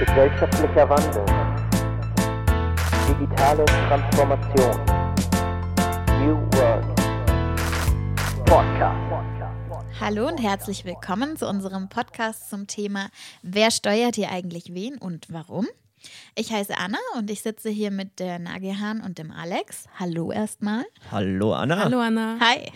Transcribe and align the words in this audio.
Gesellschaftlicher 0.00 0.88
Wandel. 0.88 1.26
Digitale 3.06 3.66
Transformation. 3.66 4.84
New 6.18 6.36
Work. 6.56 6.96
Podcast. 8.46 10.00
Hallo 10.00 10.26
und 10.26 10.38
herzlich 10.38 10.86
willkommen 10.86 11.36
zu 11.36 11.46
unserem 11.46 11.90
Podcast 11.90 12.48
zum 12.48 12.66
Thema 12.66 13.10
Wer 13.42 13.70
steuert 13.70 14.16
hier 14.16 14.30
eigentlich 14.30 14.72
wen 14.72 14.96
und 14.96 15.26
warum? 15.30 15.66
Ich 16.34 16.50
heiße 16.50 16.78
Anna 16.78 16.96
und 17.18 17.30
ich 17.30 17.42
sitze 17.42 17.68
hier 17.68 17.90
mit 17.90 18.20
der 18.20 18.38
Nagehan 18.38 19.02
und 19.02 19.18
dem 19.18 19.30
Alex. 19.30 19.84
Hallo 19.98 20.32
erstmal. 20.32 20.86
Hallo 21.10 21.52
Anna. 21.52 21.84
Hallo 21.84 22.00
Anna. 22.00 22.38
Hi. 22.40 22.72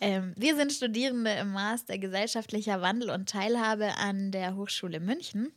Ähm, 0.00 0.32
wir 0.36 0.54
sind 0.54 0.72
Studierende 0.72 1.32
im 1.32 1.52
Master 1.52 1.98
Gesellschaftlicher 1.98 2.82
Wandel 2.82 3.10
und 3.10 3.28
Teilhabe 3.28 3.96
an 3.96 4.30
der 4.30 4.54
Hochschule 4.54 5.00
München. 5.00 5.52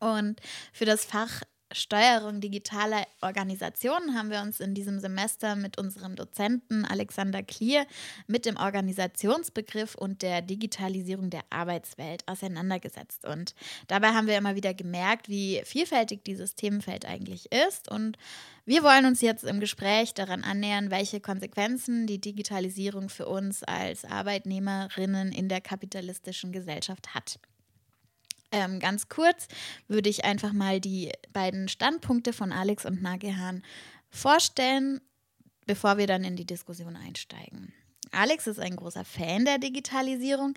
Und 0.00 0.40
für 0.72 0.84
das 0.84 1.04
Fach 1.04 1.42
Steuerung 1.72 2.40
digitaler 2.40 3.06
Organisationen 3.20 4.16
haben 4.16 4.30
wir 4.30 4.40
uns 4.40 4.58
in 4.58 4.74
diesem 4.74 4.98
Semester 4.98 5.54
mit 5.54 5.78
unserem 5.78 6.16
Dozenten 6.16 6.84
Alexander 6.84 7.44
Klier 7.44 7.86
mit 8.26 8.44
dem 8.44 8.56
Organisationsbegriff 8.56 9.94
und 9.94 10.22
der 10.22 10.42
Digitalisierung 10.42 11.30
der 11.30 11.42
Arbeitswelt 11.50 12.26
auseinandergesetzt. 12.26 13.24
Und 13.24 13.54
dabei 13.86 14.08
haben 14.08 14.26
wir 14.26 14.36
immer 14.36 14.56
wieder 14.56 14.74
gemerkt, 14.74 15.28
wie 15.28 15.62
vielfältig 15.64 16.24
dieses 16.24 16.56
Themenfeld 16.56 17.06
eigentlich 17.06 17.52
ist. 17.52 17.88
Und 17.88 18.18
wir 18.64 18.82
wollen 18.82 19.06
uns 19.06 19.20
jetzt 19.20 19.44
im 19.44 19.60
Gespräch 19.60 20.12
daran 20.14 20.42
annähern, 20.42 20.90
welche 20.90 21.20
Konsequenzen 21.20 22.08
die 22.08 22.20
Digitalisierung 22.20 23.08
für 23.08 23.28
uns 23.28 23.62
als 23.62 24.04
Arbeitnehmerinnen 24.04 25.30
in 25.30 25.48
der 25.48 25.60
kapitalistischen 25.60 26.50
Gesellschaft 26.50 27.14
hat. 27.14 27.38
Ähm, 28.52 28.80
ganz 28.80 29.08
kurz 29.08 29.46
würde 29.86 30.08
ich 30.08 30.24
einfach 30.24 30.52
mal 30.52 30.80
die 30.80 31.12
beiden 31.32 31.68
Standpunkte 31.68 32.32
von 32.32 32.52
Alex 32.52 32.84
und 32.84 33.00
Nagehan 33.00 33.62
vorstellen, 34.10 35.00
bevor 35.66 35.98
wir 35.98 36.06
dann 36.06 36.24
in 36.24 36.36
die 36.36 36.46
Diskussion 36.46 36.96
einsteigen. 36.96 37.72
Alex 38.10 38.48
ist 38.48 38.58
ein 38.58 38.74
großer 38.74 39.04
Fan 39.04 39.44
der 39.44 39.58
Digitalisierung. 39.58 40.54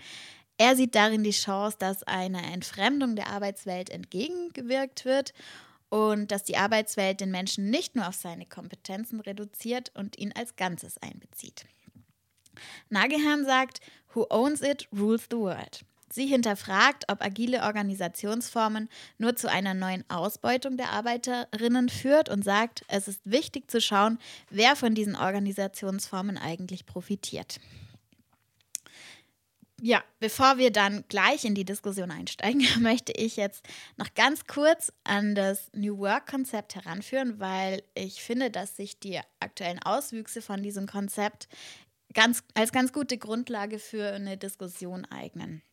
Er 0.58 0.76
sieht 0.76 0.96
darin 0.96 1.24
die 1.24 1.32
Chance, 1.32 1.78
dass 1.80 2.04
einer 2.04 2.44
Entfremdung 2.52 3.16
der 3.16 3.28
Arbeitswelt 3.28 3.90
entgegengewirkt 3.90 5.06
wird 5.06 5.34
und 5.90 6.32
dass 6.32 6.44
die 6.44 6.58
Arbeitswelt 6.58 7.22
den 7.22 7.30
Menschen 7.30 7.70
nicht 7.70 7.96
nur 7.96 8.08
auf 8.08 8.16
seine 8.16 8.48
Kompetenzen 8.48 9.20
reduziert 9.20 9.92
und 9.94 10.18
ihn 10.18 10.32
als 10.36 10.56
Ganzes 10.56 10.98
einbezieht. 10.98 11.66
Nagehan 12.90 13.46
sagt, 13.46 13.82
Who 14.14 14.28
owns 14.30 14.62
it 14.62 14.88
rules 14.92 15.28
the 15.30 15.38
world. 15.38 15.84
Sie 16.14 16.28
hinterfragt, 16.28 17.06
ob 17.08 17.24
agile 17.24 17.64
Organisationsformen 17.64 18.88
nur 19.18 19.36
zu 19.36 19.50
einer 19.50 19.74
neuen 19.74 20.08
Ausbeutung 20.12 20.78
der 20.78 20.92
Arbeiterinnen 20.92 21.90
führt 21.90 22.30
und 22.30 22.44
sagt, 22.44 22.84
es 22.88 23.08
ist 23.08 23.22
wichtig 23.24 23.72
zu 23.72 23.82
schauen, 23.82 24.20
wer 24.52 24.76
von 24.76 24.94
diesen 24.94 25.16
Organisationsformen 25.16 26.38
eigentlich 26.38 26.86
profitiert. 26.86 27.60
Ja, 29.82 30.04
bevor 30.20 30.60
wir 30.60 30.72
dann 30.72 31.04
gleich 31.10 31.46
in 31.46 31.56
die 31.56 31.66
Diskussion 31.66 32.12
einsteigen, 32.12 32.64
möchte 32.80 33.12
ich 33.14 33.36
jetzt 33.36 33.66
noch 33.98 34.14
ganz 34.14 34.46
kurz 34.46 34.94
an 35.04 35.34
das 35.34 35.72
New 35.74 35.98
Work-Konzept 35.98 36.76
heranführen, 36.76 37.40
weil 37.40 37.82
ich 37.96 38.22
finde, 38.22 38.52
dass 38.52 38.78
sich 38.78 39.00
die 39.00 39.20
aktuellen 39.40 39.82
Auswüchse 39.82 40.44
von 40.44 40.62
diesem 40.62 40.86
Konzept 40.86 41.48
ganz, 42.14 42.44
als 42.54 42.72
ganz 42.72 42.94
gute 42.94 43.18
Grundlage 43.18 43.80
für 43.80 44.14
eine 44.14 44.38
Diskussion 44.38 45.06
eignen. 45.06 45.64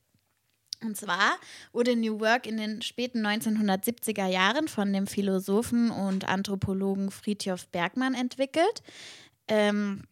Und 0.82 0.96
zwar 0.96 1.36
wurde 1.72 1.94
New 1.94 2.20
Work 2.20 2.46
in 2.46 2.56
den 2.56 2.82
späten 2.82 3.26
1970er 3.26 4.26
Jahren 4.26 4.68
von 4.68 4.92
dem 4.92 5.06
Philosophen 5.06 5.90
und 5.90 6.28
Anthropologen 6.28 7.10
Friedhof 7.10 7.68
Bergmann 7.68 8.14
entwickelt. 8.14 8.82
Ähm, 9.48 10.04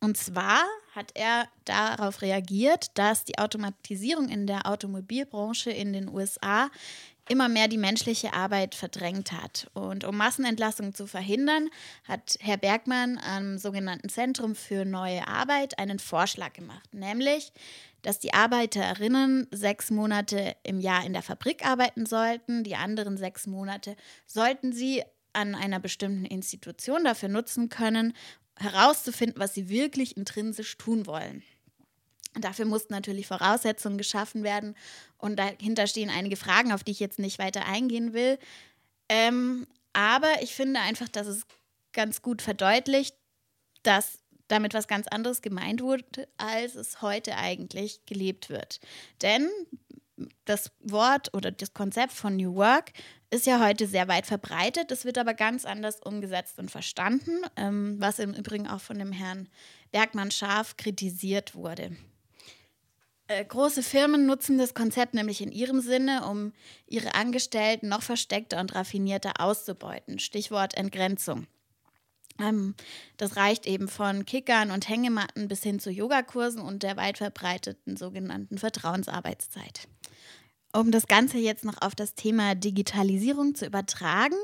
und 0.00 0.16
zwar 0.16 0.64
hat 0.94 1.12
er 1.14 1.48
darauf 1.64 2.22
reagiert, 2.22 2.90
dass 2.94 3.24
die 3.24 3.38
Automatisierung 3.38 4.28
in 4.28 4.46
der 4.46 4.66
Automobilbranche 4.66 5.70
in 5.70 5.92
den 5.92 6.08
USA 6.08 6.70
immer 7.28 7.48
mehr 7.48 7.68
die 7.68 7.78
menschliche 7.78 8.32
Arbeit 8.32 8.74
verdrängt 8.74 9.32
hat. 9.32 9.70
Und 9.74 10.04
um 10.04 10.16
Massenentlassungen 10.16 10.92
zu 10.92 11.06
verhindern, 11.06 11.70
hat 12.04 12.36
Herr 12.40 12.56
Bergmann 12.56 13.18
am 13.18 13.58
sogenannten 13.58 14.08
Zentrum 14.08 14.54
für 14.54 14.84
neue 14.84 15.26
Arbeit 15.28 15.78
einen 15.78 16.00
Vorschlag 16.00 16.52
gemacht, 16.52 16.92
nämlich 16.92 17.52
dass 18.02 18.18
die 18.18 18.34
Arbeiterinnen 18.34 19.46
sechs 19.50 19.90
Monate 19.90 20.56
im 20.64 20.80
Jahr 20.80 21.04
in 21.04 21.12
der 21.12 21.22
Fabrik 21.22 21.64
arbeiten 21.64 22.04
sollten. 22.06 22.64
Die 22.64 22.76
anderen 22.76 23.16
sechs 23.16 23.46
Monate 23.46 23.96
sollten 24.26 24.72
sie 24.72 25.02
an 25.32 25.54
einer 25.54 25.80
bestimmten 25.80 26.26
Institution 26.26 27.04
dafür 27.04 27.28
nutzen 27.28 27.68
können, 27.68 28.12
herauszufinden, 28.58 29.40
was 29.40 29.54
sie 29.54 29.68
wirklich 29.68 30.16
intrinsisch 30.16 30.76
tun 30.76 31.06
wollen. 31.06 31.42
Dafür 32.40 32.64
mussten 32.64 32.94
natürlich 32.94 33.26
Voraussetzungen 33.26 33.98
geschaffen 33.98 34.42
werden 34.42 34.74
und 35.18 35.36
dahinter 35.38 35.86
stehen 35.86 36.10
einige 36.10 36.36
Fragen, 36.36 36.72
auf 36.72 36.82
die 36.82 36.92
ich 36.92 37.00
jetzt 37.00 37.18
nicht 37.18 37.38
weiter 37.38 37.66
eingehen 37.66 38.14
will. 38.14 38.38
Ähm, 39.08 39.66
aber 39.92 40.42
ich 40.42 40.54
finde 40.54 40.80
einfach, 40.80 41.08
dass 41.08 41.26
es 41.26 41.42
ganz 41.92 42.22
gut 42.22 42.40
verdeutlicht, 42.40 43.14
dass 43.82 44.21
damit 44.52 44.74
was 44.74 44.86
ganz 44.86 45.08
anderes 45.08 45.40
gemeint 45.40 45.80
wurde, 45.80 46.28
als 46.36 46.74
es 46.74 47.00
heute 47.00 47.36
eigentlich 47.36 48.04
gelebt 48.04 48.50
wird. 48.50 48.80
Denn 49.22 49.48
das 50.44 50.70
Wort 50.80 51.32
oder 51.32 51.50
das 51.50 51.72
Konzept 51.72 52.12
von 52.12 52.36
New 52.36 52.54
Work 52.54 52.92
ist 53.30 53.46
ja 53.46 53.64
heute 53.64 53.86
sehr 53.86 54.08
weit 54.08 54.26
verbreitet. 54.26 54.92
Es 54.92 55.06
wird 55.06 55.16
aber 55.16 55.32
ganz 55.32 55.64
anders 55.64 56.00
umgesetzt 56.00 56.58
und 56.58 56.70
verstanden, 56.70 57.38
ähm, 57.56 57.96
was 57.98 58.18
im 58.18 58.34
Übrigen 58.34 58.68
auch 58.68 58.80
von 58.80 58.98
dem 58.98 59.10
Herrn 59.10 59.48
Bergmann 59.90 60.30
scharf 60.30 60.76
kritisiert 60.76 61.54
wurde. 61.54 61.96
Äh, 63.28 63.44
große 63.46 63.82
Firmen 63.82 64.26
nutzen 64.26 64.58
das 64.58 64.74
Konzept 64.74 65.14
nämlich 65.14 65.40
in 65.40 65.50
ihrem 65.50 65.80
Sinne, 65.80 66.26
um 66.28 66.52
ihre 66.86 67.14
Angestellten 67.14 67.88
noch 67.88 68.02
versteckter 68.02 68.60
und 68.60 68.74
raffinierter 68.74 69.40
auszubeuten. 69.40 70.18
Stichwort 70.18 70.74
Entgrenzung. 70.74 71.46
Ähm, 72.38 72.74
das 73.16 73.36
reicht 73.36 73.66
eben 73.66 73.88
von 73.88 74.24
Kickern 74.24 74.70
und 74.70 74.88
Hängematten 74.88 75.48
bis 75.48 75.62
hin 75.62 75.78
zu 75.78 75.90
Yogakursen 75.90 76.60
und 76.60 76.82
der 76.82 76.96
weit 76.96 77.18
verbreiteten 77.18 77.96
sogenannten 77.96 78.58
Vertrauensarbeitszeit. 78.58 79.88
Um 80.74 80.90
das 80.90 81.06
Ganze 81.06 81.36
jetzt 81.36 81.66
noch 81.66 81.82
auf 81.82 81.94
das 81.94 82.14
Thema 82.14 82.54
Digitalisierung 82.54 83.54
zu 83.54 83.66
übertragen, 83.66 84.36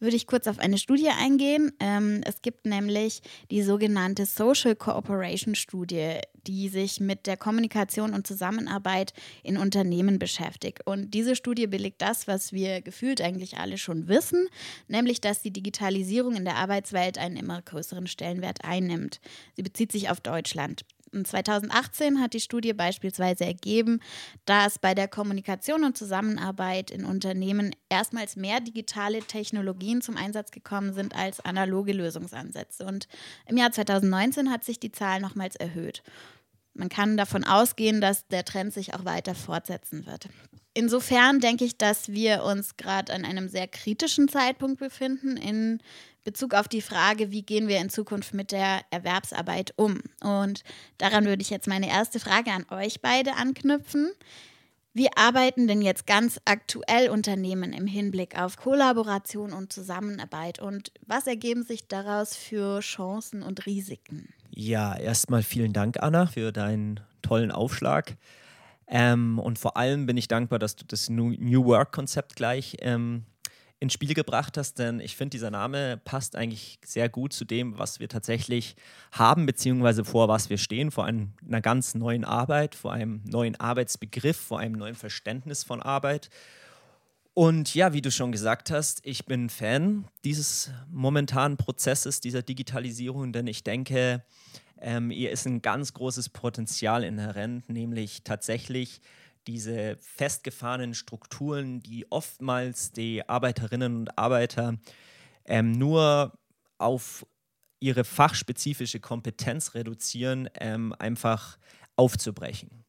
würde 0.00 0.16
ich 0.16 0.26
kurz 0.26 0.46
auf 0.46 0.58
eine 0.58 0.78
Studie 0.78 1.10
eingehen. 1.10 1.70
Ähm, 1.80 2.22
es 2.24 2.40
gibt 2.40 2.64
nämlich 2.64 3.20
die 3.50 3.62
sogenannte 3.62 4.24
Social 4.24 4.74
Cooperation 4.74 5.54
Studie, 5.54 6.20
die 6.46 6.70
sich 6.70 6.98
mit 6.98 7.26
der 7.26 7.36
Kommunikation 7.36 8.14
und 8.14 8.26
Zusammenarbeit 8.26 9.12
in 9.42 9.58
Unternehmen 9.58 10.18
beschäftigt. 10.18 10.80
Und 10.86 11.12
diese 11.12 11.36
Studie 11.36 11.66
belegt 11.66 12.00
das, 12.00 12.26
was 12.26 12.54
wir 12.54 12.80
gefühlt 12.80 13.20
eigentlich 13.20 13.58
alle 13.58 13.76
schon 13.76 14.08
wissen, 14.08 14.48
nämlich 14.88 15.20
dass 15.20 15.42
die 15.42 15.52
Digitalisierung 15.52 16.36
in 16.36 16.46
der 16.46 16.56
Arbeitswelt 16.56 17.18
einen 17.18 17.36
immer 17.36 17.60
größeren 17.60 18.06
Stellenwert 18.06 18.64
einnimmt. 18.64 19.20
Sie 19.56 19.62
bezieht 19.62 19.92
sich 19.92 20.08
auf 20.08 20.20
Deutschland. 20.20 20.86
2018 21.24 22.20
hat 22.20 22.34
die 22.34 22.40
Studie 22.40 22.72
beispielsweise 22.72 23.44
ergeben, 23.44 24.00
dass 24.44 24.78
bei 24.78 24.94
der 24.94 25.08
Kommunikation 25.08 25.84
und 25.84 25.96
Zusammenarbeit 25.96 26.90
in 26.90 27.04
Unternehmen 27.04 27.74
erstmals 27.88 28.36
mehr 28.36 28.60
digitale 28.60 29.20
Technologien 29.20 30.02
zum 30.02 30.16
Einsatz 30.16 30.50
gekommen 30.50 30.92
sind 30.94 31.14
als 31.14 31.40
analoge 31.40 31.92
Lösungsansätze. 31.92 32.84
Und 32.84 33.08
im 33.46 33.56
Jahr 33.56 33.72
2019 33.72 34.50
hat 34.50 34.64
sich 34.64 34.78
die 34.78 34.92
Zahl 34.92 35.20
nochmals 35.20 35.56
erhöht. 35.56 36.02
Man 36.74 36.88
kann 36.88 37.16
davon 37.16 37.44
ausgehen, 37.44 38.00
dass 38.00 38.28
der 38.28 38.44
Trend 38.44 38.72
sich 38.72 38.94
auch 38.94 39.04
weiter 39.04 39.34
fortsetzen 39.34 40.06
wird. 40.06 40.28
Insofern 40.74 41.40
denke 41.40 41.64
ich, 41.64 41.78
dass 41.78 42.10
wir 42.10 42.42
uns 42.42 42.76
gerade 42.76 43.14
an 43.14 43.24
einem 43.24 43.48
sehr 43.48 43.66
kritischen 43.66 44.28
Zeitpunkt 44.28 44.78
befinden 44.78 45.38
in 45.38 45.80
Bezug 46.26 46.54
auf 46.54 46.66
die 46.66 46.82
Frage, 46.82 47.30
wie 47.30 47.42
gehen 47.42 47.68
wir 47.68 47.78
in 47.78 47.88
Zukunft 47.88 48.34
mit 48.34 48.50
der 48.50 48.80
Erwerbsarbeit 48.90 49.72
um. 49.76 50.00
Und 50.20 50.64
daran 50.98 51.24
würde 51.24 51.40
ich 51.40 51.50
jetzt 51.50 51.68
meine 51.68 51.88
erste 51.88 52.18
Frage 52.18 52.50
an 52.50 52.66
euch 52.68 53.00
beide 53.00 53.34
anknüpfen. 53.36 54.10
Wie 54.92 55.08
arbeiten 55.14 55.68
denn 55.68 55.82
jetzt 55.82 56.06
ganz 56.06 56.40
aktuell 56.44 57.10
Unternehmen 57.10 57.72
im 57.72 57.86
Hinblick 57.86 58.36
auf 58.36 58.56
Kollaboration 58.56 59.52
und 59.52 59.72
Zusammenarbeit 59.72 60.58
und 60.58 60.90
was 61.06 61.28
ergeben 61.28 61.62
sich 61.62 61.86
daraus 61.86 62.34
für 62.34 62.80
Chancen 62.80 63.42
und 63.42 63.66
Risiken? 63.66 64.28
Ja, 64.50 64.96
erstmal 64.96 65.44
vielen 65.44 65.72
Dank, 65.72 66.02
Anna, 66.02 66.26
für 66.26 66.50
deinen 66.50 66.98
tollen 67.22 67.52
Aufschlag. 67.52 68.16
Ähm, 68.88 69.38
und 69.38 69.58
vor 69.60 69.76
allem 69.76 70.06
bin 70.06 70.16
ich 70.16 70.26
dankbar, 70.26 70.58
dass 70.58 70.74
du 70.74 70.84
das 70.84 71.08
New 71.08 71.64
Work-Konzept 71.66 72.34
gleich 72.34 72.76
ähm, 72.80 73.26
ins 73.78 73.92
Spiel 73.92 74.14
gebracht 74.14 74.56
hast, 74.56 74.78
denn 74.78 75.00
ich 75.00 75.16
finde, 75.16 75.30
dieser 75.30 75.50
Name 75.50 75.98
passt 75.98 76.34
eigentlich 76.34 76.78
sehr 76.84 77.08
gut 77.10 77.34
zu 77.34 77.44
dem, 77.44 77.78
was 77.78 78.00
wir 78.00 78.08
tatsächlich 78.08 78.74
haben, 79.12 79.44
beziehungsweise 79.44 80.04
vor 80.04 80.28
was 80.28 80.48
wir 80.48 80.56
stehen, 80.56 80.90
vor 80.90 81.04
einem, 81.04 81.32
einer 81.46 81.60
ganz 81.60 81.94
neuen 81.94 82.24
Arbeit, 82.24 82.74
vor 82.74 82.92
einem 82.92 83.22
neuen 83.24 83.54
Arbeitsbegriff, 83.56 84.38
vor 84.38 84.60
einem 84.60 84.76
neuen 84.76 84.94
Verständnis 84.94 85.62
von 85.62 85.82
Arbeit. 85.82 86.30
Und 87.34 87.74
ja, 87.74 87.92
wie 87.92 88.00
du 88.00 88.10
schon 88.10 88.32
gesagt 88.32 88.70
hast, 88.70 89.00
ich 89.04 89.26
bin 89.26 89.50
Fan 89.50 90.08
dieses 90.24 90.70
momentanen 90.90 91.58
Prozesses, 91.58 92.22
dieser 92.22 92.40
Digitalisierung, 92.40 93.34
denn 93.34 93.46
ich 93.46 93.62
denke, 93.62 94.24
ähm, 94.80 95.10
ihr 95.10 95.30
ist 95.30 95.46
ein 95.46 95.60
ganz 95.60 95.92
großes 95.92 96.30
Potenzial 96.30 97.04
inhärent, 97.04 97.68
nämlich 97.68 98.22
tatsächlich 98.24 99.02
diese 99.46 99.96
festgefahrenen 100.00 100.94
Strukturen, 100.94 101.80
die 101.80 102.10
oftmals 102.10 102.92
die 102.92 103.28
Arbeiterinnen 103.28 103.96
und 103.96 104.18
Arbeiter 104.18 104.78
ähm, 105.44 105.72
nur 105.72 106.38
auf 106.78 107.26
ihre 107.80 108.04
fachspezifische 108.04 109.00
Kompetenz 109.00 109.74
reduzieren, 109.74 110.48
ähm, 110.58 110.94
einfach 110.98 111.58
aufzubrechen. 111.94 112.84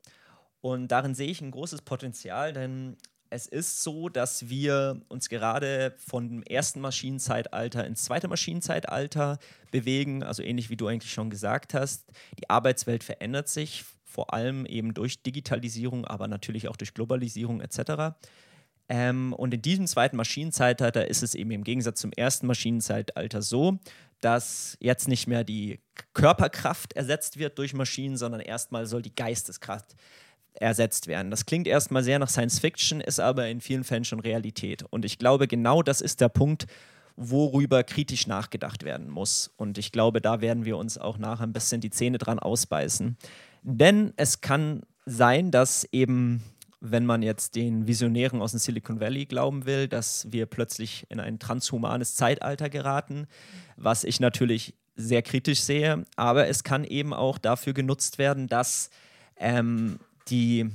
Und 0.62 0.90
darin 0.90 1.16
sehe 1.16 1.30
ich 1.30 1.42
ein 1.42 1.52
großes 1.52 1.84
Potenzial, 1.84 2.54
denn 2.54 2.98
es 3.30 3.46
ist 3.46 3.84
so, 3.84 4.10
dass 4.10 4.50
wir 4.50 5.02
uns 5.10 5.30
gerade 5.30 5.94
vom 5.98 6.44
ersten 6.44 6.80
Maschinenzeitalter 6.80 7.86
ins 7.86 8.04
zweite 8.04 8.28
Maschinenzeitalter 8.28 9.38
bewegen, 9.72 10.24
also 10.24 10.44
ähnlich 10.44 10.70
wie 10.70 10.78
du 10.78 10.88
eigentlich 10.88 11.12
schon 11.12 11.30
gesagt 11.30 11.74
hast. 11.74 12.10
Die 12.40 12.50
Arbeitswelt 12.50 13.04
verändert 13.04 13.50
sich, 13.50 13.84
vor 14.08 14.34
allem 14.34 14.66
eben 14.66 14.94
durch 14.94 15.22
Digitalisierung, 15.22 16.06
aber 16.06 16.28
natürlich 16.28 16.68
auch 16.70 16.78
durch 16.78 16.94
Globalisierung 16.94 17.62
etc. 17.62 18.16
Ähm, 18.90 19.34
und 19.34 19.54
in 19.54 19.62
diesem 19.62 19.86
zweiten 19.86 20.16
Maschinenzeitalter 20.16 21.08
ist 21.08 21.24
es 21.24 21.36
eben 21.36 21.52
im 21.52 21.64
Gegensatz 21.64 22.00
zum 22.00 22.14
ersten 22.14 22.48
Maschinenzeitalter 22.48 23.42
so, 23.42 23.80
dass 24.22 24.78
jetzt 24.80 25.08
nicht 25.08 25.28
mehr 25.28 25.44
die 25.44 25.80
Körperkraft 26.14 26.94
ersetzt 26.94 27.38
wird 27.38 27.60
durch 27.60 27.74
Maschinen, 27.74 28.18
sondern 28.18 28.42
erstmal 28.42 28.88
soll 28.88 29.02
die 29.02 29.14
Geisteskraft 29.14 29.96
ersetzt 30.54 31.08
werden. 31.08 31.30
Das 31.30 31.46
klingt 31.46 31.68
erstmal 31.68 32.04
sehr 32.04 32.18
nach 32.18 32.30
Science 32.30 32.60
Fiction, 32.60 33.02
ist 33.02 33.20
aber 33.20 33.48
in 33.48 33.62
vielen 33.62 33.84
Fällen 33.84 34.06
schon 34.06 34.20
Realität. 34.20 34.84
Und 34.90 35.06
ich 35.06 35.20
glaube, 35.20 35.48
genau 35.48 35.84
das 35.84 36.02
ist 36.02 36.22
der 36.22 36.30
Punkt, 36.30 36.66
worüber 37.16 37.84
kritisch 37.84 38.28
nachgedacht 38.28 38.84
werden 38.84 39.10
muss. 39.10 39.52
Und 39.58 39.78
ich 39.78 39.92
glaube, 39.92 40.22
da 40.22 40.40
werden 40.40 40.66
wir 40.66 40.78
uns 40.78 40.98
auch 40.98 41.18
nachher 41.18 41.46
ein 41.46 41.54
bisschen 41.54 41.82
die 41.82 41.90
Zähne 41.90 42.20
dran 42.20 42.40
ausbeißen. 42.40 43.18
Denn 43.64 44.14
es 44.18 44.42
kann 44.42 44.82
sein, 45.06 45.52
dass 45.52 45.88
eben 45.92 46.44
wenn 46.80 47.06
man 47.06 47.24
jetzt 47.24 47.56
den 47.56 47.88
Visionären 47.88 48.42
aus 48.42 48.52
dem 48.52 48.60
Silicon 48.60 49.00
Valley 49.00 49.26
glauben 49.26 49.66
will, 49.66 49.88
dass 49.88 50.32
wir 50.32 50.46
plötzlich 50.46 51.06
in 51.10 51.20
ein 51.20 51.40
transhumanes 51.40 52.16
Zeitalter 52.16 52.70
geraten, 52.70 53.28
was 53.76 54.04
ich 54.04 54.20
natürlich 54.20 54.76
sehr 54.96 55.22
kritisch 55.22 55.62
sehe. 55.62 56.06
Aber 56.16 56.48
es 56.48 56.64
kann 56.64 56.84
eben 56.84 57.14
auch 57.14 57.38
dafür 57.38 57.74
genutzt 57.74 58.18
werden, 58.18 58.48
dass 58.48 58.90
ähm, 59.38 60.00
die, 60.30 60.70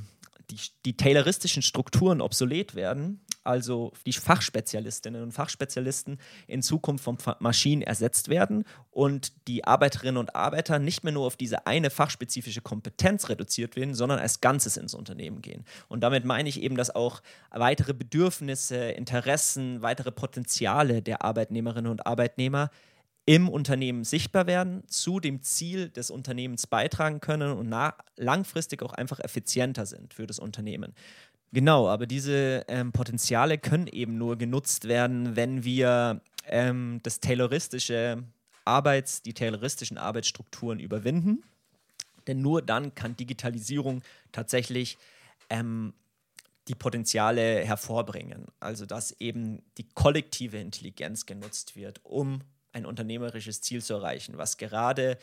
die, 0.51 0.59
die 0.85 0.97
tayloristischen 0.97 1.63
Strukturen 1.63 2.21
obsolet 2.21 2.75
werden 2.75 3.21
also 3.45 3.93
die 4.07 4.13
Fachspezialistinnen 4.13 5.23
und 5.23 5.33
Fachspezialisten 5.33 6.19
in 6.47 6.63
Zukunft 6.63 7.05
von 7.05 7.19
Maschinen 7.41 7.83
ersetzt 7.83 8.29
werden 8.29 8.65
und 8.91 9.33
die 9.49 9.65
Arbeiterinnen 9.65 10.17
und 10.17 10.35
Arbeiter 10.37 10.79
nicht 10.79 11.05
mehr 11.05 11.13
nur 11.13 11.27
auf 11.27 11.37
diese 11.37 11.67
eine 11.67 11.91
fachspezifische 11.91 12.61
Kompetenz 12.61 13.29
reduziert 13.29 13.77
werden, 13.77 13.95
sondern 13.95 14.19
als 14.19 14.41
Ganzes 14.41 14.77
ins 14.77 14.95
Unternehmen 14.95 15.43
gehen. 15.43 15.65
Und 15.89 16.01
damit 16.03 16.25
meine 16.25 16.49
ich 16.49 16.63
eben, 16.63 16.77
dass 16.77 16.95
auch 16.95 17.23
weitere 17.51 17.95
Bedürfnisse, 17.95 18.77
Interessen, 18.77 19.83
weitere 19.83 20.13
Potenziale 20.13 21.03
der 21.03 21.23
Arbeitnehmerinnen 21.23 21.91
und 21.91 22.07
Arbeitnehmer 22.07 22.71
im 23.25 23.49
Unternehmen 23.49 24.03
sichtbar 24.03 24.47
werden, 24.47 24.83
zu 24.89 25.21
dem 25.21 25.43
Ziel 25.43 25.91
des 25.91 26.11
Unternehmens 26.11 26.67
beitragen 26.67 27.21
können 27.21 27.53
und 27.53 27.73
langfristig 28.17 28.83
auch 28.83 28.93
einfach 28.93 29.21
effizienter 29.21 29.87
sind 29.87 30.15
für 30.15 30.27
das 30.27 30.41
Unternehmen. 30.41 30.95
Genau, 31.53 31.89
aber 31.89 32.07
diese 32.07 32.65
ähm, 32.69 32.93
Potenziale 32.93 33.59
können 33.59 33.87
eben 33.87 34.17
nur 34.17 34.39
genutzt 34.39 34.89
werden, 34.89 35.37
wenn 35.37 35.65
wir 35.65 36.23
ähm, 36.47 37.01
das 37.03 37.21
tayloristische 37.21 38.23
Arbeits, 38.65 39.23
die 39.23 39.35
tayloristischen 39.35 39.99
Arbeitsstrukturen 39.99 40.81
überwinden. 40.81 41.43
Denn 42.27 42.41
nur 42.41 42.63
dann 42.63 42.95
kann 42.95 43.17
Digitalisierung 43.17 44.03
tatsächlich 44.31 44.97
ähm, 45.51 45.93
die 46.69 46.75
Potenziale 46.75 47.65
hervorbringen. 47.65 48.47
Also 48.59 48.87
dass 48.87 49.13
eben 49.21 49.63
die 49.77 49.89
kollektive 49.95 50.59
Intelligenz 50.59 51.27
genutzt 51.27 51.77
wird, 51.77 52.01
um 52.05 52.41
ein 52.73 52.87
unternehmerisches 52.87 53.61
Ziel 53.61 53.83
zu 53.83 53.95
erreichen, 53.95 54.39
was 54.39 54.57
gerade 54.57 55.19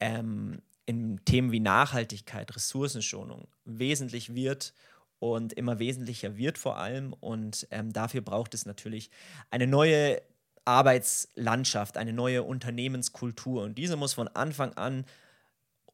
ähm, 0.00 0.62
in 0.86 1.22
Themen 1.24 1.52
wie 1.52 1.60
Nachhaltigkeit, 1.60 2.54
Ressourcenschonung 2.54 3.48
wesentlich 3.64 4.34
wird 4.34 4.72
und 5.18 5.52
immer 5.52 5.78
wesentlicher 5.78 6.36
wird 6.36 6.58
vor 6.58 6.76
allem. 6.76 7.12
Und 7.12 7.66
ähm, 7.70 7.92
dafür 7.92 8.20
braucht 8.20 8.54
es 8.54 8.66
natürlich 8.66 9.10
eine 9.50 9.66
neue 9.66 10.20
Arbeitslandschaft, 10.64 11.96
eine 11.96 12.12
neue 12.12 12.42
Unternehmenskultur. 12.42 13.62
Und 13.62 13.78
diese 13.78 13.96
muss 13.96 14.14
von 14.14 14.28
Anfang 14.28 14.72
an 14.74 15.04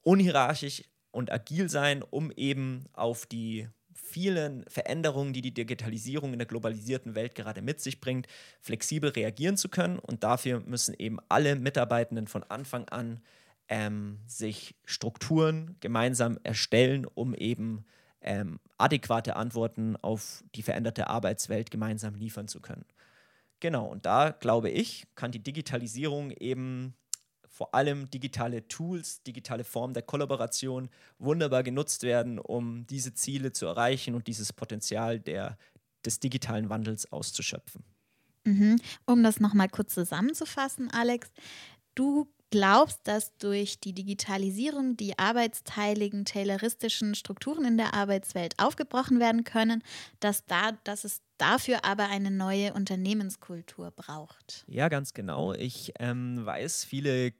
unhierarchisch 0.02 0.84
und 1.10 1.30
agil 1.30 1.68
sein, 1.68 2.02
um 2.02 2.32
eben 2.32 2.86
auf 2.92 3.26
die 3.26 3.68
vielen 3.94 4.64
Veränderungen, 4.68 5.32
die 5.32 5.42
die 5.42 5.54
Digitalisierung 5.54 6.32
in 6.32 6.38
der 6.38 6.48
globalisierten 6.48 7.14
Welt 7.14 7.34
gerade 7.34 7.62
mit 7.62 7.80
sich 7.80 8.00
bringt, 8.00 8.26
flexibel 8.60 9.10
reagieren 9.10 9.56
zu 9.56 9.68
können. 9.68 9.98
Und 9.98 10.24
dafür 10.24 10.60
müssen 10.60 10.94
eben 10.98 11.18
alle 11.28 11.56
Mitarbeitenden 11.56 12.26
von 12.26 12.42
Anfang 12.44 12.88
an 12.88 13.22
ähm, 13.68 14.18
sich 14.26 14.74
Strukturen 14.84 15.76
gemeinsam 15.80 16.38
erstellen, 16.42 17.06
um 17.06 17.34
eben 17.34 17.84
ähm, 18.22 18.58
adäquate 18.78 19.36
Antworten 19.36 19.96
auf 19.96 20.44
die 20.54 20.62
veränderte 20.62 21.08
Arbeitswelt 21.08 21.70
gemeinsam 21.70 22.14
liefern 22.14 22.48
zu 22.48 22.60
können. 22.60 22.84
Genau, 23.60 23.86
und 23.86 24.06
da 24.06 24.30
glaube 24.30 24.70
ich, 24.70 25.06
kann 25.14 25.30
die 25.30 25.42
Digitalisierung 25.42 26.32
eben 26.32 26.94
vor 27.52 27.74
allem 27.74 28.10
digitale 28.10 28.66
Tools, 28.66 29.22
digitale 29.22 29.62
Formen 29.62 29.94
der 29.94 30.02
Kollaboration 30.02 30.88
wunderbar 31.18 31.62
genutzt 31.62 32.02
werden, 32.02 32.38
um 32.38 32.86
diese 32.86 33.12
Ziele 33.12 33.52
zu 33.52 33.66
erreichen 33.66 34.14
und 34.14 34.26
dieses 34.26 34.52
Potenzial 34.52 35.20
der, 35.20 35.58
des 36.04 36.18
digitalen 36.18 36.70
Wandels 36.70 37.12
auszuschöpfen. 37.12 37.84
Mhm. 38.44 38.80
Um 39.06 39.22
das 39.22 39.38
nochmal 39.38 39.68
kurz 39.68 39.94
zusammenzufassen, 39.94 40.90
Alex, 40.90 41.30
du 41.94 42.26
glaubst, 42.52 43.00
dass 43.08 43.36
durch 43.38 43.80
die 43.80 43.94
Digitalisierung 43.94 44.96
die 44.96 45.18
arbeitsteiligen, 45.18 46.24
tayloristischen 46.24 47.16
Strukturen 47.16 47.64
in 47.64 47.76
der 47.78 47.94
Arbeitswelt 47.94 48.54
aufgebrochen 48.58 49.18
werden 49.18 49.42
können, 49.42 49.82
dass, 50.20 50.44
da, 50.44 50.72
dass 50.84 51.02
es 51.04 51.22
dafür 51.38 51.84
aber 51.84 52.08
eine 52.08 52.30
neue 52.30 52.74
Unternehmenskultur 52.74 53.90
braucht. 53.90 54.64
Ja, 54.68 54.88
ganz 54.88 55.14
genau. 55.14 55.54
Ich 55.54 55.94
ähm, 55.98 56.44
weiß, 56.44 56.84
viele 56.84 57.32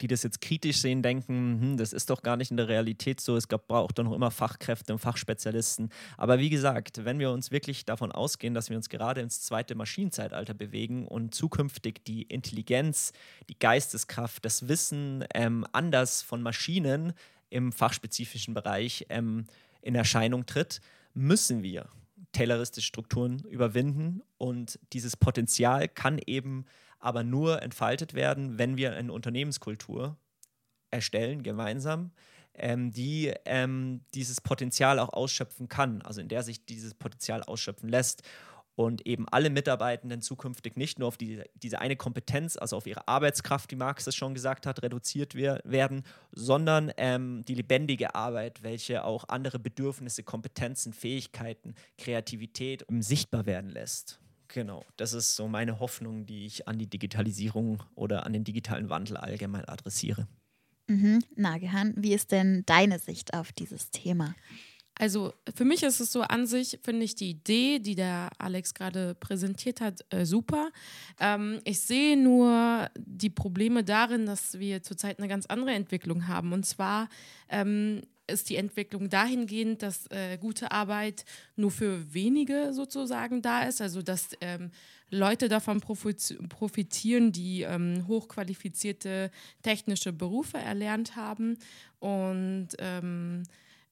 die 0.00 0.06
das 0.06 0.22
jetzt 0.22 0.40
kritisch 0.40 0.78
sehen, 0.78 1.02
denken, 1.02 1.60
hm, 1.60 1.76
das 1.76 1.92
ist 1.92 2.10
doch 2.10 2.22
gar 2.22 2.36
nicht 2.36 2.50
in 2.50 2.56
der 2.56 2.68
Realität 2.68 3.20
so, 3.20 3.36
es 3.36 3.46
braucht 3.46 3.98
doch 3.98 4.04
noch 4.04 4.14
immer 4.14 4.30
Fachkräfte 4.30 4.92
und 4.92 4.98
Fachspezialisten. 4.98 5.90
Aber 6.16 6.38
wie 6.38 6.50
gesagt, 6.50 7.04
wenn 7.04 7.18
wir 7.18 7.30
uns 7.30 7.50
wirklich 7.50 7.84
davon 7.84 8.12
ausgehen, 8.12 8.54
dass 8.54 8.70
wir 8.70 8.76
uns 8.76 8.88
gerade 8.88 9.20
ins 9.20 9.42
zweite 9.42 9.74
Maschinenzeitalter 9.74 10.54
bewegen 10.54 11.06
und 11.06 11.34
zukünftig 11.34 12.04
die 12.04 12.22
Intelligenz, 12.22 13.12
die 13.48 13.58
Geisteskraft, 13.58 14.44
das 14.44 14.68
Wissen 14.68 15.24
ähm, 15.34 15.66
anders 15.72 16.22
von 16.22 16.42
Maschinen 16.42 17.12
im 17.50 17.72
fachspezifischen 17.72 18.54
Bereich 18.54 19.06
ähm, 19.08 19.44
in 19.82 19.94
Erscheinung 19.94 20.46
tritt, 20.46 20.80
müssen 21.14 21.62
wir 21.62 21.88
tayloristische 22.32 22.86
Strukturen 22.86 23.40
überwinden 23.40 24.22
und 24.38 24.78
dieses 24.92 25.16
Potenzial 25.16 25.88
kann 25.88 26.20
eben 26.26 26.64
aber 27.00 27.24
nur 27.24 27.62
entfaltet 27.62 28.14
werden, 28.14 28.58
wenn 28.58 28.76
wir 28.76 28.94
eine 28.94 29.12
Unternehmenskultur 29.12 30.16
erstellen, 30.90 31.42
gemeinsam, 31.42 32.12
ähm, 32.54 32.92
die 32.92 33.32
ähm, 33.44 34.02
dieses 34.14 34.40
Potenzial 34.40 34.98
auch 34.98 35.12
ausschöpfen 35.12 35.68
kann, 35.68 36.02
also 36.02 36.20
in 36.20 36.28
der 36.28 36.42
sich 36.42 36.64
dieses 36.66 36.94
Potenzial 36.94 37.42
ausschöpfen 37.42 37.88
lässt 37.88 38.22
und 38.74 39.06
eben 39.06 39.28
alle 39.28 39.50
Mitarbeitenden 39.50 40.22
zukünftig 40.22 40.76
nicht 40.76 40.98
nur 40.98 41.08
auf 41.08 41.16
die, 41.16 41.42
diese 41.54 41.80
eine 41.80 41.96
Kompetenz, 41.96 42.56
also 42.56 42.76
auf 42.76 42.86
ihre 42.86 43.06
Arbeitskraft, 43.08 43.70
wie 43.70 43.76
Marx 43.76 44.06
es 44.06 44.14
schon 44.14 44.34
gesagt 44.34 44.66
hat, 44.66 44.82
reduziert 44.82 45.34
wir, 45.34 45.60
werden, 45.64 46.02
sondern 46.32 46.90
ähm, 46.96 47.44
die 47.46 47.54
lebendige 47.54 48.14
Arbeit, 48.14 48.62
welche 48.62 49.04
auch 49.04 49.28
andere 49.28 49.58
Bedürfnisse, 49.58 50.22
Kompetenzen, 50.22 50.92
Fähigkeiten, 50.92 51.74
Kreativität 51.98 52.84
sichtbar 53.00 53.46
werden 53.46 53.70
lässt. 53.70 54.20
Genau, 54.52 54.84
das 54.96 55.12
ist 55.12 55.36
so 55.36 55.46
meine 55.46 55.78
Hoffnung, 55.78 56.26
die 56.26 56.44
ich 56.44 56.66
an 56.66 56.78
die 56.78 56.88
Digitalisierung 56.88 57.82
oder 57.94 58.26
an 58.26 58.32
den 58.32 58.44
digitalen 58.44 58.90
Wandel 58.90 59.16
allgemein 59.16 59.64
adressiere. 59.66 60.26
Mhm. 60.88 61.20
Nagehan, 61.36 61.94
wie 61.96 62.14
ist 62.14 62.32
denn 62.32 62.64
deine 62.66 62.98
Sicht 62.98 63.32
auf 63.34 63.52
dieses 63.52 63.90
Thema? 63.90 64.34
Also 65.00 65.32
für 65.54 65.64
mich 65.64 65.82
ist 65.82 66.00
es 66.00 66.12
so 66.12 66.22
an 66.22 66.46
sich, 66.46 66.78
finde 66.82 67.04
ich 67.04 67.14
die 67.14 67.30
Idee, 67.30 67.78
die 67.78 67.94
der 67.94 68.28
Alex 68.38 68.74
gerade 68.74 69.14
präsentiert 69.14 69.80
hat, 69.80 70.04
äh, 70.10 70.26
super. 70.26 70.70
Ähm, 71.18 71.60
ich 71.64 71.80
sehe 71.80 72.18
nur 72.18 72.90
die 72.98 73.30
Probleme 73.30 73.82
darin, 73.82 74.26
dass 74.26 74.58
wir 74.58 74.82
zurzeit 74.82 75.18
eine 75.18 75.28
ganz 75.28 75.46
andere 75.46 75.70
Entwicklung 75.70 76.26
haben. 76.28 76.52
Und 76.52 76.66
zwar 76.66 77.08
ähm, 77.48 78.02
ist 78.30 78.48
die 78.50 78.56
Entwicklung 78.56 79.08
dahingehend, 79.08 79.82
dass 79.82 80.06
äh, 80.10 80.38
gute 80.38 80.72
Arbeit 80.72 81.24
nur 81.56 81.70
für 81.70 82.14
wenige 82.14 82.72
sozusagen 82.72 83.42
da 83.42 83.62
ist, 83.62 83.80
also 83.80 84.02
dass 84.02 84.30
ähm, 84.40 84.70
Leute 85.10 85.48
davon 85.48 85.80
profitieren, 85.80 87.32
die 87.32 87.62
ähm, 87.62 88.06
hochqualifizierte 88.06 89.30
technische 89.62 90.12
Berufe 90.12 90.58
erlernt 90.58 91.16
haben. 91.16 91.58
Und 91.98 92.68
ähm, 92.78 93.42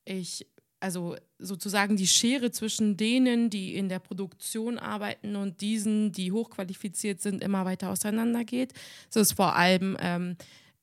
ich 0.05 0.47
also 0.81 1.17
sozusagen 1.39 1.97
die 1.97 2.07
Schere 2.07 2.51
zwischen 2.51 2.97
denen, 2.97 3.51
die 3.51 3.75
in 3.75 3.89
der 3.89 3.99
Produktion 3.99 4.79
arbeiten 4.79 5.37
und 5.37 5.61
diesen, 5.61 6.13
die 6.13 6.33
hochqualifiziert 6.33 7.21
sind, 7.21 7.43
immer 7.43 7.65
weiter 7.65 7.91
auseinandergeht. 7.91 8.73
So 9.11 9.21
ist 9.21 9.33
vor 9.33 9.57
allem 9.57 9.97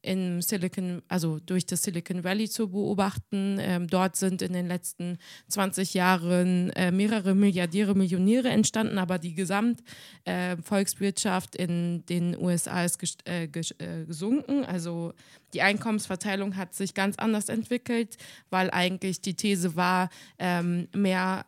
in 0.05 0.41
Silicon, 0.41 1.01
also 1.07 1.39
durch 1.39 1.65
das 1.65 1.81
Silicon 1.83 2.23
Valley 2.23 2.47
zu 2.47 2.69
beobachten. 2.69 3.57
Ähm, 3.59 3.87
dort 3.87 4.15
sind 4.15 4.41
in 4.41 4.53
den 4.53 4.67
letzten 4.67 5.17
20 5.49 5.93
Jahren 5.93 6.69
äh, 6.71 6.91
mehrere 6.91 7.35
Milliardäre, 7.35 7.93
Millionäre 7.95 8.47
entstanden, 8.49 8.97
aber 8.99 9.19
die 9.19 9.33
Gesamtvolkswirtschaft 9.33 11.55
äh, 11.55 11.63
in 11.63 12.05
den 12.05 12.37
USA 12.37 12.85
ist 12.85 13.03
äh, 13.27 13.45
äh, 13.45 14.05
gesunken. 14.05 14.63
Also 14.65 15.13
die 15.53 15.61
Einkommensverteilung 15.61 16.55
hat 16.55 16.73
sich 16.75 16.93
ganz 16.93 17.17
anders 17.17 17.49
entwickelt, 17.49 18.15
weil 18.49 18.71
eigentlich 18.71 19.19
die 19.21 19.33
These 19.33 19.75
war, 19.75 20.09
ähm, 20.37 20.87
mehr 20.95 21.45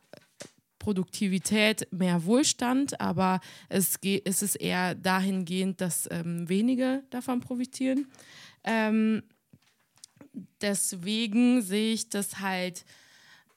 Produktivität, 0.88 1.86
mehr 1.92 2.24
Wohlstand, 2.24 3.02
aber 3.02 3.42
es, 3.68 4.00
es 4.24 4.42
ist 4.42 4.56
eher 4.56 4.96
dahingehend, 4.96 5.82
dass 5.82 6.08
ähm, 6.10 6.48
wenige 6.48 7.04
davon 7.10 7.42
profitieren. 7.42 8.08
Ähm, 8.64 9.24
deswegen 10.62 11.62
sehe 11.62 11.94
ich 11.94 12.10
das 12.10 12.40
halt 12.40 12.86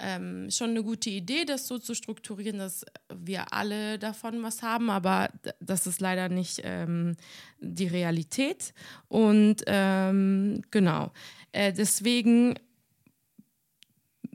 ähm, 0.00 0.50
schon 0.50 0.71
eine 0.71 0.83
gute 0.83 1.11
Idee, 1.11 1.45
das 1.45 1.69
so 1.69 1.78
zu 1.78 1.95
strukturieren, 1.95 2.59
dass 2.59 2.85
wir 3.14 3.52
alle 3.52 3.99
davon 3.99 4.42
was 4.42 4.62
haben, 4.62 4.90
aber 4.90 5.28
das 5.61 5.87
ist 5.87 6.00
leider 6.00 6.28
nicht 6.28 6.62
ähm, 6.64 7.16
die 7.61 7.87
Realität. 7.87 8.73
Und 9.09 9.57
ähm, 9.66 10.62
genau, 10.71 11.12
äh, 11.52 11.73
deswegen 11.73 12.54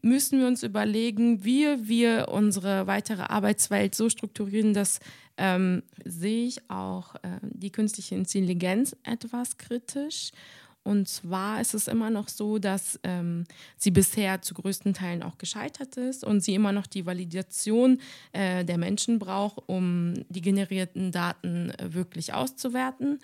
müssen 0.05 0.39
wir 0.39 0.47
uns 0.47 0.63
überlegen, 0.63 1.43
wie 1.43 1.65
wir 1.87 2.29
unsere 2.29 2.87
weitere 2.87 3.23
Arbeitswelt 3.23 3.95
so 3.95 4.09
strukturieren, 4.09 4.73
dass 4.73 4.99
ähm, 5.37 5.83
sehe 6.05 6.45
ich 6.45 6.69
auch 6.69 7.15
äh, 7.15 7.39
die 7.41 7.71
künstliche 7.71 8.15
Intelligenz 8.15 8.95
etwas 9.03 9.57
kritisch 9.57 10.31
und 10.85 11.07
zwar 11.07 11.61
ist 11.61 11.73
es 11.73 11.87
immer 11.87 12.11
noch 12.11 12.29
so, 12.29 12.59
dass 12.59 12.99
ähm, 13.03 13.45
sie 13.75 13.89
bisher 13.89 14.43
zu 14.43 14.53
größten 14.53 14.93
Teilen 14.93 15.23
auch 15.23 15.39
gescheitert 15.39 15.97
ist 15.97 16.23
und 16.23 16.41
sie 16.41 16.53
immer 16.53 16.71
noch 16.71 16.85
die 16.85 17.07
Validation 17.07 17.99
äh, 18.33 18.63
der 18.63 18.77
Menschen 18.77 19.17
braucht, 19.17 19.63
um 19.65 20.13
die 20.29 20.41
generierten 20.41 21.11
Daten 21.11 21.71
äh, 21.71 21.95
wirklich 21.95 22.35
auszuwerten. 22.35 23.19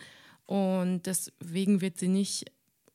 Und 0.48 1.06
deswegen 1.06 1.82
wird 1.82 2.00
sie 2.00 2.08
nicht 2.08 2.52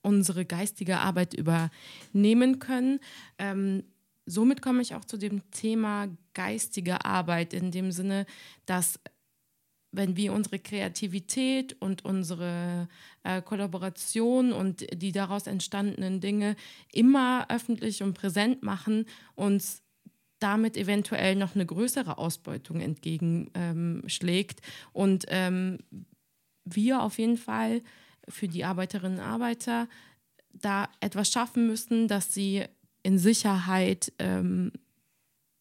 unsere 0.06 0.44
geistige 0.44 0.98
Arbeit 0.98 1.34
übernehmen 1.34 2.60
können. 2.60 3.00
Ähm, 3.38 3.82
somit 4.24 4.62
komme 4.62 4.80
ich 4.80 4.94
auch 4.94 5.04
zu 5.04 5.16
dem 5.16 5.50
Thema 5.50 6.08
geistige 6.32 7.04
Arbeit 7.04 7.52
in 7.52 7.72
dem 7.72 7.90
Sinne, 7.92 8.24
dass 8.66 9.00
wenn 9.92 10.16
wir 10.16 10.32
unsere 10.32 10.58
Kreativität 10.58 11.76
und 11.80 12.04
unsere 12.04 12.88
äh, 13.24 13.42
Kollaboration 13.42 14.52
und 14.52 14.86
die 14.92 15.12
daraus 15.12 15.46
entstandenen 15.46 16.20
Dinge 16.20 16.54
immer 16.92 17.46
öffentlich 17.48 18.02
und 18.02 18.14
präsent 18.14 18.62
machen, 18.62 19.06
uns 19.34 19.82
damit 20.38 20.76
eventuell 20.76 21.34
noch 21.34 21.54
eine 21.54 21.64
größere 21.64 22.18
Ausbeutung 22.18 22.80
entgegenschlägt. 22.80 24.60
Ähm, 24.60 24.90
und 24.92 25.24
ähm, 25.28 25.78
wir 26.64 27.02
auf 27.02 27.18
jeden 27.18 27.38
Fall 27.38 27.80
für 28.28 28.48
die 28.48 28.64
Arbeiterinnen 28.64 29.18
und 29.18 29.24
Arbeiter 29.24 29.88
da 30.52 30.88
etwas 31.00 31.30
schaffen 31.30 31.66
müssen, 31.66 32.08
dass 32.08 32.32
sie 32.32 32.64
in 33.02 33.18
Sicherheit 33.18 34.12
ähm, 34.18 34.72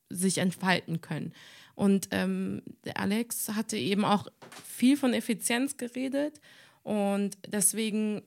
sich 0.09 0.37
entfalten 0.37 1.01
können. 1.01 1.33
Und 1.75 2.07
ähm, 2.11 2.61
der 2.85 2.99
Alex 2.99 3.49
hatte 3.49 3.77
eben 3.77 4.05
auch 4.05 4.27
viel 4.63 4.97
von 4.97 5.13
Effizienz 5.13 5.77
geredet. 5.77 6.39
Und 6.83 7.37
deswegen 7.47 8.21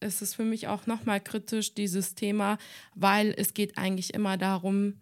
ist 0.00 0.22
es 0.22 0.34
für 0.34 0.44
mich 0.44 0.68
auch 0.68 0.86
nochmal 0.86 1.20
kritisch, 1.20 1.74
dieses 1.74 2.14
Thema, 2.14 2.58
weil 2.94 3.34
es 3.36 3.54
geht 3.54 3.78
eigentlich 3.78 4.14
immer 4.14 4.36
darum, 4.36 4.94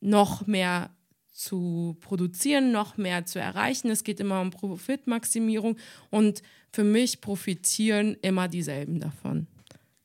noch 0.00 0.46
mehr 0.46 0.90
zu 1.30 1.96
produzieren, 2.00 2.72
noch 2.72 2.96
mehr 2.96 3.26
zu 3.26 3.38
erreichen. 3.38 3.90
Es 3.90 4.04
geht 4.04 4.20
immer 4.20 4.40
um 4.40 4.50
Profitmaximierung 4.50 5.76
und 6.10 6.42
für 6.72 6.84
mich 6.84 7.20
profitieren 7.20 8.16
immer 8.22 8.48
dieselben 8.48 9.00
davon. 9.00 9.46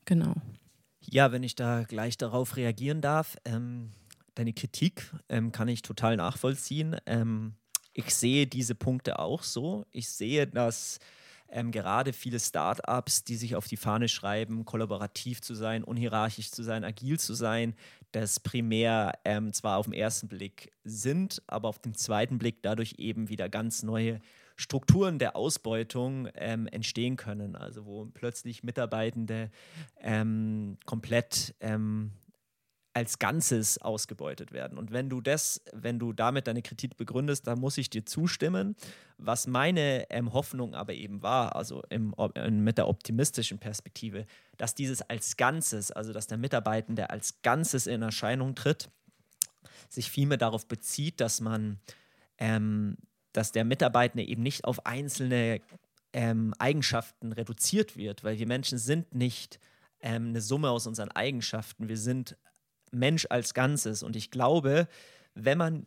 Genau. 0.04 0.34
Ja, 1.00 1.32
wenn 1.32 1.42
ich 1.42 1.54
da 1.54 1.84
gleich 1.84 2.16
darauf 2.16 2.56
reagieren 2.56 3.00
darf. 3.00 3.36
Ähm 3.44 3.90
deine 4.36 4.52
Kritik 4.52 5.10
ähm, 5.28 5.50
kann 5.50 5.68
ich 5.68 5.82
total 5.82 6.16
nachvollziehen. 6.16 6.96
Ähm, 7.06 7.54
ich 7.92 8.14
sehe 8.14 8.46
diese 8.46 8.74
Punkte 8.74 9.18
auch 9.18 9.42
so. 9.42 9.86
Ich 9.90 10.08
sehe, 10.08 10.46
dass 10.46 10.98
ähm, 11.48 11.72
gerade 11.72 12.12
viele 12.12 12.38
Startups, 12.38 13.24
die 13.24 13.36
sich 13.36 13.56
auf 13.56 13.66
die 13.66 13.76
Fahne 13.76 14.08
schreiben, 14.08 14.64
kollaborativ 14.64 15.40
zu 15.40 15.54
sein, 15.54 15.82
unhierarchisch 15.82 16.50
zu 16.50 16.62
sein, 16.62 16.84
agil 16.84 17.18
zu 17.18 17.34
sein, 17.34 17.74
das 18.20 18.40
primär 18.40 19.12
ähm, 19.26 19.52
zwar 19.52 19.76
auf 19.76 19.84
den 19.84 19.92
ersten 19.92 20.28
Blick 20.28 20.72
sind, 20.84 21.42
aber 21.46 21.68
auf 21.68 21.78
den 21.78 21.94
zweiten 21.94 22.38
Blick 22.38 22.62
dadurch 22.62 22.94
eben 22.96 23.28
wieder 23.28 23.50
ganz 23.50 23.82
neue 23.82 24.20
Strukturen 24.56 25.18
der 25.18 25.36
Ausbeutung 25.36 26.26
ähm, 26.34 26.66
entstehen 26.66 27.16
können. 27.16 27.56
Also 27.56 27.84
wo 27.84 28.06
plötzlich 28.06 28.62
Mitarbeitende 28.62 29.50
ähm, 30.00 30.78
komplett 30.86 31.54
ähm, 31.60 32.12
als 32.96 33.18
Ganzes 33.18 33.76
ausgebeutet 33.76 34.52
werden. 34.52 34.78
Und 34.78 34.90
wenn 34.90 35.10
du 35.10 35.20
das, 35.20 35.60
wenn 35.74 35.98
du 35.98 36.14
damit 36.14 36.46
deine 36.46 36.62
Kritik 36.62 36.96
begründest, 36.96 37.46
dann 37.46 37.60
muss 37.60 37.76
ich 37.76 37.90
dir 37.90 38.06
zustimmen. 38.06 38.74
Was 39.18 39.46
meine 39.46 40.08
ähm, 40.08 40.32
Hoffnung 40.32 40.74
aber 40.74 40.94
eben 40.94 41.20
war, 41.20 41.56
also 41.56 41.82
im, 41.90 42.14
in, 42.34 42.64
mit 42.64 42.78
der 42.78 42.88
optimistischen 42.88 43.58
Perspektive, 43.58 44.24
dass 44.56 44.74
dieses 44.74 45.02
als 45.02 45.36
Ganzes, 45.36 45.90
also 45.90 46.14
dass 46.14 46.26
der 46.26 46.38
Mitarbeitende 46.38 47.10
als 47.10 47.42
Ganzes 47.42 47.86
in 47.86 48.00
Erscheinung 48.00 48.54
tritt, 48.54 48.88
sich 49.90 50.10
vielmehr 50.10 50.38
darauf 50.38 50.66
bezieht, 50.66 51.20
dass 51.20 51.42
man, 51.42 51.78
ähm, 52.38 52.96
dass 53.34 53.52
der 53.52 53.66
Mitarbeitende 53.66 54.24
eben 54.24 54.42
nicht 54.42 54.64
auf 54.64 54.86
einzelne 54.86 55.60
ähm, 56.14 56.54
Eigenschaften 56.58 57.32
reduziert 57.32 57.98
wird, 57.98 58.24
weil 58.24 58.38
wir 58.38 58.46
Menschen 58.46 58.78
sind 58.78 59.14
nicht 59.14 59.60
ähm, 60.00 60.28
eine 60.28 60.40
Summe 60.40 60.70
aus 60.70 60.86
unseren 60.86 61.10
Eigenschaften. 61.10 61.90
Wir 61.90 61.98
sind 61.98 62.38
Mensch 62.98 63.26
als 63.30 63.54
Ganzes. 63.54 64.02
Und 64.02 64.16
ich 64.16 64.30
glaube, 64.30 64.88
wenn 65.34 65.58
man 65.58 65.86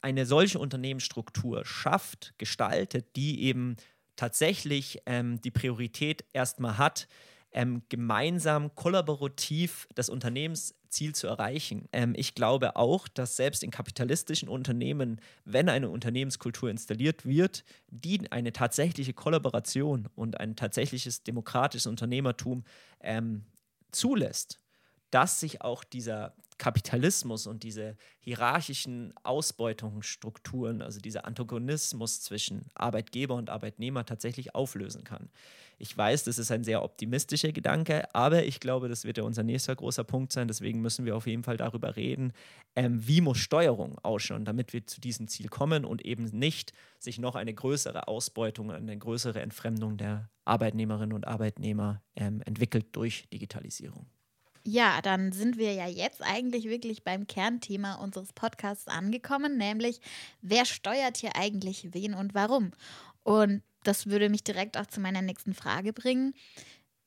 eine 0.00 0.26
solche 0.26 0.58
Unternehmensstruktur 0.58 1.64
schafft, 1.64 2.34
gestaltet, 2.38 3.16
die 3.16 3.42
eben 3.42 3.76
tatsächlich 4.16 5.00
ähm, 5.06 5.40
die 5.40 5.50
Priorität 5.50 6.24
erstmal 6.32 6.78
hat, 6.78 7.08
ähm, 7.54 7.82
gemeinsam 7.88 8.74
kollaborativ 8.74 9.88
das 9.94 10.08
Unternehmensziel 10.08 11.14
zu 11.14 11.28
erreichen. 11.28 11.88
Ähm, 11.92 12.12
ich 12.16 12.34
glaube 12.34 12.76
auch, 12.76 13.08
dass 13.08 13.36
selbst 13.36 13.62
in 13.62 13.70
kapitalistischen 13.70 14.48
Unternehmen, 14.48 15.20
wenn 15.44 15.68
eine 15.68 15.88
Unternehmenskultur 15.88 16.68
installiert 16.68 17.24
wird, 17.24 17.64
die 17.88 18.30
eine 18.30 18.52
tatsächliche 18.52 19.14
Kollaboration 19.14 20.08
und 20.16 20.40
ein 20.40 20.56
tatsächliches 20.56 21.22
demokratisches 21.22 21.86
Unternehmertum 21.86 22.64
ähm, 23.00 23.44
zulässt, 23.92 24.58
dass 25.14 25.38
sich 25.38 25.62
auch 25.62 25.84
dieser 25.84 26.34
Kapitalismus 26.58 27.46
und 27.46 27.62
diese 27.62 27.96
hierarchischen 28.20 29.12
Ausbeutungsstrukturen, 29.22 30.82
also 30.82 31.00
dieser 31.00 31.24
Antagonismus 31.24 32.22
zwischen 32.22 32.66
Arbeitgeber 32.74 33.34
und 33.34 33.50
Arbeitnehmer 33.50 34.06
tatsächlich 34.06 34.54
auflösen 34.54 35.04
kann. 35.04 35.30
Ich 35.78 35.96
weiß, 35.96 36.24
das 36.24 36.38
ist 36.38 36.52
ein 36.52 36.62
sehr 36.62 36.82
optimistischer 36.84 37.52
Gedanke, 37.52 38.12
aber 38.14 38.44
ich 38.44 38.60
glaube, 38.60 38.88
das 38.88 39.04
wird 39.04 39.18
ja 39.18 39.24
unser 39.24 39.42
nächster 39.42 39.74
großer 39.74 40.04
Punkt 40.04 40.32
sein. 40.32 40.46
Deswegen 40.46 40.80
müssen 40.80 41.04
wir 41.04 41.16
auf 41.16 41.26
jeden 41.26 41.42
Fall 41.42 41.56
darüber 41.56 41.96
reden, 41.96 42.32
ähm, 42.76 43.06
wie 43.06 43.20
muss 43.20 43.38
Steuerung 43.38 43.98
ausschauen, 43.98 44.44
damit 44.44 44.72
wir 44.72 44.86
zu 44.86 45.00
diesem 45.00 45.26
Ziel 45.26 45.48
kommen 45.48 45.84
und 45.84 46.04
eben 46.04 46.24
nicht 46.24 46.72
sich 47.00 47.18
noch 47.18 47.34
eine 47.34 47.52
größere 47.52 48.06
Ausbeutung, 48.06 48.70
eine 48.70 48.96
größere 48.96 49.40
Entfremdung 49.40 49.96
der 49.96 50.30
Arbeitnehmerinnen 50.44 51.12
und 51.12 51.26
Arbeitnehmer 51.26 52.02
ähm, 52.14 52.40
entwickelt 52.42 52.86
durch 52.92 53.28
Digitalisierung. 53.32 54.06
Ja, 54.66 55.02
dann 55.02 55.32
sind 55.32 55.58
wir 55.58 55.74
ja 55.74 55.86
jetzt 55.86 56.22
eigentlich 56.22 56.64
wirklich 56.64 57.04
beim 57.04 57.26
Kernthema 57.26 57.96
unseres 57.96 58.32
Podcasts 58.32 58.88
angekommen, 58.88 59.58
nämlich 59.58 60.00
wer 60.40 60.64
steuert 60.64 61.18
hier 61.18 61.36
eigentlich 61.36 61.92
wen 61.92 62.14
und 62.14 62.34
warum? 62.34 62.70
Und 63.22 63.62
das 63.82 64.06
würde 64.06 64.30
mich 64.30 64.42
direkt 64.42 64.78
auch 64.78 64.86
zu 64.86 65.00
meiner 65.00 65.20
nächsten 65.22 65.52
Frage 65.54 65.92
bringen. 65.92 66.34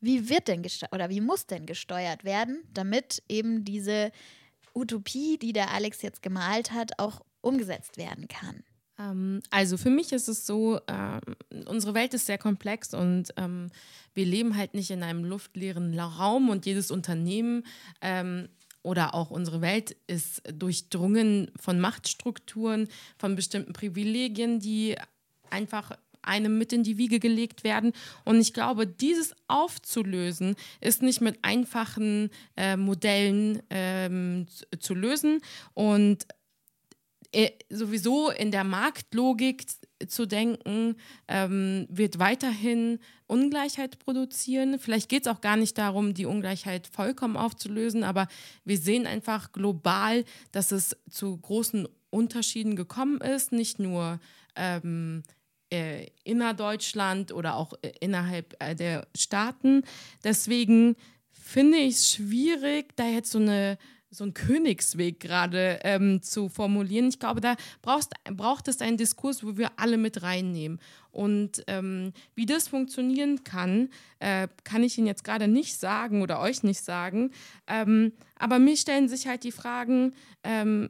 wie 0.02 0.30
wird 0.30 0.48
denn 0.50 0.64
gesteuert 0.64 0.94
oder 0.94 1.10
wie 1.10 1.22
muss 1.22 1.48
denn 1.48 1.66
gesteuert 1.68 2.24
werden, 2.26 2.64
damit 2.74 3.24
eben 3.30 3.66
diese 3.66 4.12
Utopie, 4.76 5.38
die 5.40 5.54
der 5.54 5.72
Alex 5.72 6.02
jetzt 6.04 6.22
gemalt 6.24 6.72
hat, 6.74 7.00
auch 7.00 7.22
umgesetzt 7.42 7.98
werden 7.98 8.28
kann? 8.30 8.64
Ähm, 9.00 9.42
also 9.50 9.78
für 9.78 9.90
mich 9.90 10.12
ist 10.12 10.28
es 10.28 10.46
so, 10.46 10.80
ähm, 10.88 11.66
unsere 11.68 11.94
Welt 11.94 12.14
ist 12.14 12.26
sehr 12.26 12.38
komplex 12.38 12.94
und 12.94 13.34
ähm, 13.38 13.70
wir 14.14 14.26
leben 14.26 14.58
halt 14.58 14.74
nicht 14.74 14.92
in 14.92 15.04
einem 15.04 15.24
luftleeren 15.24 15.98
Raum 16.00 16.50
und 16.50 16.66
jedes 16.66 16.92
Unternehmen 16.92 17.64
oder 18.82 19.14
auch 19.14 19.30
unsere 19.30 19.62
Welt 19.62 19.96
ist 20.08 20.42
durchdrungen 20.52 21.52
von 21.60 21.80
Machtstrukturen, 21.80 22.88
von 23.18 23.36
bestimmten 23.36 23.74
Privilegien, 23.74 24.60
die 24.60 24.96
einfach 25.50 25.92
einem 26.28 26.58
mit 26.58 26.74
in 26.74 26.84
die 26.84 26.98
Wiege 26.98 27.20
gelegt 27.20 27.64
werden. 27.64 27.94
Und 28.26 28.40
ich 28.40 28.54
glaube, 28.54 28.86
dieses 28.86 29.34
aufzulösen, 29.48 30.56
ist 30.82 31.02
nicht 31.02 31.22
mit 31.22 31.40
einfachen 31.42 32.30
äh, 32.56 32.76
Modellen 32.76 33.62
ähm, 33.70 34.46
zu 34.80 34.94
lösen. 34.94 35.42
Und 35.74 36.28
sowieso 37.70 38.30
in 38.30 38.52
der 38.52 38.64
Marktlogik 38.64 39.66
zu 40.08 40.26
denken, 40.26 40.96
ähm, 41.28 41.88
wird 41.90 42.20
weiterhin 42.20 43.00
Ungleichheit 43.28 44.00
produzieren. 44.00 44.80
Vielleicht 44.80 45.10
geht 45.10 45.26
es 45.26 45.32
auch 45.32 45.42
gar 45.42 45.58
nicht 45.58 45.78
darum, 45.78 46.14
die 46.14 46.26
Ungleichheit 46.26 46.88
vollkommen 46.88 47.38
aufzulösen, 47.38 48.04
aber 48.04 48.28
wir 48.64 48.78
sehen 48.78 49.06
einfach 49.06 49.52
global, 49.52 50.24
dass 50.52 50.72
es 50.72 50.96
zu 51.10 51.38
großen 51.38 51.88
Unterschieden 52.10 52.76
gekommen 52.76 53.22
ist, 53.22 53.52
nicht 53.52 53.80
nur 53.80 54.20
ähm, 54.56 55.24
äh, 55.72 56.08
innerdeutschland 56.24 57.32
oder 57.32 57.56
auch 57.56 57.74
äh, 57.82 57.92
innerhalb 58.00 58.56
äh, 58.60 58.76
der 58.76 59.08
Staaten. 59.16 59.84
Deswegen 60.24 60.96
finde 61.32 61.78
ich 61.78 61.96
es 61.96 62.12
schwierig, 62.12 62.96
da 62.96 63.08
jetzt 63.08 63.32
so 63.32 63.40
eine 63.40 63.78
so 64.10 64.24
einen 64.24 64.34
Königsweg 64.34 65.20
gerade 65.20 65.80
ähm, 65.84 66.22
zu 66.22 66.50
formulieren. 66.50 67.10
Ich 67.10 67.20
glaube, 67.20 67.42
da 67.42 67.56
brauchst, 67.82 68.14
braucht 68.32 68.68
es 68.68 68.82
einen 68.82 68.98
Diskurs, 68.98 69.44
wo 69.44 69.58
wir 69.58 69.72
alle 69.78 69.98
mit 69.98 70.22
reinnehmen. 70.22 70.80
Und 71.12 71.64
ähm, 71.68 72.14
wie 72.36 72.46
das 72.46 72.68
funktionieren 72.68 73.44
kann, 73.44 73.90
äh, 74.20 74.48
kann 74.64 74.84
ich 74.84 74.98
Ihnen 74.98 75.08
jetzt 75.08 75.24
gerade 75.24 75.48
nicht 75.48 75.78
sagen 75.78 76.22
oder 76.22 76.40
euch 76.40 76.64
nicht 76.64 76.82
sagen. 76.82 77.32
Ähm, 77.68 78.14
aber 78.36 78.60
mir 78.60 78.78
stellen 78.78 79.10
sich 79.10 79.28
halt 79.28 79.44
die 79.44 79.52
Fragen, 79.52 80.14
ähm, 80.44 80.90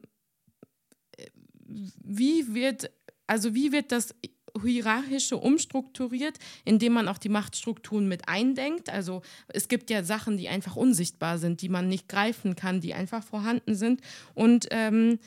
wie 1.68 2.54
wird, 2.54 2.92
also 3.26 3.54
wie 3.56 3.72
wird 3.72 3.92
das 3.92 4.14
hierarchische 4.62 5.38
umstrukturiert, 5.38 6.38
indem 6.66 6.94
man 6.94 7.08
auch 7.08 7.18
die 7.18 7.30
Machtstrukturen 7.30 8.08
mit 8.08 8.28
eindenkt. 8.28 8.90
Also 8.90 9.22
es 9.48 9.68
gibt 9.68 9.90
ja 9.90 10.04
Sachen, 10.04 10.38
die 10.38 10.50
einfach 10.50 10.76
unsichtbar 10.76 11.38
sind, 11.38 11.62
die 11.62 11.70
man 11.70 11.88
nicht 11.88 12.08
greifen 12.08 12.56
kann, 12.56 12.82
die 12.82 12.94
einfach 12.94 13.24
vorhanden 13.24 13.76
sind. 13.76 14.02
Und 14.34 14.68
ähm, 14.72 15.20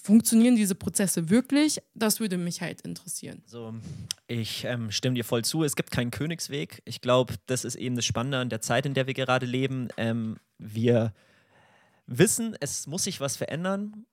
funktionieren 0.00 0.56
diese 0.56 0.74
Prozesse 0.74 1.30
wirklich? 1.30 1.80
Das 1.94 2.20
würde 2.20 2.38
mich 2.38 2.60
halt 2.60 2.80
interessieren. 2.82 3.42
So, 3.46 3.74
ich 4.26 4.64
ähm, 4.64 4.90
stimme 4.90 5.14
dir 5.14 5.24
voll 5.24 5.44
zu. 5.44 5.64
Es 5.64 5.76
gibt 5.76 5.90
keinen 5.90 6.10
Königsweg. 6.10 6.82
Ich 6.84 7.00
glaube, 7.00 7.34
das 7.46 7.64
ist 7.64 7.76
eben 7.76 7.96
das 7.96 8.04
Spannende 8.04 8.38
an 8.38 8.48
der 8.48 8.60
Zeit, 8.60 8.86
in 8.86 8.94
der 8.94 9.06
wir 9.06 9.14
gerade 9.14 9.46
leben. 9.46 9.88
Ähm, 9.96 10.36
wir 10.58 11.12
wissen, 12.06 12.56
es 12.60 12.86
muss 12.86 13.04
sich 13.04 13.20
was 13.20 13.36
verändern 13.36 14.06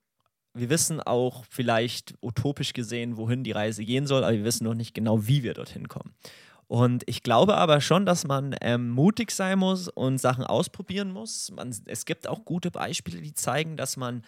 wir 0.58 0.70
wissen 0.70 1.00
auch 1.00 1.44
vielleicht 1.48 2.14
utopisch 2.20 2.72
gesehen, 2.72 3.16
wohin 3.16 3.44
die 3.44 3.52
Reise 3.52 3.84
gehen 3.84 4.06
soll, 4.06 4.24
aber 4.24 4.34
wir 4.34 4.44
wissen 4.44 4.64
noch 4.64 4.74
nicht 4.74 4.94
genau, 4.94 5.26
wie 5.26 5.42
wir 5.42 5.54
dorthin 5.54 5.88
kommen. 5.88 6.14
Und 6.66 7.02
ich 7.06 7.22
glaube 7.22 7.56
aber 7.56 7.80
schon, 7.80 8.04
dass 8.04 8.26
man 8.26 8.54
ähm, 8.60 8.90
mutig 8.90 9.30
sein 9.30 9.58
muss 9.58 9.88
und 9.88 10.18
Sachen 10.18 10.44
ausprobieren 10.44 11.10
muss. 11.10 11.50
Man, 11.50 11.74
es 11.86 12.04
gibt 12.04 12.28
auch 12.28 12.44
gute 12.44 12.70
Beispiele, 12.70 13.22
die 13.22 13.32
zeigen, 13.32 13.78
dass 13.78 13.96
man 13.96 14.22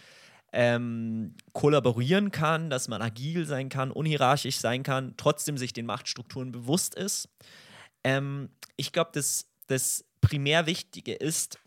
ähm, 0.52 1.34
kollaborieren 1.52 2.30
kann, 2.30 2.70
dass 2.70 2.88
man 2.88 3.02
agil 3.02 3.46
sein 3.46 3.68
kann, 3.68 3.90
unhierarchisch 3.90 4.58
sein 4.58 4.82
kann, 4.82 5.14
trotzdem 5.18 5.58
sich 5.58 5.74
den 5.74 5.86
Machtstrukturen 5.86 6.50
bewusst 6.50 6.94
ist. 6.94 7.28
Ähm, 8.04 8.48
ich 8.76 8.92
glaube, 8.92 9.10
das, 9.12 9.46
das 9.66 10.04
primär 10.22 10.66
Wichtige 10.66 11.12
ist, 11.12 11.58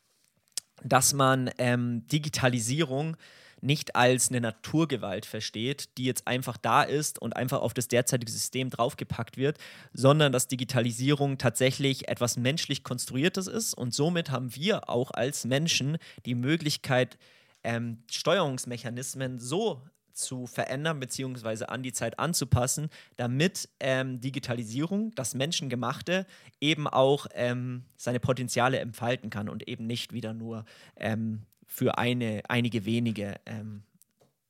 dass 0.84 1.14
man 1.14 1.52
ähm, 1.60 2.06
Digitalisierung 2.08 3.16
nicht 3.64 3.96
als 3.96 4.30
eine 4.30 4.42
Naturgewalt 4.42 5.26
versteht, 5.26 5.98
die 5.98 6.06
jetzt 6.06 6.28
einfach 6.28 6.58
da 6.58 6.84
ist 6.84 7.20
und 7.20 7.36
einfach 7.36 7.62
auf 7.62 7.74
das 7.74 7.88
derzeitige 7.88 8.32
System 8.32 8.70
draufgepackt 8.70 9.38
wird, 9.38 9.58
sondern 9.94 10.32
dass 10.32 10.48
Digitalisierung 10.48 11.38
tatsächlich 11.38 12.08
etwas 12.08 12.38
menschlich 12.38 12.84
Konstruiertes 12.84 13.48
ist 13.48 13.74
und 13.74 13.94
somit 13.94 14.30
haben 14.30 14.56
wir 14.56 14.90
auch 14.90 15.12
als 15.12 15.46
Menschen 15.46 15.98
die 16.26 16.36
Möglichkeit, 16.36 17.18
ähm, 17.64 18.04
Steuerungsmechanismen 18.12 19.40
so 19.40 19.82
zu 20.14 20.46
verändern 20.46 21.00
bzw. 21.00 21.66
an 21.66 21.84
die 21.84 21.94
Zeit 21.94 22.20
anzupassen, 22.20 22.90
damit 23.16 23.70
ähm, 23.80 24.20
Digitalisierung, 24.20 25.14
das 25.16 25.34
Menschengemachte, 25.34 26.26
eben 26.62 26.88
auch 26.88 27.28
ähm, 27.34 27.86
seine 27.98 28.20
Potenziale 28.20 28.80
entfalten 28.80 29.30
kann 29.30 29.50
und 29.50 29.68
eben 29.68 29.88
nicht 29.88 30.14
wieder 30.14 30.34
nur 30.34 30.66
ähm, 30.96 31.44
für 31.74 31.98
eine, 31.98 32.44
einige 32.50 32.86
wenige 32.86 33.36
ähm, 33.48 33.82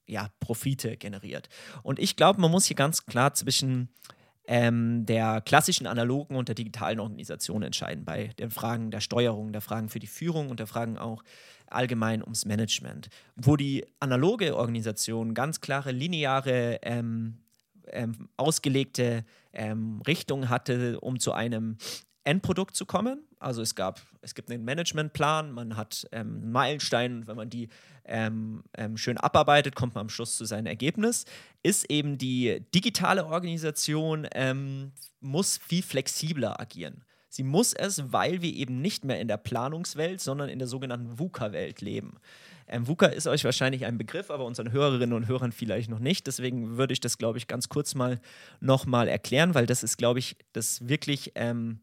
ja, 0.06 0.28
Profite 0.42 0.98
generiert. 0.98 1.48
Und 1.82 1.98
ich 1.98 2.18
glaube, 2.18 2.42
man 2.42 2.52
muss 2.52 2.66
hier 2.66 2.76
ganz 2.76 3.06
klar 3.06 3.34
zwischen 3.34 3.88
ähm, 4.46 5.06
der 5.06 5.40
klassischen 5.40 5.88
analogen 5.88 6.36
und 6.36 6.50
der 6.50 6.56
digitalen 6.56 7.00
Organisation 7.00 7.64
entscheiden, 7.64 8.04
bei 8.04 8.28
den 8.40 8.52
Fragen 8.52 8.92
der 8.92 9.00
Steuerung, 9.00 9.54
der 9.54 9.62
Fragen 9.62 9.88
für 9.88 10.00
die 10.00 10.08
Führung 10.08 10.50
und 10.50 10.60
der 10.60 10.68
Fragen 10.68 10.98
auch 10.98 11.24
allgemein 11.68 12.22
ums 12.22 12.44
Management. 12.44 13.08
Wo 13.38 13.56
die 13.56 13.86
analoge 14.02 14.58
Organisation 14.58 15.34
ganz 15.34 15.62
klare 15.62 15.94
lineare 15.94 16.80
ähm, 16.84 17.38
ähm, 17.88 18.28
ausgelegte 18.36 19.24
ähm, 19.54 20.02
Richtung 20.06 20.50
hatte, 20.50 21.00
um 21.00 21.22
zu 21.22 21.32
einem 21.32 21.78
Endprodukt 22.24 22.76
zu 22.76 22.86
kommen. 22.86 23.24
Also 23.40 23.62
es 23.62 23.76
gab, 23.76 24.02
es 24.22 24.36
gibt 24.36 24.50
einen 24.50 24.64
Managementplan, 24.64 25.52
man 25.52 25.76
hat 25.76 26.08
ähm, 26.12 26.36
einen 26.42 26.52
Meilenstein 26.52 27.18
und 27.18 27.28
wenn 27.28 27.36
man 27.36 27.50
die 27.50 27.70
ähm, 28.06 28.64
ähm, 28.78 28.98
schön 28.98 29.18
abarbeitet, 29.18 29.76
kommt 29.76 29.96
man 29.96 30.04
am 30.04 30.10
Schluss 30.10 30.38
zu 30.38 30.46
seinem 30.46 30.68
Ergebnis. 30.68 31.26
Ist 31.64 31.90
eben 31.90 32.18
die 32.18 32.62
digitale 32.74 33.26
Organisation 33.26 34.28
ähm, 34.34 34.92
muss 35.20 35.58
viel 35.58 35.84
flexibler 35.84 36.60
agieren. 36.60 37.04
Sie 37.30 37.44
muss 37.44 37.74
es, 37.74 38.14
weil 38.14 38.44
wir 38.44 38.54
eben 38.54 38.80
nicht 38.82 39.06
mehr 39.06 39.20
in 39.20 39.28
der 39.28 39.38
Planungswelt, 39.38 40.22
sondern 40.22 40.50
in 40.50 40.60
der 40.60 40.68
sogenannten 40.68 41.18
VUCA-Welt 41.18 41.82
leben. 41.82 42.18
Ähm, 42.68 42.88
VUCA 42.88 43.08
ist 43.08 43.26
euch 43.26 43.44
wahrscheinlich 43.44 43.86
ein 43.86 43.98
Begriff, 43.98 44.30
aber 44.30 44.46
unseren 44.46 44.72
Hörerinnen 44.72 45.14
und 45.14 45.28
Hörern 45.28 45.52
vielleicht 45.52 45.90
noch 45.90 46.00
nicht. 46.00 46.28
Deswegen 46.28 46.78
würde 46.78 46.94
ich 46.94 47.00
das, 47.00 47.18
glaube 47.18 47.40
ich, 47.40 47.48
ganz 47.48 47.70
kurz 47.70 47.96
mal 47.96 48.22
nochmal 48.60 49.08
erklären, 49.08 49.56
weil 49.56 49.66
das 49.66 49.82
ist, 49.84 49.98
glaube 49.98 50.20
ich, 50.20 50.38
das 50.54 50.88
wirklich 50.88 51.32
ähm, 51.34 51.80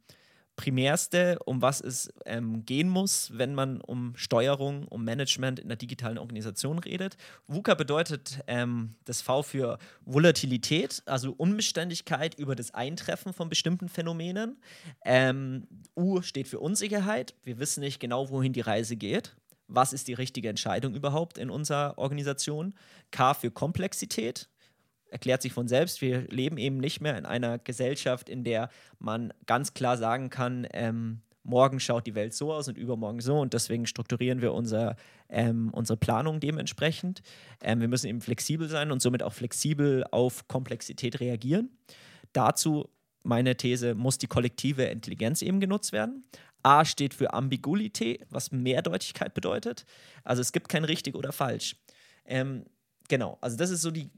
Primärste, 0.57 1.39
um 1.47 1.63
was 1.63 1.81
es 1.81 2.13
ähm, 2.27 2.67
gehen 2.67 2.89
muss, 2.89 3.31
wenn 3.33 3.55
man 3.55 3.81
um 3.81 4.13
Steuerung, 4.17 4.87
um 4.89 5.05
Management 5.05 5.59
in 5.59 5.69
der 5.69 5.79
digitalen 5.79 6.19
Organisation 6.19 6.79
redet. 6.79 7.17
VUCA 7.47 7.75
bedeutet 7.75 8.41
ähm, 8.47 8.95
das 9.07 9.23
V 9.23 9.43
für 9.43 9.79
Volatilität, 10.05 11.03
also 11.07 11.33
Unbeständigkeit 11.33 12.35
über 12.35 12.55
das 12.55 12.75
Eintreffen 12.75 13.33
von 13.33 13.49
bestimmten 13.49 13.89
Phänomenen. 13.89 14.61
Ähm, 15.05 15.67
U 15.97 16.21
steht 16.21 16.47
für 16.47 16.61
Unsicherheit. 16.61 17.35
Wir 17.43 17.59
wissen 17.59 17.81
nicht 17.81 17.99
genau, 17.99 18.29
wohin 18.29 18.53
die 18.53 18.61
Reise 18.61 18.97
geht. 18.97 19.35
Was 19.67 19.95
ist 19.95 20.09
die 20.09 20.15
richtige 20.15 20.51
Entscheidung 20.51 20.95
überhaupt 20.95 21.39
in 21.39 21.49
unserer 21.49 21.97
Organisation? 21.97 22.75
K 23.13 23.33
für 23.33 23.51
Komplexität 23.51 24.50
erklärt 25.11 25.43
sich 25.43 25.53
von 25.53 25.69
selbst. 25.69 26.01
Wir 26.01 26.23
leben 26.29 26.57
eben 26.57 26.79
nicht 26.79 27.01
mehr 27.01 27.19
in 27.19 27.27
einer 27.27 27.59
Gesellschaft, 27.59 28.29
in 28.29 28.45
der 28.45 28.71
man 28.99 29.33
ganz 29.47 29.75
klar 29.75 29.97
sagen 29.97 30.31
kann, 30.31 30.67
ähm, 30.73 31.21
morgen 31.43 31.81
schaut 31.81 32.07
die 32.07 32.15
Welt 32.15 32.35
so 32.35 32.53
aus 32.53 32.69
und 32.69 32.77
übermorgen 32.77 33.21
so 33.21 33.39
und 33.41 33.55
deswegen 33.55 33.87
strukturieren 33.87 34.43
wir 34.43 34.53
unser, 34.53 34.97
ähm, 35.29 35.71
unsere 35.73 35.97
Planung 35.97 36.41
dementsprechend. 36.41 37.23
Ähm, 37.63 37.81
wir 37.81 37.89
müssen 37.89 38.07
eben 38.07 38.21
flexibel 38.21 38.69
sein 38.69 38.93
und 38.93 39.01
somit 39.01 39.23
auch 39.23 39.33
flexibel 39.33 40.05
auf 40.11 40.49
Komplexität 40.49 41.21
reagieren. 41.21 41.71
Dazu 42.33 42.89
meine 43.23 43.57
These, 43.57 43.95
muss 43.95 44.19
die 44.19 44.27
kollektive 44.27 44.85
Intelligenz 44.85 45.43
eben 45.43 45.61
genutzt 45.61 45.93
werden. 45.93 46.25
A 46.63 46.85
steht 46.85 47.15
für 47.15 47.33
Ambiguität, 47.33 48.27
was 48.31 48.51
Mehrdeutigkeit 48.51 49.35
bedeutet. 49.35 49.87
Also 50.25 50.43
es 50.43 50.53
gibt 50.53 50.69
kein 50.69 50.85
richtig 50.85 51.15
oder 51.15 51.33
falsch. 51.33 51.77
Ähm, 52.25 52.65
genau, 53.09 53.39
also 53.41 53.57
das 53.57 53.71
ist 53.71 53.83
so 53.83 53.91
die, 53.91 54.11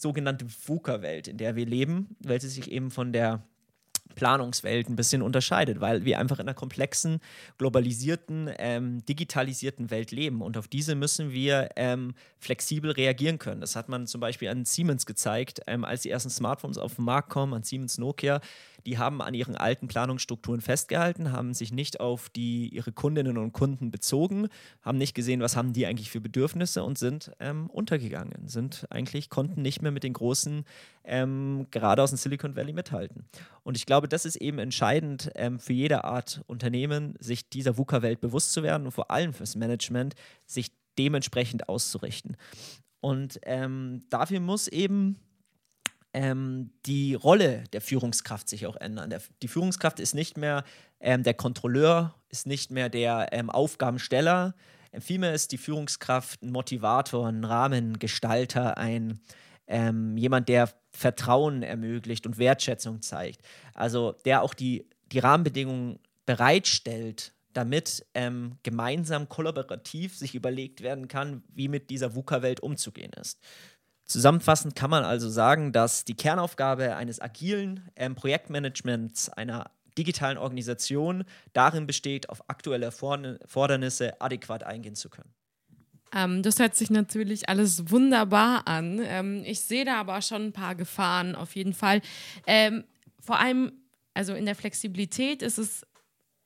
sogenannte 0.00 0.46
VUCA-Welt, 0.46 1.28
in 1.28 1.38
der 1.38 1.56
wir 1.56 1.66
leben, 1.66 2.16
welche 2.20 2.48
sich 2.48 2.70
eben 2.70 2.90
von 2.90 3.12
der 3.12 3.42
Planungswelt 4.16 4.88
ein 4.88 4.96
bisschen 4.96 5.22
unterscheidet, 5.22 5.80
weil 5.80 6.04
wir 6.04 6.18
einfach 6.18 6.38
in 6.38 6.48
einer 6.48 6.54
komplexen, 6.54 7.20
globalisierten, 7.58 8.50
ähm, 8.58 9.04
digitalisierten 9.04 9.90
Welt 9.90 10.10
leben. 10.10 10.42
Und 10.42 10.56
auf 10.56 10.66
diese 10.66 10.94
müssen 10.96 11.32
wir 11.32 11.68
ähm, 11.76 12.14
flexibel 12.38 12.90
reagieren 12.90 13.38
können. 13.38 13.60
Das 13.60 13.76
hat 13.76 13.88
man 13.88 14.06
zum 14.06 14.20
Beispiel 14.20 14.48
an 14.48 14.64
Siemens 14.64 15.06
gezeigt, 15.06 15.60
ähm, 15.66 15.84
als 15.84 16.02
die 16.02 16.10
ersten 16.10 16.30
Smartphones 16.30 16.78
auf 16.78 16.96
den 16.96 17.04
Markt 17.04 17.28
kommen, 17.28 17.52
an 17.52 17.62
Siemens 17.62 17.98
Nokia. 17.98 18.40
Die 18.86 18.98
haben 18.98 19.20
an 19.20 19.34
ihren 19.34 19.56
alten 19.56 19.88
Planungsstrukturen 19.88 20.60
festgehalten, 20.60 21.32
haben 21.32 21.52
sich 21.52 21.72
nicht 21.72 22.00
auf 22.00 22.28
die, 22.28 22.68
ihre 22.68 22.92
Kundinnen 22.92 23.36
und 23.36 23.52
Kunden 23.52 23.90
bezogen, 23.90 24.48
haben 24.80 24.96
nicht 24.96 25.14
gesehen, 25.14 25.40
was 25.40 25.56
haben 25.56 25.72
die 25.72 25.86
eigentlich 25.86 26.10
für 26.10 26.20
Bedürfnisse 26.20 26.84
und 26.84 26.96
sind 26.96 27.32
ähm, 27.40 27.68
untergegangen, 27.68 28.46
sind 28.46 28.86
eigentlich, 28.90 29.28
konnten 29.28 29.60
nicht 29.60 29.82
mehr 29.82 29.90
mit 29.90 30.04
den 30.04 30.12
großen, 30.12 30.64
ähm, 31.04 31.66
gerade 31.72 32.02
aus 32.02 32.10
dem 32.10 32.16
Silicon 32.16 32.54
Valley 32.54 32.72
mithalten. 32.72 33.28
Und 33.64 33.76
ich 33.76 33.86
glaube, 33.86 34.08
das 34.08 34.24
ist 34.24 34.36
eben 34.36 34.58
entscheidend 34.58 35.30
ähm, 35.34 35.58
für 35.58 35.72
jede 35.72 36.04
Art 36.04 36.42
Unternehmen, 36.46 37.14
sich 37.18 37.48
dieser 37.50 37.76
VUCA-Welt 37.76 38.20
bewusst 38.20 38.52
zu 38.52 38.62
werden 38.62 38.86
und 38.86 38.92
vor 38.92 39.10
allem 39.10 39.32
fürs 39.32 39.56
Management, 39.56 40.14
sich 40.46 40.70
dementsprechend 40.96 41.68
auszurichten. 41.68 42.36
Und 43.00 43.40
ähm, 43.42 44.04
dafür 44.10 44.40
muss 44.40 44.68
eben 44.68 45.18
ähm, 46.16 46.70
die 46.86 47.12
Rolle 47.12 47.64
der 47.74 47.82
Führungskraft 47.82 48.48
sich 48.48 48.66
auch 48.66 48.76
ändern. 48.76 49.10
Der, 49.10 49.20
die 49.42 49.48
Führungskraft 49.48 50.00
ist 50.00 50.14
nicht 50.14 50.38
mehr 50.38 50.64
ähm, 50.98 51.22
der 51.22 51.34
Kontrolleur, 51.34 52.14
ist 52.30 52.46
nicht 52.46 52.70
mehr 52.70 52.88
der 52.88 53.28
ähm, 53.32 53.50
Aufgabensteller. 53.50 54.54
Ähm, 54.92 55.02
vielmehr 55.02 55.34
ist 55.34 55.52
die 55.52 55.58
Führungskraft 55.58 56.42
ein 56.42 56.52
Motivator, 56.52 57.28
ein 57.28 57.44
Rahmengestalter, 57.44 58.78
ein 58.78 59.20
ähm, 59.66 60.16
jemand, 60.16 60.48
der 60.48 60.70
Vertrauen 60.90 61.62
ermöglicht 61.62 62.26
und 62.26 62.38
Wertschätzung 62.38 63.02
zeigt. 63.02 63.42
Also 63.74 64.12
der 64.24 64.40
auch 64.40 64.54
die, 64.54 64.88
die 65.12 65.18
Rahmenbedingungen 65.18 65.98
bereitstellt, 66.24 67.34
damit 67.52 68.06
ähm, 68.14 68.56
gemeinsam 68.62 69.28
kollaborativ 69.28 70.16
sich 70.16 70.34
überlegt 70.34 70.80
werden 70.80 71.08
kann, 71.08 71.42
wie 71.48 71.68
mit 71.68 71.90
dieser 71.90 72.14
VUCA-Welt 72.14 72.60
umzugehen 72.60 73.12
ist. 73.20 73.38
Zusammenfassend 74.06 74.76
kann 74.76 74.90
man 74.90 75.04
also 75.04 75.28
sagen, 75.28 75.72
dass 75.72 76.04
die 76.04 76.14
Kernaufgabe 76.14 76.94
eines 76.96 77.20
agilen 77.20 77.88
ähm, 77.96 78.14
Projektmanagements 78.14 79.28
einer 79.28 79.70
digitalen 79.98 80.38
Organisation 80.38 81.24
darin 81.52 81.86
besteht, 81.86 82.28
auf 82.28 82.48
aktuelle 82.48 82.86
Erfordernisse 82.86 84.20
adäquat 84.20 84.62
eingehen 84.62 84.94
zu 84.94 85.08
können. 85.08 85.30
Ähm, 86.14 86.42
das 86.42 86.58
hört 86.58 86.76
sich 86.76 86.90
natürlich 86.90 87.48
alles 87.48 87.90
wunderbar 87.90 88.68
an. 88.68 89.00
Ähm, 89.02 89.42
ich 89.44 89.60
sehe 89.60 89.84
da 89.84 89.96
aber 89.96 90.22
schon 90.22 90.46
ein 90.46 90.52
paar 90.52 90.74
Gefahren 90.74 91.34
auf 91.34 91.56
jeden 91.56 91.72
Fall. 91.72 92.00
Ähm, 92.46 92.84
vor 93.20 93.40
allem, 93.40 93.72
also 94.14 94.34
in 94.34 94.46
der 94.46 94.54
Flexibilität 94.54 95.42
ist 95.42 95.58
es 95.58 95.84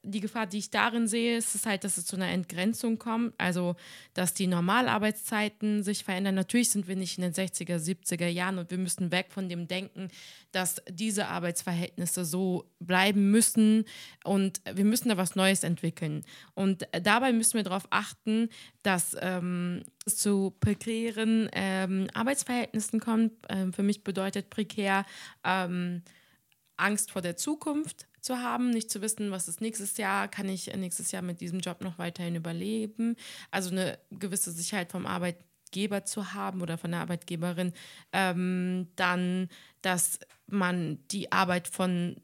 die 0.02 0.20
Gefahr, 0.20 0.46
die 0.46 0.58
ich 0.58 0.70
darin 0.70 1.06
sehe, 1.06 1.36
ist 1.36 1.54
es 1.54 1.66
halt, 1.66 1.84
dass 1.84 1.98
es 1.98 2.06
zu 2.06 2.16
einer 2.16 2.28
Entgrenzung 2.28 2.98
kommt. 2.98 3.34
Also, 3.36 3.76
dass 4.14 4.32
die 4.32 4.46
Normalarbeitszeiten 4.46 5.82
sich 5.82 6.04
verändern. 6.04 6.34
Natürlich 6.34 6.70
sind 6.70 6.88
wir 6.88 6.96
nicht 6.96 7.18
in 7.18 7.22
den 7.22 7.34
60er, 7.34 7.76
70er 7.76 8.26
Jahren 8.26 8.58
und 8.58 8.70
wir 8.70 8.78
müssen 8.78 9.12
weg 9.12 9.26
von 9.30 9.48
dem 9.48 9.68
Denken, 9.68 10.08
dass 10.52 10.82
diese 10.88 11.28
Arbeitsverhältnisse 11.28 12.24
so 12.24 12.70
bleiben 12.78 13.30
müssen 13.30 13.84
und 14.24 14.62
wir 14.72 14.84
müssen 14.84 15.10
da 15.10 15.16
was 15.16 15.36
Neues 15.36 15.64
entwickeln. 15.64 16.24
Und 16.54 16.88
dabei 17.02 17.32
müssen 17.32 17.54
wir 17.54 17.64
darauf 17.64 17.86
achten, 17.90 18.48
dass 18.82 19.14
ähm, 19.20 19.82
es 20.06 20.16
zu 20.16 20.56
prekären 20.60 21.50
ähm, 21.52 22.08
Arbeitsverhältnissen 22.14 23.00
kommt. 23.00 23.32
Ähm, 23.50 23.74
für 23.74 23.82
mich 23.82 24.02
bedeutet 24.02 24.48
prekär 24.48 25.04
ähm, 25.44 26.02
Angst 26.76 27.10
vor 27.10 27.20
der 27.20 27.36
Zukunft 27.36 28.06
zu 28.22 28.38
haben, 28.38 28.70
nicht 28.70 28.90
zu 28.90 29.02
wissen, 29.02 29.30
was 29.30 29.48
ist 29.48 29.60
nächstes 29.60 29.96
Jahr, 29.96 30.28
kann 30.28 30.48
ich 30.48 30.74
nächstes 30.74 31.12
Jahr 31.12 31.22
mit 31.22 31.40
diesem 31.40 31.60
Job 31.60 31.80
noch 31.80 31.98
weiterhin 31.98 32.36
überleben. 32.36 33.16
Also 33.50 33.70
eine 33.70 33.98
gewisse 34.10 34.52
Sicherheit 34.52 34.90
vom 34.90 35.06
Arbeitgeber 35.06 36.04
zu 36.04 36.32
haben 36.32 36.62
oder 36.62 36.78
von 36.78 36.90
der 36.90 37.00
Arbeitgeberin. 37.00 37.72
Ähm, 38.12 38.88
dann, 38.96 39.48
dass 39.82 40.20
man 40.46 40.98
die 41.08 41.32
Arbeit 41.32 41.68
von 41.68 42.16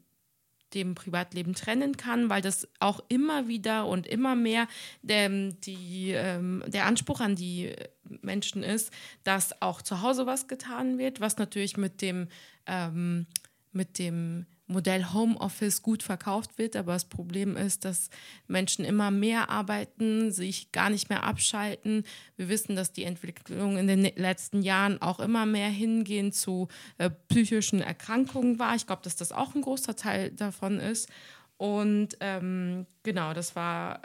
dem 0.73 0.95
Privatleben 0.95 1.53
trennen 1.53 1.95
kann, 1.95 2.29
weil 2.29 2.41
das 2.41 2.67
auch 2.79 3.01
immer 3.07 3.47
wieder 3.47 3.87
und 3.87 4.05
immer 4.05 4.35
mehr 4.35 4.67
der, 5.01 5.29
die, 5.29 6.11
ähm, 6.11 6.63
der 6.67 6.85
Anspruch 6.85 7.21
an 7.21 7.35
die 7.35 7.73
Menschen 8.21 8.63
ist, 8.63 8.91
dass 9.23 9.61
auch 9.61 9.81
zu 9.81 10.01
Hause 10.01 10.25
was 10.25 10.47
getan 10.47 10.97
wird, 10.97 11.21
was 11.21 11.37
natürlich 11.37 11.77
mit 11.77 12.01
dem, 12.01 12.27
ähm, 12.65 13.27
mit 13.71 13.97
dem 13.97 14.45
Modell 14.67 15.05
Homeoffice 15.13 15.81
gut 15.81 16.03
verkauft 16.03 16.57
wird, 16.57 16.75
aber 16.75 16.93
das 16.93 17.05
Problem 17.05 17.55
ist, 17.55 17.85
dass 17.85 18.09
Menschen 18.47 18.83
immer 18.83 19.11
mehr 19.11 19.49
arbeiten, 19.49 20.31
sich 20.31 20.73
gar 20.73 20.89
nicht 20.89 21.09
mehr 21.09 21.23
abschalten. 21.23 22.03
Wir 22.35 22.49
wissen, 22.49 22.75
dass 22.75 22.91
die 22.91 23.05
Entwicklung 23.05 23.77
in 23.77 23.87
den 23.87 24.03
letzten 24.15 24.61
Jahren 24.61 25.01
auch 25.01 25.21
immer 25.21 25.45
mehr 25.45 25.69
hingehen 25.69 26.33
zu 26.33 26.67
äh, 26.97 27.09
psychischen 27.29 27.81
Erkrankungen 27.81 28.59
war. 28.59 28.75
Ich 28.75 28.85
glaube, 28.85 29.01
dass 29.03 29.15
das 29.15 29.31
auch 29.31 29.55
ein 29.55 29.61
großer 29.61 29.95
Teil 29.95 30.31
davon 30.31 30.79
ist. 30.79 31.09
Und 31.55 32.17
ähm, 32.19 32.85
genau, 33.03 33.33
das 33.33 33.55
war, 33.55 34.01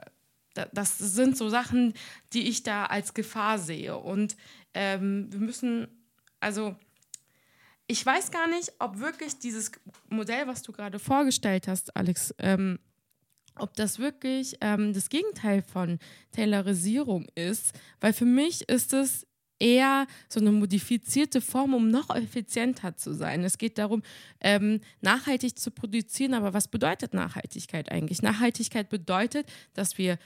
das 0.54 0.96
sind 0.96 1.36
so 1.36 1.48
Sachen, 1.48 1.94
die 2.32 2.48
ich 2.48 2.62
da 2.62 2.86
als 2.86 3.14
Gefahr 3.14 3.58
sehe. 3.58 3.96
Und 3.96 4.36
ähm, 4.74 5.26
wir 5.32 5.40
müssen, 5.40 5.88
also 6.40 6.76
ich 7.92 8.06
weiß 8.06 8.30
gar 8.30 8.48
nicht, 8.48 8.72
ob 8.78 9.00
wirklich 9.00 9.38
dieses 9.38 9.70
Modell, 10.08 10.46
was 10.46 10.62
du 10.62 10.72
gerade 10.72 10.98
vorgestellt 10.98 11.68
hast, 11.68 11.94
Alex, 11.94 12.34
ähm, 12.38 12.78
ob 13.56 13.74
das 13.74 13.98
wirklich 13.98 14.56
ähm, 14.62 14.94
das 14.94 15.10
Gegenteil 15.10 15.60
von 15.60 15.98
Taylorisierung 16.30 17.26
ist, 17.34 17.78
weil 18.00 18.14
für 18.14 18.24
mich 18.24 18.66
ist 18.70 18.94
es 18.94 19.26
eher 19.58 20.06
so 20.30 20.40
eine 20.40 20.52
modifizierte 20.52 21.42
Form, 21.42 21.74
um 21.74 21.88
noch 21.88 22.08
effizienter 22.08 22.96
zu 22.96 23.12
sein. 23.12 23.44
Es 23.44 23.58
geht 23.58 23.76
darum, 23.76 24.02
ähm, 24.40 24.80
nachhaltig 25.02 25.58
zu 25.58 25.70
produzieren, 25.70 26.32
aber 26.32 26.54
was 26.54 26.68
bedeutet 26.68 27.12
Nachhaltigkeit 27.12 27.92
eigentlich? 27.92 28.22
Nachhaltigkeit 28.22 28.88
bedeutet, 28.88 29.52
dass 29.74 29.98
wir 29.98 30.18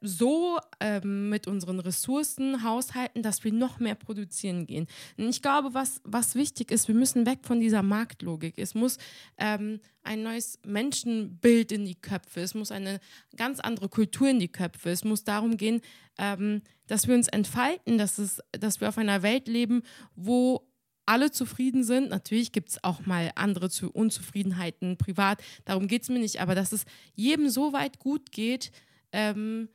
so 0.00 0.58
ähm, 0.80 1.28
mit 1.28 1.46
unseren 1.46 1.80
Ressourcen 1.80 2.62
haushalten, 2.62 3.22
dass 3.22 3.44
wir 3.44 3.52
noch 3.52 3.80
mehr 3.80 3.94
produzieren 3.94 4.66
gehen. 4.66 4.86
Und 5.16 5.28
ich 5.28 5.42
glaube, 5.42 5.74
was, 5.74 6.00
was 6.04 6.34
wichtig 6.34 6.70
ist, 6.70 6.88
wir 6.88 6.94
müssen 6.94 7.26
weg 7.26 7.40
von 7.42 7.60
dieser 7.60 7.82
Marktlogik. 7.82 8.58
Es 8.58 8.74
muss 8.74 8.98
ähm, 9.38 9.80
ein 10.02 10.22
neues 10.22 10.58
Menschenbild 10.66 11.72
in 11.72 11.84
die 11.84 11.94
Köpfe, 11.94 12.40
es 12.40 12.54
muss 12.54 12.72
eine 12.72 13.00
ganz 13.36 13.60
andere 13.60 13.88
Kultur 13.88 14.28
in 14.28 14.38
die 14.38 14.48
Köpfe. 14.48 14.90
Es 14.90 15.04
muss 15.04 15.24
darum 15.24 15.56
gehen, 15.56 15.80
ähm, 16.18 16.62
dass 16.86 17.06
wir 17.06 17.14
uns 17.14 17.28
entfalten, 17.28 17.98
dass, 17.98 18.18
es, 18.18 18.40
dass 18.52 18.80
wir 18.80 18.88
auf 18.88 18.98
einer 18.98 19.22
Welt 19.22 19.48
leben, 19.48 19.82
wo 20.14 20.66
alle 21.06 21.30
zufrieden 21.30 21.82
sind. 21.82 22.10
Natürlich 22.10 22.52
gibt 22.52 22.70
es 22.70 22.84
auch 22.84 23.04
mal 23.04 23.32
andere 23.34 23.68
Unzufriedenheiten 23.92 24.96
privat, 24.96 25.42
darum 25.64 25.88
geht 25.88 26.02
es 26.02 26.08
mir 26.08 26.20
nicht, 26.20 26.40
aber 26.40 26.54
dass 26.54 26.72
es 26.72 26.84
jedem 27.14 27.48
so 27.48 27.72
weit 27.72 27.98
gut 27.98 28.30
geht, 28.30 28.70
ähm, 29.12 29.68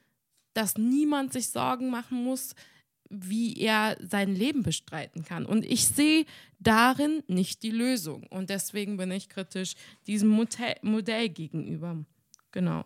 dass 0.55 0.77
niemand 0.77 1.33
sich 1.33 1.49
Sorgen 1.49 1.91
machen 1.91 2.23
muss, 2.23 2.55
wie 3.09 3.57
er 3.59 3.97
sein 4.01 4.33
Leben 4.33 4.63
bestreiten 4.63 5.23
kann. 5.23 5.45
Und 5.45 5.63
ich 5.63 5.87
sehe 5.87 6.25
darin 6.59 7.21
nicht 7.27 7.61
die 7.61 7.71
Lösung. 7.71 8.25
Und 8.27 8.49
deswegen 8.49 8.97
bin 8.97 9.11
ich 9.11 9.29
kritisch 9.29 9.75
diesem 10.07 10.29
Modell, 10.29 10.75
Modell 10.81 11.29
gegenüber. 11.29 12.03
Genau. 12.51 12.85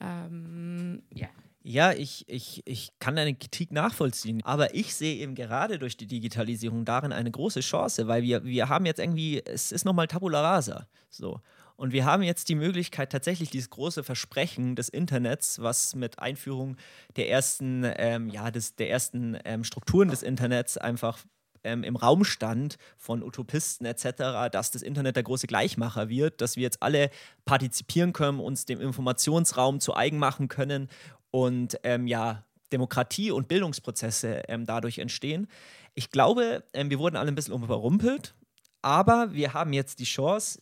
Ähm, 0.00 1.02
ja. 1.12 1.28
Ja, 1.66 1.94
ich, 1.94 2.28
ich, 2.28 2.60
ich 2.66 2.90
kann 2.98 3.16
deine 3.16 3.34
Kritik 3.34 3.72
nachvollziehen, 3.72 4.42
aber 4.44 4.74
ich 4.74 4.94
sehe 4.94 5.16
eben 5.16 5.34
gerade 5.34 5.78
durch 5.78 5.96
die 5.96 6.06
Digitalisierung 6.06 6.84
darin 6.84 7.10
eine 7.10 7.30
große 7.30 7.60
Chance, 7.60 8.06
weil 8.06 8.22
wir, 8.22 8.44
wir 8.44 8.68
haben 8.68 8.84
jetzt 8.84 9.00
irgendwie, 9.00 9.42
es 9.42 9.72
ist 9.72 9.86
nochmal 9.86 10.06
Tabula 10.06 10.42
Rasa. 10.42 10.86
So. 11.08 11.40
Und 11.76 11.92
wir 11.92 12.04
haben 12.04 12.22
jetzt 12.22 12.48
die 12.48 12.54
Möglichkeit, 12.54 13.10
tatsächlich 13.10 13.50
dieses 13.50 13.70
große 13.70 14.04
Versprechen 14.04 14.76
des 14.76 14.88
Internets, 14.88 15.60
was 15.60 15.94
mit 15.96 16.18
Einführung 16.18 16.76
der 17.16 17.28
ersten, 17.30 17.84
ähm, 17.96 18.28
ja, 18.28 18.50
des, 18.50 18.76
der 18.76 18.90
ersten 18.90 19.36
ähm, 19.44 19.64
Strukturen 19.64 20.08
des 20.08 20.22
Internets 20.22 20.78
einfach 20.78 21.18
ähm, 21.64 21.82
im 21.82 21.96
Raum 21.96 22.24
stand 22.24 22.76
von 22.96 23.22
Utopisten 23.22 23.86
etc., 23.86 24.50
dass 24.52 24.70
das 24.70 24.82
Internet 24.82 25.16
der 25.16 25.24
große 25.24 25.46
Gleichmacher 25.46 26.08
wird, 26.08 26.40
dass 26.40 26.56
wir 26.56 26.62
jetzt 26.62 26.82
alle 26.82 27.10
partizipieren 27.44 28.12
können, 28.12 28.38
uns 28.38 28.66
dem 28.66 28.80
Informationsraum 28.80 29.80
zu 29.80 29.96
eigen 29.96 30.18
machen 30.18 30.48
können 30.48 30.88
und 31.30 31.78
ähm, 31.82 32.06
ja, 32.06 32.44
Demokratie 32.72 33.30
und 33.30 33.48
Bildungsprozesse 33.48 34.42
ähm, 34.48 34.64
dadurch 34.64 34.98
entstehen. 34.98 35.48
Ich 35.94 36.10
glaube, 36.10 36.64
ähm, 36.72 36.90
wir 36.90 36.98
wurden 36.98 37.16
alle 37.16 37.28
ein 37.28 37.34
bisschen 37.34 37.54
überrumpelt, 37.54 38.34
aber 38.82 39.32
wir 39.32 39.54
haben 39.54 39.72
jetzt 39.72 39.98
die 39.98 40.04
Chance, 40.04 40.60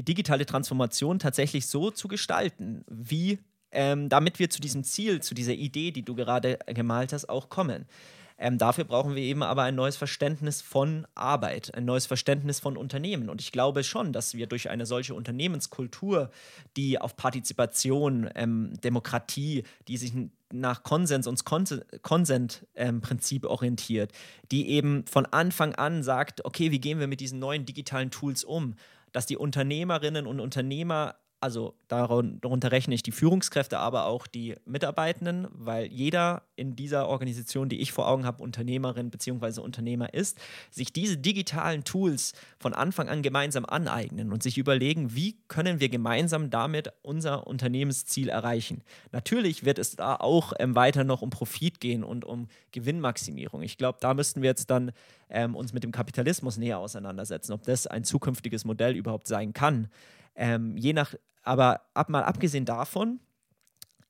die 0.00 0.04
digitale 0.04 0.46
Transformation 0.46 1.18
tatsächlich 1.18 1.66
so 1.66 1.90
zu 1.90 2.08
gestalten, 2.08 2.86
wie 2.88 3.38
ähm, 3.70 4.08
damit 4.08 4.38
wir 4.38 4.48
zu 4.48 4.58
diesem 4.58 4.82
Ziel, 4.82 5.20
zu 5.20 5.34
dieser 5.34 5.52
Idee, 5.52 5.90
die 5.90 6.02
du 6.02 6.14
gerade 6.14 6.58
gemalt 6.66 7.12
hast, 7.12 7.28
auch 7.28 7.50
kommen. 7.50 7.84
Ähm, 8.38 8.56
dafür 8.56 8.84
brauchen 8.84 9.14
wir 9.14 9.22
eben 9.22 9.42
aber 9.42 9.64
ein 9.64 9.74
neues 9.74 9.98
Verständnis 9.98 10.62
von 10.62 11.06
Arbeit, 11.14 11.74
ein 11.74 11.84
neues 11.84 12.06
Verständnis 12.06 12.60
von 12.60 12.78
Unternehmen. 12.78 13.28
Und 13.28 13.42
ich 13.42 13.52
glaube 13.52 13.84
schon, 13.84 14.14
dass 14.14 14.32
wir 14.32 14.46
durch 14.46 14.70
eine 14.70 14.86
solche 14.86 15.12
Unternehmenskultur, 15.12 16.30
die 16.78 16.98
auf 16.98 17.14
Partizipation, 17.16 18.30
ähm, 18.34 18.72
Demokratie, 18.82 19.64
die 19.86 19.98
sich 19.98 20.14
nach 20.50 20.82
Konsens 20.82 21.26
und 21.26 21.44
Konsent-Prinzip 21.44 23.44
ähm, 23.44 23.50
orientiert, 23.50 24.12
die 24.50 24.70
eben 24.70 25.04
von 25.06 25.26
Anfang 25.26 25.74
an 25.74 26.02
sagt, 26.02 26.42
okay, 26.46 26.70
wie 26.70 26.80
gehen 26.80 26.98
wir 26.98 27.06
mit 27.06 27.20
diesen 27.20 27.38
neuen 27.38 27.66
digitalen 27.66 28.10
Tools 28.10 28.42
um? 28.42 28.76
Dass 29.12 29.26
die 29.26 29.36
Unternehmerinnen 29.36 30.26
und 30.26 30.40
Unternehmer 30.40 31.19
also 31.40 31.74
darunter 31.88 32.70
rechne 32.70 32.94
ich 32.94 33.02
die 33.02 33.12
Führungskräfte, 33.12 33.78
aber 33.78 34.04
auch 34.04 34.26
die 34.26 34.56
Mitarbeitenden, 34.66 35.48
weil 35.52 35.86
jeder 35.86 36.42
in 36.54 36.76
dieser 36.76 37.08
Organisation, 37.08 37.70
die 37.70 37.80
ich 37.80 37.92
vor 37.92 38.08
Augen 38.08 38.26
habe, 38.26 38.42
Unternehmerin 38.42 39.10
bzw. 39.10 39.62
Unternehmer 39.62 40.12
ist, 40.12 40.38
sich 40.70 40.92
diese 40.92 41.16
digitalen 41.16 41.84
Tools 41.84 42.34
von 42.58 42.74
Anfang 42.74 43.08
an 43.08 43.22
gemeinsam 43.22 43.64
aneignen 43.64 44.32
und 44.32 44.42
sich 44.42 44.58
überlegen, 44.58 45.14
wie 45.14 45.38
können 45.48 45.80
wir 45.80 45.88
gemeinsam 45.88 46.50
damit 46.50 46.92
unser 47.00 47.46
Unternehmensziel 47.46 48.28
erreichen. 48.28 48.82
Natürlich 49.10 49.64
wird 49.64 49.78
es 49.78 49.96
da 49.96 50.16
auch 50.16 50.52
ähm, 50.58 50.74
weiter 50.74 51.04
noch 51.04 51.22
um 51.22 51.30
Profit 51.30 51.80
gehen 51.80 52.04
und 52.04 52.26
um 52.26 52.48
Gewinnmaximierung. 52.72 53.62
Ich 53.62 53.78
glaube, 53.78 53.96
da 54.02 54.12
müssten 54.12 54.42
wir 54.42 54.50
jetzt 54.50 54.68
dann 54.68 54.92
ähm, 55.30 55.56
uns 55.56 55.72
mit 55.72 55.84
dem 55.84 55.92
Kapitalismus 55.92 56.58
näher 56.58 56.78
auseinandersetzen, 56.78 57.52
ob 57.52 57.62
das 57.62 57.86
ein 57.86 58.04
zukünftiges 58.04 58.66
Modell 58.66 58.94
überhaupt 58.94 59.26
sein 59.26 59.54
kann. 59.54 59.88
Ähm, 60.36 60.76
je 60.76 60.92
nach 60.92 61.14
aber 61.42 61.82
ab, 61.94 62.08
mal 62.08 62.24
abgesehen 62.24 62.64
davon, 62.64 63.20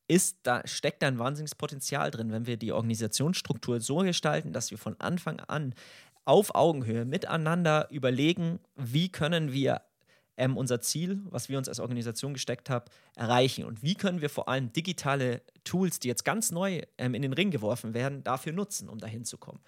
ist, 0.08 0.38
da 0.42 0.66
steckt 0.66 1.02
da 1.02 1.06
ein 1.06 1.18
wahnsinniges 1.18 1.54
Potenzial 1.54 2.10
drin, 2.10 2.32
wenn 2.32 2.46
wir 2.46 2.56
die 2.56 2.72
Organisationsstruktur 2.72 3.80
so 3.80 3.98
gestalten, 3.98 4.52
dass 4.52 4.70
wir 4.72 4.78
von 4.78 4.98
Anfang 4.98 5.38
an 5.40 5.74
auf 6.24 6.54
Augenhöhe 6.54 7.04
miteinander 7.04 7.88
überlegen, 7.90 8.58
wie 8.74 9.10
können 9.10 9.52
wir 9.52 9.82
ähm, 10.36 10.56
unser 10.56 10.80
Ziel, 10.80 11.20
was 11.30 11.48
wir 11.48 11.58
uns 11.58 11.68
als 11.68 11.80
Organisation 11.80 12.32
gesteckt 12.32 12.70
haben, 12.70 12.86
erreichen 13.14 13.64
und 13.64 13.82
wie 13.82 13.94
können 13.94 14.20
wir 14.20 14.30
vor 14.30 14.48
allem 14.48 14.72
digitale 14.72 15.42
Tools, 15.64 15.98
die 15.98 16.08
jetzt 16.08 16.24
ganz 16.24 16.50
neu 16.50 16.82
ähm, 16.98 17.14
in 17.14 17.22
den 17.22 17.32
Ring 17.32 17.50
geworfen 17.50 17.94
werden, 17.94 18.24
dafür 18.24 18.52
nutzen, 18.52 18.88
um 18.88 18.98
dahin 18.98 19.24
zu 19.24 19.38
kommen. 19.38 19.60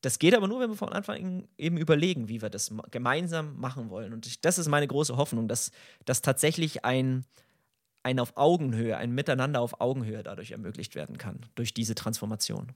Das 0.00 0.18
geht 0.18 0.34
aber 0.34 0.46
nur, 0.46 0.60
wenn 0.60 0.70
wir 0.70 0.76
von 0.76 0.92
Anfang 0.92 1.16
an 1.16 1.48
eben 1.58 1.76
überlegen, 1.76 2.28
wie 2.28 2.40
wir 2.40 2.50
das 2.50 2.72
gemeinsam 2.90 3.58
machen 3.58 3.90
wollen. 3.90 4.12
Und 4.12 4.26
ich, 4.26 4.40
das 4.40 4.58
ist 4.58 4.68
meine 4.68 4.86
große 4.86 5.16
Hoffnung, 5.16 5.48
dass, 5.48 5.72
dass 6.04 6.22
tatsächlich 6.22 6.84
ein, 6.84 7.24
ein 8.04 8.20
auf 8.20 8.36
Augenhöhe, 8.36 8.96
ein 8.96 9.12
Miteinander 9.12 9.60
auf 9.60 9.80
Augenhöhe 9.80 10.22
dadurch 10.22 10.52
ermöglicht 10.52 10.94
werden 10.94 11.18
kann, 11.18 11.40
durch 11.56 11.74
diese 11.74 11.96
Transformation. 11.96 12.72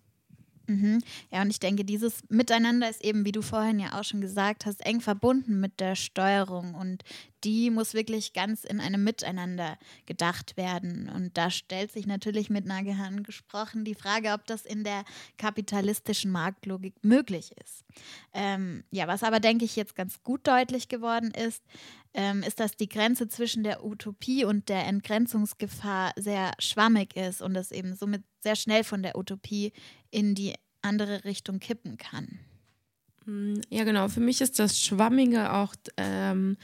Mhm. 0.67 1.01
Ja, 1.31 1.43
und 1.43 1.51
ich 1.51 1.61
denke, 1.61 1.85
dieses 1.85 2.23
Miteinander 2.29 2.89
ist 2.89 3.05
eben, 3.05 3.25
wie 3.25 3.33
du 3.33 3.43
vorhin 3.43 3.81
ja 3.81 3.99
auch 3.99 4.05
schon 4.05 4.21
gesagt 4.21 4.67
hast, 4.67 4.85
eng 4.85 5.01
verbunden 5.01 5.61
mit 5.61 5.81
der 5.81 5.97
Steuerung 5.97 6.75
und 6.75 7.03
die 7.45 7.71
muss 7.71 7.95
wirklich 7.95 8.33
ganz 8.33 8.65
in 8.65 8.81
einem 8.81 9.03
Miteinander 9.03 9.77
gedacht 10.07 10.57
werden. 10.57 11.09
Und 11.09 11.37
da 11.37 11.51
stellt 11.51 11.91
sich 11.91 12.07
natürlich 12.07 12.51
mit 12.51 12.67
Nagehahn 12.67 13.25
gesprochen 13.25 13.85
die 13.85 13.97
Frage, 13.97 14.33
ob 14.33 14.47
das 14.47 14.65
in 14.65 14.85
der 14.85 15.05
kapitalistischen 15.39 16.31
Marktlogik 16.31 16.95
möglich 17.03 17.53
ist. 17.63 17.85
Ähm, 18.33 18.85
ja, 18.91 19.09
was 19.09 19.23
aber, 19.25 19.41
denke 19.41 19.65
ich, 19.65 19.77
jetzt 19.77 19.97
ganz 19.97 20.23
gut 20.23 20.47
deutlich 20.47 20.89
geworden 20.89 21.33
ist, 21.33 21.63
ähm, 22.15 22.43
ist, 22.43 22.61
dass 22.61 22.77
die 22.77 22.89
Grenze 22.89 23.29
zwischen 23.29 23.63
der 23.63 23.85
Utopie 23.85 24.45
und 24.45 24.69
der 24.69 24.87
Entgrenzungsgefahr 24.87 26.13
sehr 26.17 26.53
schwammig 26.59 27.17
ist 27.17 27.41
und 27.41 27.57
es 27.57 27.73
eben 27.73 27.95
somit 27.95 28.23
sehr 28.41 28.57
schnell 28.57 28.85
von 28.85 29.03
der 29.03 29.17
Utopie 29.17 29.73
in 30.11 30.35
die 30.35 30.55
andere 30.83 31.25
Richtung 31.25 31.59
kippen 31.59 31.97
kann. 31.97 32.41
Mm, 33.25 33.61
ja, 33.71 33.85
genau. 33.85 34.09
Für 34.09 34.21
mich 34.21 34.41
ist 34.41 34.59
das 34.59 34.81
Schwammige 34.81 35.53
auch 35.53 35.75
ähm, 35.97 36.57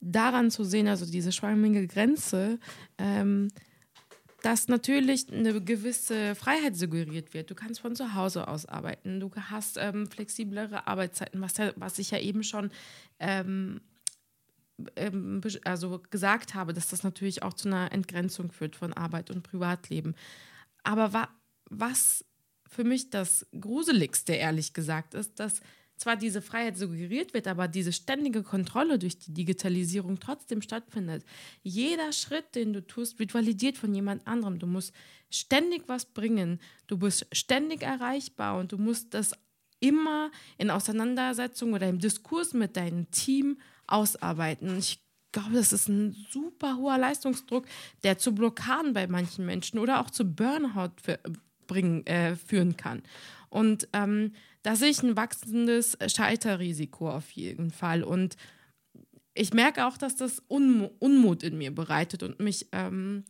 daran 0.00 0.50
zu 0.50 0.64
sehen, 0.64 0.88
also 0.88 1.06
diese 1.06 1.32
schwammige 1.32 1.86
Grenze, 1.86 2.58
ähm, 2.98 3.48
dass 4.42 4.66
natürlich 4.66 5.32
eine 5.32 5.60
gewisse 5.62 6.34
Freiheit 6.34 6.76
suggeriert 6.76 7.32
wird. 7.32 7.50
Du 7.50 7.54
kannst 7.54 7.80
von 7.80 7.94
zu 7.94 8.14
Hause 8.14 8.48
aus 8.48 8.66
arbeiten, 8.66 9.20
du 9.20 9.30
hast 9.36 9.78
ähm, 9.80 10.08
flexiblere 10.08 10.88
Arbeitszeiten, 10.88 11.40
was, 11.40 11.54
was 11.76 12.00
ich 12.00 12.10
ja 12.10 12.18
eben 12.18 12.42
schon 12.42 12.70
ähm, 13.20 13.80
also 15.64 16.02
gesagt 16.10 16.54
habe, 16.54 16.72
dass 16.72 16.88
das 16.88 17.02
natürlich 17.02 17.42
auch 17.42 17.54
zu 17.54 17.68
einer 17.68 17.92
Entgrenzung 17.92 18.50
führt 18.52 18.76
von 18.76 18.92
Arbeit 18.92 19.30
und 19.30 19.42
Privatleben. 19.42 20.14
Aber 20.82 21.12
wa 21.12 21.28
was 21.74 22.24
für 22.68 22.84
mich 22.84 23.10
das 23.10 23.46
Gruseligste, 23.58 24.34
ehrlich 24.34 24.74
gesagt, 24.74 25.14
ist, 25.14 25.40
dass 25.40 25.60
zwar 25.96 26.16
diese 26.16 26.42
Freiheit 26.42 26.76
suggeriert 26.76 27.32
wird, 27.32 27.46
aber 27.46 27.68
diese 27.68 27.92
ständige 27.92 28.42
Kontrolle 28.42 28.98
durch 28.98 29.18
die 29.18 29.32
Digitalisierung 29.32 30.18
trotzdem 30.18 30.60
stattfindet. 30.60 31.24
Jeder 31.62 32.12
Schritt, 32.12 32.54
den 32.54 32.72
du 32.72 32.84
tust, 32.84 33.18
wird 33.18 33.34
validiert 33.34 33.78
von 33.78 33.94
jemand 33.94 34.26
anderem. 34.26 34.58
Du 34.58 34.66
musst 34.66 34.92
ständig 35.30 35.84
was 35.86 36.06
bringen. 36.06 36.60
Du 36.88 36.98
bist 36.98 37.26
ständig 37.32 37.82
erreichbar 37.82 38.58
und 38.58 38.72
du 38.72 38.78
musst 38.78 39.14
das 39.14 39.32
immer 39.80 40.30
in 40.58 40.70
Auseinandersetzung 40.70 41.72
oder 41.72 41.88
im 41.88 41.98
Diskurs 41.98 42.52
mit 42.52 42.76
deinem 42.76 43.10
Team 43.10 43.58
ausarbeiten. 43.92 44.78
Ich 44.78 45.00
glaube, 45.32 45.54
das 45.54 45.72
ist 45.72 45.88
ein 45.88 46.14
super 46.30 46.76
hoher 46.76 46.98
Leistungsdruck, 46.98 47.66
der 48.04 48.18
zu 48.18 48.34
Blockaden 48.34 48.92
bei 48.92 49.06
manchen 49.06 49.46
Menschen 49.46 49.78
oder 49.78 50.00
auch 50.00 50.10
zu 50.10 50.24
Burnout 50.24 50.92
für, 51.02 51.18
bringen, 51.66 52.06
äh, 52.06 52.36
führen 52.36 52.76
kann. 52.76 53.02
Und 53.48 53.88
ähm, 53.92 54.32
da 54.62 54.76
sehe 54.76 54.90
ich 54.90 55.02
ein 55.02 55.16
wachsendes 55.16 55.96
Scheiterrisiko 56.06 57.10
auf 57.10 57.30
jeden 57.32 57.70
Fall. 57.70 58.02
Und 58.02 58.36
ich 59.34 59.52
merke 59.52 59.86
auch, 59.86 59.96
dass 59.96 60.16
das 60.16 60.42
Unm 60.48 60.88
Unmut 60.98 61.42
in 61.42 61.58
mir 61.58 61.74
bereitet 61.74 62.22
und 62.22 62.40
mich 62.40 62.68
ähm, 62.72 63.24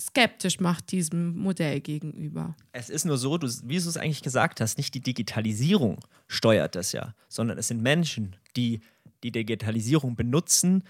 skeptisch 0.00 0.60
macht 0.60 0.92
diesem 0.92 1.36
Modell 1.36 1.80
gegenüber. 1.80 2.56
Es 2.72 2.88
ist 2.88 3.04
nur 3.04 3.18
so, 3.18 3.36
du, 3.38 3.48
wie 3.64 3.78
du 3.78 3.88
es 3.88 3.96
eigentlich 3.96 4.22
gesagt 4.22 4.60
hast, 4.60 4.78
nicht 4.78 4.94
die 4.94 5.00
Digitalisierung 5.00 5.98
steuert 6.28 6.74
das 6.76 6.92
ja, 6.92 7.14
sondern 7.28 7.58
es 7.58 7.68
sind 7.68 7.82
Menschen, 7.82 8.36
die 8.56 8.80
die 9.22 9.32
Digitalisierung 9.32 10.16
benutzen, 10.16 10.84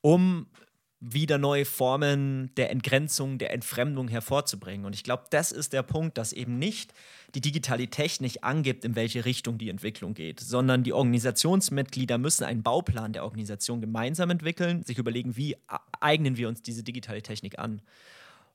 um 0.00 0.46
wieder 1.00 1.38
neue 1.38 1.64
Formen 1.64 2.54
der 2.56 2.70
Entgrenzung, 2.70 3.38
der 3.38 3.54
Entfremdung 3.54 4.08
hervorzubringen. 4.08 4.84
Und 4.84 4.94
ich 4.94 5.02
glaube, 5.02 5.24
das 5.30 5.50
ist 5.50 5.72
der 5.72 5.82
Punkt, 5.82 6.18
dass 6.18 6.34
eben 6.34 6.58
nicht 6.58 6.92
die 7.34 7.40
digitale 7.40 7.88
Technik 7.88 8.38
angibt, 8.42 8.84
in 8.84 8.96
welche 8.96 9.24
Richtung 9.24 9.56
die 9.56 9.70
Entwicklung 9.70 10.12
geht, 10.12 10.40
sondern 10.40 10.82
die 10.82 10.92
Organisationsmitglieder 10.92 12.18
müssen 12.18 12.44
einen 12.44 12.62
Bauplan 12.62 13.14
der 13.14 13.24
Organisation 13.24 13.80
gemeinsam 13.80 14.28
entwickeln, 14.28 14.82
sich 14.82 14.98
überlegen, 14.98 15.38
wie 15.38 15.56
eignen 16.00 16.36
wir 16.36 16.48
uns 16.48 16.60
diese 16.60 16.82
digitale 16.82 17.22
Technik 17.22 17.58
an. 17.58 17.80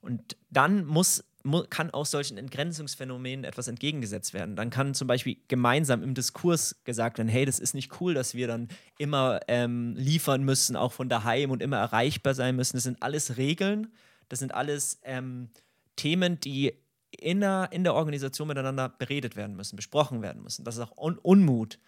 Und 0.01 0.38
dann 0.51 0.85
muss 0.85 1.23
kann 1.69 1.91
auch 1.91 2.05
solchen 2.05 2.38
Entgrenzungsphänomenen 2.38 3.43
etwas 3.43 3.67
entgegengesetzt 3.67 4.34
werden. 4.34 4.55
Dann 4.55 4.69
kann 4.69 4.93
zum 4.93 5.08
Beispiel 5.08 5.38
gemeinsam 5.47 6.03
im 6.03 6.13
Diskurs 6.13 6.84
gesagt 6.84 7.17
werden, 7.17 7.29
hey, 7.29 7.45
das 7.45 7.60
ist 7.60 7.73
nicht 7.73 7.99
cool, 8.01 8.13
dass 8.13 8.34
wir 8.34 8.47
dann 8.47 8.67
immer 8.97 9.39
ähm, 9.47 9.95
liefern 9.95 10.43
müssen, 10.43 10.75
auch 10.75 10.91
von 10.91 11.10
daheim 11.10 11.51
und 11.51 11.62
immer 11.62 11.77
erreichbar 11.77 12.34
sein 12.34 12.55
müssen. 12.55 12.77
Das 12.77 12.84
sind 12.84 13.01
alles 13.03 13.38
Regeln, 13.38 13.93
das 14.29 14.39
sind 14.39 14.53
alles 14.53 14.99
ähm, 15.03 15.49
Themen, 15.95 16.39
die 16.39 16.73
in 17.12 17.41
der, 17.41 17.69
in 17.71 17.84
der 17.84 17.93
Organisation 17.93 18.47
miteinander 18.47 18.89
beredet 18.89 19.36
werden 19.36 19.55
müssen, 19.55 19.75
besprochen 19.75 20.21
werden 20.21 20.43
müssen, 20.43 20.65
dass 20.65 20.79
auch 20.79 20.97
Un 20.97 21.17
Unmut 21.17 21.79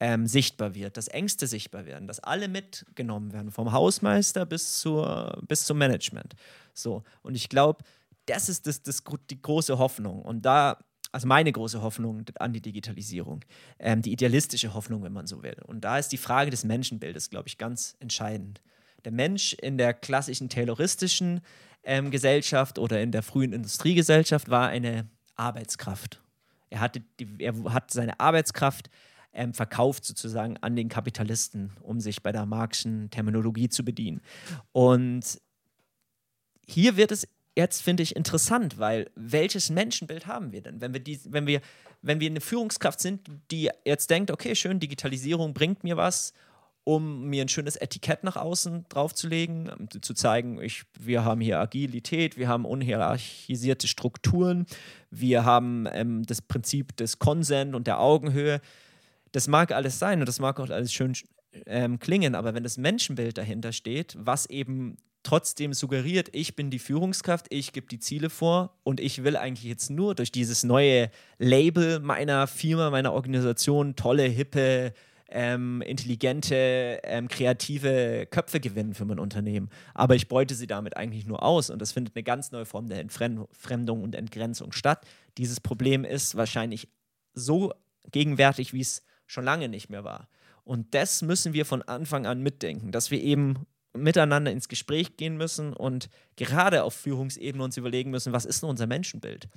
ähm, 0.00 0.26
sichtbar 0.26 0.74
wird, 0.74 0.96
dass 0.96 1.08
Ängste 1.08 1.46
sichtbar 1.46 1.86
werden, 1.86 2.08
dass 2.08 2.20
alle 2.20 2.48
mitgenommen 2.48 3.32
werden, 3.32 3.50
vom 3.50 3.72
Hausmeister 3.72 4.44
bis, 4.44 4.80
zur, 4.80 5.40
bis 5.46 5.64
zum 5.64 5.78
Management. 5.78 6.34
So, 6.74 7.04
und 7.22 7.34
ich 7.36 7.48
glaube, 7.48 7.84
das 8.26 8.48
ist 8.48 8.66
das, 8.66 8.82
das, 8.82 9.02
die 9.30 9.40
große 9.40 9.78
Hoffnung. 9.78 10.22
Und 10.22 10.44
da, 10.44 10.78
also 11.12 11.26
meine 11.26 11.52
große 11.52 11.82
Hoffnung 11.82 12.24
an 12.38 12.52
die 12.52 12.60
Digitalisierung, 12.60 13.44
ähm, 13.78 14.02
die 14.02 14.12
idealistische 14.12 14.74
Hoffnung, 14.74 15.02
wenn 15.02 15.12
man 15.12 15.26
so 15.26 15.42
will. 15.42 15.56
Und 15.66 15.82
da 15.82 15.98
ist 15.98 16.08
die 16.08 16.18
Frage 16.18 16.50
des 16.50 16.64
Menschenbildes, 16.64 17.30
glaube 17.30 17.48
ich, 17.48 17.58
ganz 17.58 17.96
entscheidend. 18.00 18.62
Der 19.04 19.12
Mensch 19.12 19.52
in 19.54 19.76
der 19.78 19.92
klassischen 19.92 20.48
tayloristischen 20.48 21.40
ähm, 21.82 22.10
Gesellschaft 22.10 22.78
oder 22.78 23.02
in 23.02 23.12
der 23.12 23.22
frühen 23.22 23.52
Industriegesellschaft 23.52 24.48
war 24.48 24.68
eine 24.68 25.08
Arbeitskraft. 25.36 26.22
Er, 26.70 26.80
hatte 26.80 27.02
die, 27.20 27.28
er 27.38 27.54
hat 27.72 27.90
seine 27.90 28.18
Arbeitskraft 28.18 28.90
ähm, 29.34 29.52
verkauft 29.52 30.04
sozusagen 30.04 30.56
an 30.58 30.76
den 30.76 30.88
Kapitalisten, 30.88 31.72
um 31.82 32.00
sich 32.00 32.22
bei 32.22 32.32
der 32.32 32.46
marxischen 32.46 33.10
Terminologie 33.10 33.68
zu 33.68 33.84
bedienen. 33.84 34.22
Und 34.72 35.40
hier 36.66 36.96
wird 36.96 37.12
es 37.12 37.28
jetzt 37.56 37.82
finde 37.82 38.02
ich 38.02 38.16
interessant, 38.16 38.78
weil 38.78 39.10
welches 39.14 39.70
Menschenbild 39.70 40.26
haben 40.26 40.52
wir 40.52 40.62
denn? 40.62 40.80
Wenn 40.80 40.92
wir, 40.92 41.00
die, 41.00 41.20
wenn, 41.26 41.46
wir, 41.46 41.60
wenn 42.02 42.20
wir 42.20 42.28
eine 42.28 42.40
Führungskraft 42.40 43.00
sind, 43.00 43.28
die 43.50 43.70
jetzt 43.84 44.10
denkt, 44.10 44.30
okay, 44.30 44.54
schön, 44.54 44.80
Digitalisierung 44.80 45.54
bringt 45.54 45.84
mir 45.84 45.96
was, 45.96 46.32
um 46.84 47.24
mir 47.30 47.42
ein 47.42 47.48
schönes 47.48 47.76
Etikett 47.76 48.24
nach 48.24 48.36
außen 48.36 48.84
draufzulegen, 48.90 49.70
um 49.70 49.88
zu 49.90 50.12
zeigen, 50.12 50.60
ich, 50.60 50.84
wir 50.98 51.24
haben 51.24 51.40
hier 51.40 51.58
Agilität, 51.58 52.36
wir 52.36 52.48
haben 52.48 52.66
unhierarchisierte 52.66 53.88
Strukturen, 53.88 54.66
wir 55.10 55.44
haben 55.44 55.88
ähm, 55.92 56.24
das 56.26 56.42
Prinzip 56.42 56.94
des 56.96 57.18
Konsens 57.18 57.74
und 57.74 57.86
der 57.86 58.00
Augenhöhe. 58.00 58.60
Das 59.32 59.48
mag 59.48 59.72
alles 59.72 59.98
sein 59.98 60.20
und 60.20 60.26
das 60.26 60.40
mag 60.40 60.60
auch 60.60 60.68
alles 60.68 60.92
schön 60.92 61.14
ähm, 61.66 61.98
klingen, 61.98 62.34
aber 62.34 62.52
wenn 62.52 62.64
das 62.64 62.76
Menschenbild 62.76 63.38
dahinter 63.38 63.72
steht, 63.72 64.14
was 64.18 64.46
eben 64.46 64.98
trotzdem 65.24 65.72
suggeriert, 65.72 66.28
ich 66.32 66.54
bin 66.54 66.70
die 66.70 66.78
Führungskraft, 66.78 67.46
ich 67.50 67.72
gebe 67.72 67.88
die 67.88 67.98
Ziele 67.98 68.30
vor 68.30 68.78
und 68.84 69.00
ich 69.00 69.24
will 69.24 69.36
eigentlich 69.36 69.64
jetzt 69.64 69.90
nur 69.90 70.14
durch 70.14 70.30
dieses 70.30 70.62
neue 70.62 71.10
Label 71.38 71.98
meiner 71.98 72.46
Firma, 72.46 72.90
meiner 72.90 73.12
Organisation 73.12 73.96
tolle, 73.96 74.24
hippe 74.24 74.94
ähm, 75.28 75.82
intelligente, 75.82 77.00
ähm, 77.02 77.28
kreative 77.28 78.26
Köpfe 78.30 78.60
gewinnen 78.60 78.94
für 78.94 79.04
mein 79.04 79.18
Unternehmen. 79.18 79.68
Aber 79.94 80.14
ich 80.14 80.28
beute 80.28 80.54
sie 80.54 80.68
damit 80.68 80.96
eigentlich 80.96 81.26
nur 81.26 81.42
aus 81.42 81.70
und 81.70 81.82
das 81.82 81.92
findet 81.92 82.14
eine 82.14 82.22
ganz 82.22 82.52
neue 82.52 82.66
Form 82.66 82.86
der 82.88 83.00
Entfremdung 83.00 84.02
und 84.02 84.14
Entgrenzung 84.14 84.72
statt. 84.72 85.04
Dieses 85.38 85.60
Problem 85.60 86.04
ist 86.04 86.36
wahrscheinlich 86.36 86.88
so 87.32 87.72
gegenwärtig, 88.12 88.72
wie 88.72 88.80
es 88.80 89.02
schon 89.26 89.44
lange 89.44 89.68
nicht 89.68 89.90
mehr 89.90 90.04
war. 90.04 90.28
Und 90.62 90.94
das 90.94 91.22
müssen 91.22 91.52
wir 91.52 91.66
von 91.66 91.82
Anfang 91.82 92.26
an 92.26 92.42
mitdenken, 92.42 92.92
dass 92.92 93.10
wir 93.10 93.20
eben 93.20 93.66
miteinander 93.96 94.50
ins 94.50 94.68
Gespräch 94.68 95.16
gehen 95.16 95.36
müssen 95.36 95.72
und 95.72 96.08
gerade 96.36 96.82
auf 96.82 96.94
Führungsebene 96.94 97.62
uns 97.62 97.76
überlegen 97.76 98.10
müssen, 98.10 98.32
was 98.32 98.44
ist 98.44 98.62
denn 98.62 98.70
unser 98.70 98.86
Menschenbild? 98.86 99.48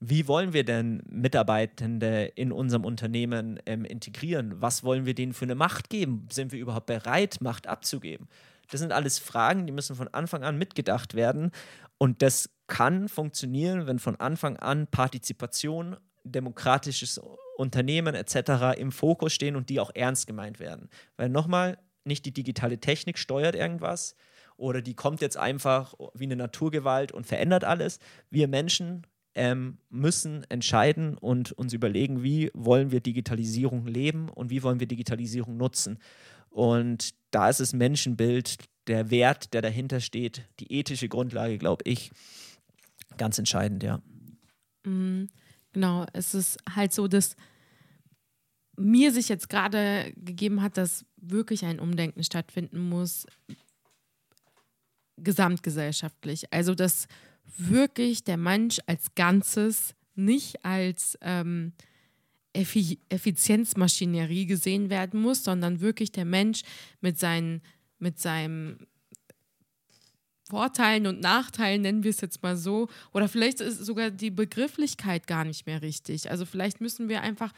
Wie 0.00 0.26
wollen 0.26 0.52
wir 0.52 0.64
denn 0.64 1.02
Mitarbeitende 1.08 2.24
in 2.34 2.50
unserem 2.50 2.84
Unternehmen 2.84 3.60
ähm, 3.66 3.84
integrieren? 3.84 4.60
Was 4.60 4.82
wollen 4.82 5.06
wir 5.06 5.14
denen 5.14 5.32
für 5.32 5.44
eine 5.44 5.54
Macht 5.54 5.90
geben? 5.90 6.26
Sind 6.32 6.50
wir 6.50 6.58
überhaupt 6.58 6.86
bereit, 6.86 7.40
Macht 7.40 7.68
abzugeben? 7.68 8.26
Das 8.68 8.80
sind 8.80 8.92
alles 8.92 9.20
Fragen, 9.20 9.66
die 9.66 9.72
müssen 9.72 9.94
von 9.94 10.08
Anfang 10.08 10.42
an 10.42 10.58
mitgedacht 10.58 11.14
werden. 11.14 11.52
Und 11.98 12.20
das 12.22 12.50
kann 12.66 13.08
funktionieren, 13.08 13.86
wenn 13.86 14.00
von 14.00 14.16
Anfang 14.16 14.56
an 14.56 14.88
Partizipation, 14.88 15.96
demokratisches 16.24 17.20
Unternehmen 17.56 18.14
etc. 18.16 18.78
im 18.78 18.90
Fokus 18.90 19.32
stehen 19.32 19.54
und 19.54 19.68
die 19.68 19.78
auch 19.78 19.90
ernst 19.94 20.26
gemeint 20.26 20.58
werden. 20.58 20.88
Weil 21.16 21.28
nochmal, 21.28 21.78
nicht 22.04 22.24
die 22.26 22.32
digitale 22.32 22.78
Technik 22.78 23.18
steuert 23.18 23.54
irgendwas 23.54 24.16
oder 24.56 24.82
die 24.82 24.94
kommt 24.94 25.20
jetzt 25.20 25.36
einfach 25.36 25.94
wie 26.14 26.24
eine 26.24 26.36
Naturgewalt 26.36 27.12
und 27.12 27.26
verändert 27.26 27.64
alles. 27.64 27.98
Wir 28.30 28.48
Menschen 28.48 29.06
ähm, 29.34 29.78
müssen 29.88 30.44
entscheiden 30.50 31.16
und 31.16 31.52
uns 31.52 31.72
überlegen, 31.72 32.22
wie 32.22 32.50
wollen 32.54 32.90
wir 32.90 33.00
Digitalisierung 33.00 33.86
leben 33.86 34.28
und 34.28 34.50
wie 34.50 34.62
wollen 34.62 34.80
wir 34.80 34.86
Digitalisierung 34.86 35.56
nutzen. 35.56 35.98
Und 36.50 37.14
da 37.30 37.48
ist 37.48 37.60
das 37.60 37.72
Menschenbild, 37.72 38.58
der 38.86 39.10
Wert, 39.10 39.54
der 39.54 39.62
dahinter 39.62 40.00
steht, 40.00 40.42
die 40.60 40.72
ethische 40.72 41.08
Grundlage, 41.08 41.56
glaube 41.56 41.82
ich, 41.84 42.10
ganz 43.16 43.38
entscheidend, 43.38 43.82
ja. 43.82 44.02
Mhm. 44.84 45.28
Genau, 45.72 46.04
es 46.12 46.34
ist 46.34 46.58
halt 46.74 46.92
so, 46.92 47.08
dass 47.08 47.36
mir 48.76 49.12
sich 49.12 49.28
jetzt 49.28 49.48
gerade 49.48 50.12
gegeben 50.16 50.60
hat, 50.60 50.76
dass 50.76 51.06
wirklich 51.22 51.64
ein 51.64 51.80
Umdenken 51.80 52.24
stattfinden 52.24 52.88
muss, 52.88 53.26
gesamtgesellschaftlich. 55.16 56.52
Also, 56.52 56.74
dass 56.74 57.06
wirklich 57.56 58.24
der 58.24 58.36
Mensch 58.36 58.80
als 58.86 59.14
Ganzes 59.14 59.94
nicht 60.14 60.64
als 60.64 61.16
ähm, 61.22 61.72
Effi 62.52 62.98
Effizienzmaschinerie 63.08 64.46
gesehen 64.46 64.90
werden 64.90 65.20
muss, 65.20 65.44
sondern 65.44 65.80
wirklich 65.80 66.12
der 66.12 66.24
Mensch 66.24 66.62
mit 67.00 67.18
seinen, 67.18 67.62
mit 67.98 68.18
seinem 68.18 68.86
Vorteilen 70.48 71.06
und 71.06 71.20
Nachteilen, 71.20 71.80
nennen 71.80 72.04
wir 72.04 72.10
es 72.10 72.20
jetzt 72.20 72.42
mal 72.42 72.56
so. 72.56 72.88
Oder 73.12 73.28
vielleicht 73.28 73.60
ist 73.60 73.84
sogar 73.86 74.10
die 74.10 74.30
Begrifflichkeit 74.30 75.26
gar 75.26 75.44
nicht 75.44 75.66
mehr 75.66 75.80
richtig. 75.80 76.30
Also 76.30 76.44
vielleicht 76.44 76.80
müssen 76.80 77.08
wir 77.08 77.22
einfach 77.22 77.52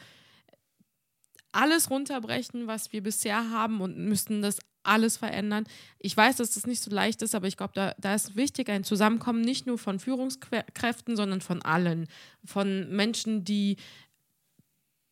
alles 1.55 1.89
runterbrechen, 1.89 2.67
was 2.67 2.91
wir 2.91 3.01
bisher 3.01 3.49
haben 3.49 3.81
und 3.81 3.97
müssen 3.97 4.41
das 4.41 4.59
alles 4.83 5.17
verändern. 5.17 5.65
Ich 5.99 6.15
weiß, 6.15 6.37
dass 6.37 6.53
das 6.53 6.67
nicht 6.67 6.81
so 6.81 6.91
leicht 6.91 7.21
ist, 7.21 7.33
aber 7.33 7.47
ich 7.47 7.57
glaube, 7.57 7.73
da, 7.73 7.95
da 7.97 8.13
ist 8.13 8.35
wichtig 8.35 8.69
ein 8.69 8.83
Zusammenkommen 8.83 9.41
nicht 9.41 9.65
nur 9.65 9.77
von 9.77 9.99
Führungskräften, 9.99 11.15
sondern 11.15 11.41
von 11.41 11.61
allen. 11.61 12.07
Von 12.43 12.89
Menschen, 12.95 13.43
die, 13.43 13.77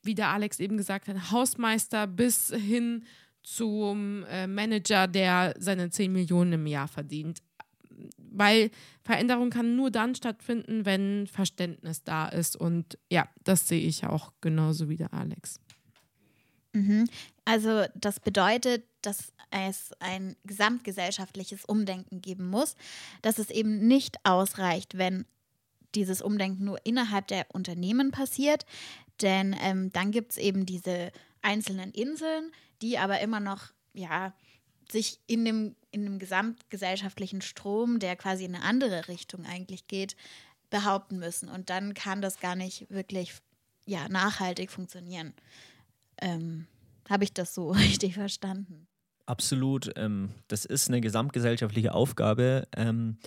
wie 0.04 0.16
der 0.16 0.30
Alex 0.30 0.60
eben 0.60 0.78
gesagt 0.78 1.08
hat, 1.08 1.32
Hausmeister 1.32 2.08
bis 2.08 2.50
hin 2.50 3.06
zum 3.42 4.24
äh, 4.30 4.48
Manager, 4.48 5.08
der 5.08 5.56
seine 5.58 5.90
10 5.90 6.12
Millionen 6.12 6.54
im 6.54 6.68
Jahr 6.68 6.88
verdient. 6.88 7.42
Weil 8.18 8.72
Veränderung 9.04 9.50
kann 9.50 9.76
nur 9.76 9.92
dann 9.92 10.16
stattfinden, 10.16 10.86
wenn 10.86 11.28
Verständnis 11.28 12.04
da 12.04 12.28
ist. 12.28 12.56
Und 12.56 12.98
ja, 13.12 13.28
das 13.44 13.68
sehe 13.68 13.82
ich 13.82 14.06
auch 14.06 14.32
genauso 14.42 14.90
wie 14.90 14.98
der 14.98 15.14
Alex. 15.14 15.60
Mhm. 16.74 17.06
Also 17.46 17.86
das 17.96 18.20
bedeutet, 18.20 18.86
dass 19.02 19.34
es 19.52 19.92
ein 20.00 20.36
gesamtgesellschaftliches 20.46 21.66
Umdenken 21.66 22.22
geben 22.22 22.48
muss, 22.48 22.76
dass 23.22 23.38
es 23.38 23.50
eben 23.50 23.88
nicht 23.88 24.18
ausreicht, 24.26 24.98
wenn 24.98 25.26
dieses 25.96 26.22
Umdenken 26.22 26.66
nur 26.66 26.84
innerhalb 26.86 27.28
der 27.28 27.46
Unternehmen 27.54 28.12
passiert, 28.12 28.66
denn 29.22 29.56
ähm, 29.62 29.92
dann 29.94 30.12
gibt 30.12 30.32
es 30.32 30.38
eben 30.38 30.66
diese 30.66 31.12
einzelnen 31.44 31.92
Inseln, 31.92 32.52
die 32.82 32.98
aber 32.98 33.20
immer 33.20 33.40
noch, 33.40 33.72
ja, 33.94 34.34
sich 34.92 35.20
in 35.28 35.46
dem, 35.46 35.76
in 35.92 36.04
dem 36.04 36.20
gesamtgesellschaftlichen 36.20 37.42
Strom, 37.42 38.00
der 38.00 38.16
quasi 38.16 38.46
in 38.46 38.56
eine 38.56 38.64
andere 38.64 39.08
Richtung 39.08 39.46
eigentlich 39.46 39.88
geht, 39.88 40.16
behaupten 40.70 41.20
müssen. 41.20 41.50
Und 41.50 41.70
dann 41.70 41.94
kann 41.94 42.22
das 42.22 42.40
gar 42.40 42.56
nicht 42.56 42.90
wirklich 42.90 43.34
ja, 43.86 44.10
nachhaltig 44.10 44.72
funktionieren. 44.72 45.34
Ähm, 46.22 46.68
Habe 47.10 47.24
ich 47.24 47.34
das 47.34 47.54
so 47.54 47.72
richtig 47.72 48.16
verstanden? 48.16 48.88
Absolut. 49.26 49.92
Ähm, 49.96 50.32
das 50.48 50.66
ist 50.66 50.90
eine 50.90 51.02
gesamtgesellschaftliche 51.02 51.94
Aufgabe. 51.94 52.68
Ähm, 52.76 53.18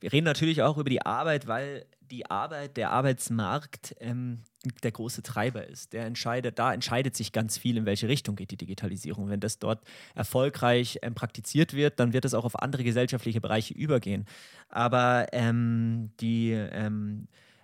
wir 0.00 0.12
reden 0.12 0.26
natürlich 0.26 0.62
auch 0.62 0.78
über 0.78 0.90
die 0.90 1.02
Arbeit, 1.02 1.46
weil 1.46 1.86
die 2.10 2.30
Arbeit, 2.30 2.76
der 2.76 2.90
Arbeitsmarkt 2.90 3.94
ähm, 4.00 4.40
der 4.82 4.92
große 4.92 5.22
Treiber 5.22 5.66
ist. 5.66 5.92
Der 5.92 6.06
entscheidet, 6.06 6.58
da 6.58 6.72
entscheidet 6.72 7.16
sich 7.16 7.32
ganz 7.32 7.58
viel, 7.58 7.76
in 7.76 7.86
welche 7.86 8.08
Richtung 8.08 8.36
geht 8.36 8.50
die 8.50 8.56
Digitalisierung. 8.56 9.28
Wenn 9.28 9.40
das 9.40 9.58
dort 9.58 9.82
erfolgreich 10.14 10.98
ähm, 11.02 11.14
praktiziert 11.14 11.74
wird, 11.74 12.00
dann 12.00 12.12
wird 12.12 12.24
es 12.24 12.34
auch 12.34 12.44
auf 12.44 12.60
andere 12.60 12.84
gesellschaftliche 12.84 13.40
Bereiche 13.40 13.74
übergehen. 13.74 14.26
Aber 14.68 15.26
ähm, 15.32 16.10
die 16.20 16.52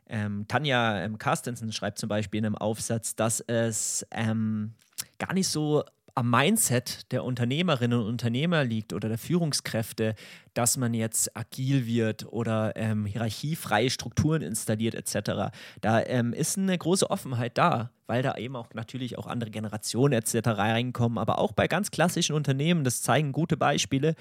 ähm, 0.08 0.46
Tanja 0.48 1.02
ähm, 1.02 1.18
Carstensen 1.18 1.72
schreibt 1.72 1.98
zum 1.98 2.08
Beispiel 2.08 2.38
in 2.38 2.46
einem 2.46 2.56
Aufsatz, 2.56 3.16
dass 3.16 3.40
es 3.40 4.06
ähm, 4.10 4.74
gar 5.18 5.32
nicht 5.32 5.48
so 5.48 5.84
am 6.16 6.30
Mindset 6.30 7.10
der 7.10 7.24
Unternehmerinnen 7.24 7.98
und 7.98 8.06
Unternehmer 8.06 8.62
liegt 8.62 8.92
oder 8.92 9.08
der 9.08 9.18
Führungskräfte, 9.18 10.14
dass 10.54 10.76
man 10.76 10.94
jetzt 10.94 11.36
agil 11.36 11.86
wird 11.86 12.32
oder 12.32 12.76
ähm, 12.76 13.04
hierarchiefreie 13.04 13.90
Strukturen 13.90 14.42
installiert 14.42 14.94
etc. 14.94 15.52
Da 15.80 16.02
ähm, 16.04 16.32
ist 16.32 16.56
eine 16.56 16.78
große 16.78 17.10
Offenheit 17.10 17.58
da, 17.58 17.90
weil 18.06 18.22
da 18.22 18.36
eben 18.36 18.54
auch 18.54 18.68
natürlich 18.74 19.18
auch 19.18 19.26
andere 19.26 19.50
Generationen 19.50 20.12
etc. 20.12 20.50
reinkommen, 20.50 21.18
aber 21.18 21.38
auch 21.38 21.52
bei 21.52 21.66
ganz 21.66 21.90
klassischen 21.90 22.36
Unternehmen, 22.36 22.84
das 22.84 23.02
zeigen 23.02 23.32
gute 23.32 23.56
Beispiele, 23.56 24.14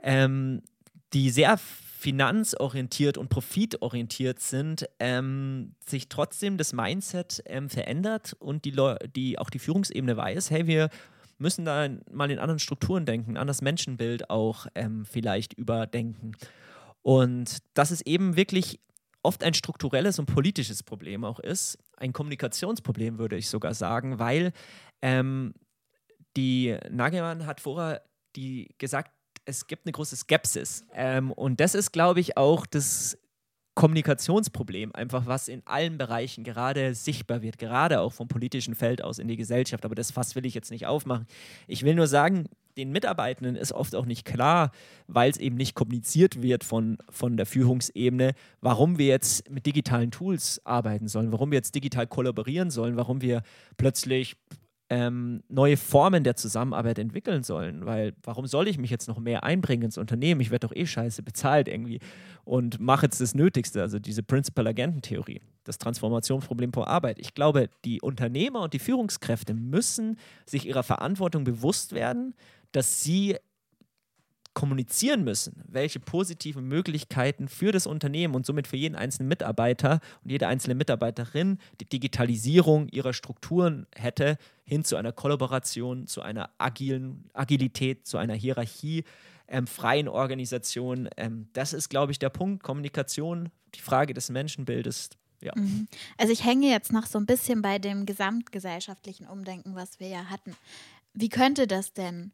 ähm, 0.00 0.62
die 1.12 1.28
sehr 1.28 1.58
finanzorientiert 1.96 3.16
und 3.16 3.30
profitorientiert 3.30 4.38
sind, 4.38 4.86
ähm, 5.00 5.74
sich 5.86 6.08
trotzdem 6.08 6.58
das 6.58 6.74
Mindset 6.74 7.42
ähm, 7.46 7.70
verändert 7.70 8.34
und 8.38 8.66
die, 8.66 8.76
die 9.14 9.38
auch 9.38 9.48
die 9.48 9.58
Führungsebene 9.58 10.16
weiß, 10.16 10.50
hey, 10.50 10.66
wir 10.66 10.90
müssen 11.38 11.64
da 11.64 11.88
mal 12.10 12.30
in 12.30 12.38
anderen 12.38 12.58
Strukturen 12.58 13.06
denken, 13.06 13.38
an 13.38 13.46
das 13.46 13.62
Menschenbild 13.62 14.28
auch 14.28 14.66
ähm, 14.74 15.06
vielleicht 15.06 15.54
überdenken. 15.54 16.32
Und 17.00 17.58
dass 17.72 17.90
es 17.90 18.02
eben 18.02 18.36
wirklich 18.36 18.78
oft 19.22 19.42
ein 19.42 19.54
strukturelles 19.54 20.18
und 20.18 20.26
politisches 20.26 20.82
Problem 20.82 21.24
auch 21.24 21.40
ist, 21.40 21.78
ein 21.96 22.12
Kommunikationsproblem 22.12 23.18
würde 23.18 23.36
ich 23.36 23.48
sogar 23.48 23.72
sagen, 23.72 24.18
weil 24.18 24.52
ähm, 25.00 25.54
die 26.36 26.76
Nagelmann 26.90 27.46
hat 27.46 27.60
vorher 27.60 28.02
die 28.36 28.74
gesagt, 28.76 29.15
es 29.46 29.66
gibt 29.66 29.86
eine 29.86 29.92
große 29.92 30.16
Skepsis. 30.16 30.84
Ähm, 30.92 31.32
und 31.32 31.60
das 31.60 31.74
ist, 31.74 31.92
glaube 31.92 32.20
ich, 32.20 32.36
auch 32.36 32.66
das 32.66 33.16
Kommunikationsproblem, 33.74 34.94
einfach 34.94 35.26
was 35.26 35.48
in 35.48 35.62
allen 35.66 35.98
Bereichen 35.98 36.44
gerade 36.44 36.94
sichtbar 36.94 37.42
wird, 37.42 37.58
gerade 37.58 38.00
auch 38.00 38.12
vom 38.12 38.26
politischen 38.26 38.74
Feld 38.74 39.02
aus 39.02 39.18
in 39.18 39.28
die 39.28 39.36
Gesellschaft. 39.36 39.84
Aber 39.84 39.94
das 39.94 40.10
Fass 40.10 40.34
will 40.34 40.46
ich 40.46 40.54
jetzt 40.54 40.70
nicht 40.70 40.86
aufmachen. 40.86 41.26
Ich 41.66 41.82
will 41.82 41.94
nur 41.94 42.06
sagen, 42.06 42.46
den 42.76 42.90
Mitarbeitenden 42.90 43.54
ist 43.54 43.72
oft 43.72 43.94
auch 43.94 44.06
nicht 44.06 44.24
klar, 44.24 44.70
weil 45.06 45.30
es 45.30 45.38
eben 45.38 45.56
nicht 45.56 45.74
kommuniziert 45.74 46.42
wird 46.42 46.64
von, 46.64 46.98
von 47.08 47.36
der 47.36 47.46
Führungsebene, 47.46 48.32
warum 48.60 48.98
wir 48.98 49.06
jetzt 49.06 49.50
mit 49.50 49.66
digitalen 49.66 50.10
Tools 50.10 50.60
arbeiten 50.64 51.08
sollen, 51.08 51.32
warum 51.32 51.50
wir 51.50 51.56
jetzt 51.56 51.74
digital 51.74 52.06
kollaborieren 52.06 52.70
sollen, 52.70 52.96
warum 52.96 53.20
wir 53.22 53.42
plötzlich 53.76 54.36
ähm, 54.88 55.42
neue 55.48 55.76
Formen 55.76 56.22
der 56.22 56.36
Zusammenarbeit 56.36 56.98
entwickeln 56.98 57.42
sollen. 57.42 57.86
Weil 57.86 58.14
warum 58.22 58.46
soll 58.46 58.68
ich 58.68 58.78
mich 58.78 58.90
jetzt 58.90 59.08
noch 59.08 59.18
mehr 59.18 59.44
einbringen 59.44 59.84
ins 59.84 59.98
Unternehmen? 59.98 60.40
Ich 60.40 60.50
werde 60.50 60.66
doch 60.66 60.74
eh 60.74 60.86
scheiße 60.86 61.22
bezahlt 61.22 61.68
irgendwie 61.68 62.00
und 62.44 62.78
mache 62.78 63.06
jetzt 63.06 63.20
das 63.20 63.34
Nötigste, 63.34 63.82
also 63.82 63.98
diese 63.98 64.22
Principal-Agenten-Theorie, 64.22 65.40
das 65.64 65.78
Transformationsproblem 65.78 66.72
vor 66.72 66.86
Arbeit. 66.86 67.18
Ich 67.18 67.34
glaube, 67.34 67.68
die 67.84 68.00
Unternehmer 68.00 68.62
und 68.62 68.72
die 68.72 68.78
Führungskräfte 68.78 69.54
müssen 69.54 70.18
sich 70.46 70.66
ihrer 70.66 70.84
Verantwortung 70.84 71.42
bewusst 71.42 71.92
werden, 71.92 72.34
dass 72.70 73.02
sie 73.02 73.36
kommunizieren 74.56 75.22
müssen, 75.22 75.62
welche 75.68 76.00
positiven 76.00 76.66
Möglichkeiten 76.66 77.46
für 77.46 77.72
das 77.72 77.86
Unternehmen 77.86 78.34
und 78.34 78.46
somit 78.46 78.66
für 78.66 78.78
jeden 78.78 78.96
einzelnen 78.96 79.28
Mitarbeiter 79.28 80.00
und 80.24 80.30
jede 80.30 80.48
einzelne 80.48 80.74
Mitarbeiterin 80.74 81.58
die 81.78 81.84
Digitalisierung 81.84 82.88
ihrer 82.88 83.12
Strukturen 83.12 83.86
hätte, 83.94 84.38
hin 84.64 84.82
zu 84.82 84.96
einer 84.96 85.12
Kollaboration, 85.12 86.06
zu 86.06 86.22
einer 86.22 86.48
agilen 86.56 87.28
Agilität, 87.34 88.06
zu 88.06 88.16
einer 88.16 88.32
Hierarchie, 88.32 89.04
ähm, 89.46 89.66
freien 89.66 90.08
Organisation. 90.08 91.10
Ähm, 91.18 91.48
das 91.52 91.74
ist, 91.74 91.90
glaube 91.90 92.12
ich, 92.12 92.18
der 92.18 92.30
Punkt. 92.30 92.62
Kommunikation, 92.62 93.50
die 93.74 93.82
Frage 93.82 94.14
des 94.14 94.30
Menschenbildes. 94.30 95.10
Ja. 95.42 95.52
Mhm. 95.54 95.86
Also 96.16 96.32
ich 96.32 96.46
hänge 96.46 96.70
jetzt 96.70 96.92
noch 96.92 97.04
so 97.04 97.18
ein 97.18 97.26
bisschen 97.26 97.60
bei 97.60 97.78
dem 97.78 98.06
gesamtgesellschaftlichen 98.06 99.26
Umdenken, 99.26 99.74
was 99.74 100.00
wir 100.00 100.08
ja 100.08 100.24
hatten. 100.30 100.56
Wie 101.12 101.28
könnte 101.28 101.66
das 101.66 101.92
denn 101.92 102.32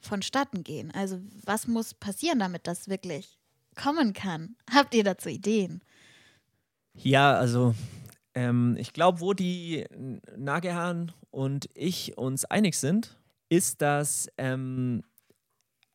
vonstatten 0.00 0.64
gehen? 0.64 0.90
Also 0.92 1.20
was 1.44 1.66
muss 1.66 1.94
passieren, 1.94 2.38
damit 2.38 2.66
das 2.66 2.88
wirklich 2.88 3.38
kommen 3.76 4.12
kann? 4.12 4.56
Habt 4.72 4.94
ihr 4.94 5.04
dazu 5.04 5.28
Ideen? 5.28 5.82
Ja, 6.94 7.34
also 7.34 7.74
ähm, 8.34 8.76
ich 8.78 8.92
glaube, 8.92 9.20
wo 9.20 9.32
die 9.32 9.84
Nagehan 10.36 11.12
und 11.30 11.68
ich 11.74 12.18
uns 12.18 12.44
einig 12.44 12.76
sind, 12.76 13.16
ist, 13.48 13.82
dass 13.82 14.28
ähm, 14.38 15.02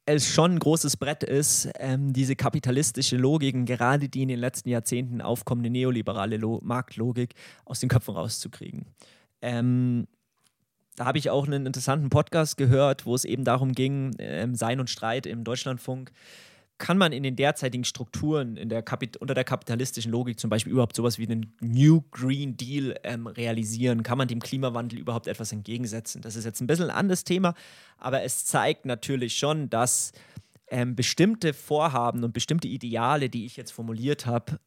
es 0.06 0.28
schon 0.28 0.53
ein 0.53 0.60
großes 0.60 0.97
Brett 0.97 1.24
ist, 1.24 1.70
ähm, 1.80 2.14
diese 2.14 2.36
kapitalistische 2.36 3.18
Logiken, 3.18 3.66
gerade 3.66 4.08
die 4.08 4.22
in 4.22 4.28
den 4.28 4.39
letzten 4.39 4.70
Jahrzehnten 4.70 5.22
aufkommende 5.22 5.70
neoliberale 5.70 6.38
Lo 6.38 6.60
Marktlogik, 6.64 7.34
aus 7.66 7.80
den 7.80 7.89
Köpfen 7.89 8.16
rauszukriegen. 8.16 8.86
Ähm, 9.41 10.08
da 10.95 11.05
habe 11.05 11.17
ich 11.17 11.29
auch 11.29 11.45
einen 11.45 11.65
interessanten 11.65 12.09
Podcast 12.09 12.57
gehört, 12.57 13.05
wo 13.05 13.15
es 13.15 13.25
eben 13.25 13.43
darum 13.43 13.73
ging, 13.73 14.15
ähm, 14.19 14.55
Sein 14.55 14.79
und 14.79 14.89
Streit 14.89 15.25
im 15.25 15.43
Deutschlandfunk. 15.43 16.11
Kann 16.77 16.97
man 16.97 17.13
in 17.13 17.23
den 17.23 17.37
derzeitigen 17.37 17.85
Strukturen 17.85 18.57
in 18.57 18.67
der 18.67 18.83
unter 19.19 19.33
der 19.33 19.45
kapitalistischen 19.45 20.11
Logik 20.11 20.39
zum 20.39 20.49
Beispiel 20.49 20.73
überhaupt 20.73 20.95
sowas 20.95 21.17
wie 21.17 21.25
einen 21.25 21.53
New 21.61 22.03
Green 22.11 22.57
Deal 22.57 22.95
ähm, 23.03 23.27
realisieren? 23.27 24.03
Kann 24.03 24.17
man 24.17 24.27
dem 24.27 24.41
Klimawandel 24.41 24.99
überhaupt 24.99 25.27
etwas 25.27 25.53
entgegensetzen? 25.53 26.21
Das 26.21 26.35
ist 26.35 26.43
jetzt 26.43 26.59
ein 26.59 26.67
bisschen 26.67 26.89
ein 26.89 26.95
anderes 26.95 27.23
Thema, 27.23 27.53
aber 27.97 28.23
es 28.23 28.45
zeigt 28.45 28.85
natürlich 28.85 29.37
schon, 29.37 29.69
dass 29.69 30.11
ähm, 30.67 30.95
bestimmte 30.95 31.53
Vorhaben 31.53 32.23
und 32.23 32.33
bestimmte 32.33 32.67
Ideale, 32.67 33.29
die 33.29 33.45
ich 33.45 33.55
jetzt 33.55 33.71
formuliert 33.71 34.25
habe, 34.25 34.59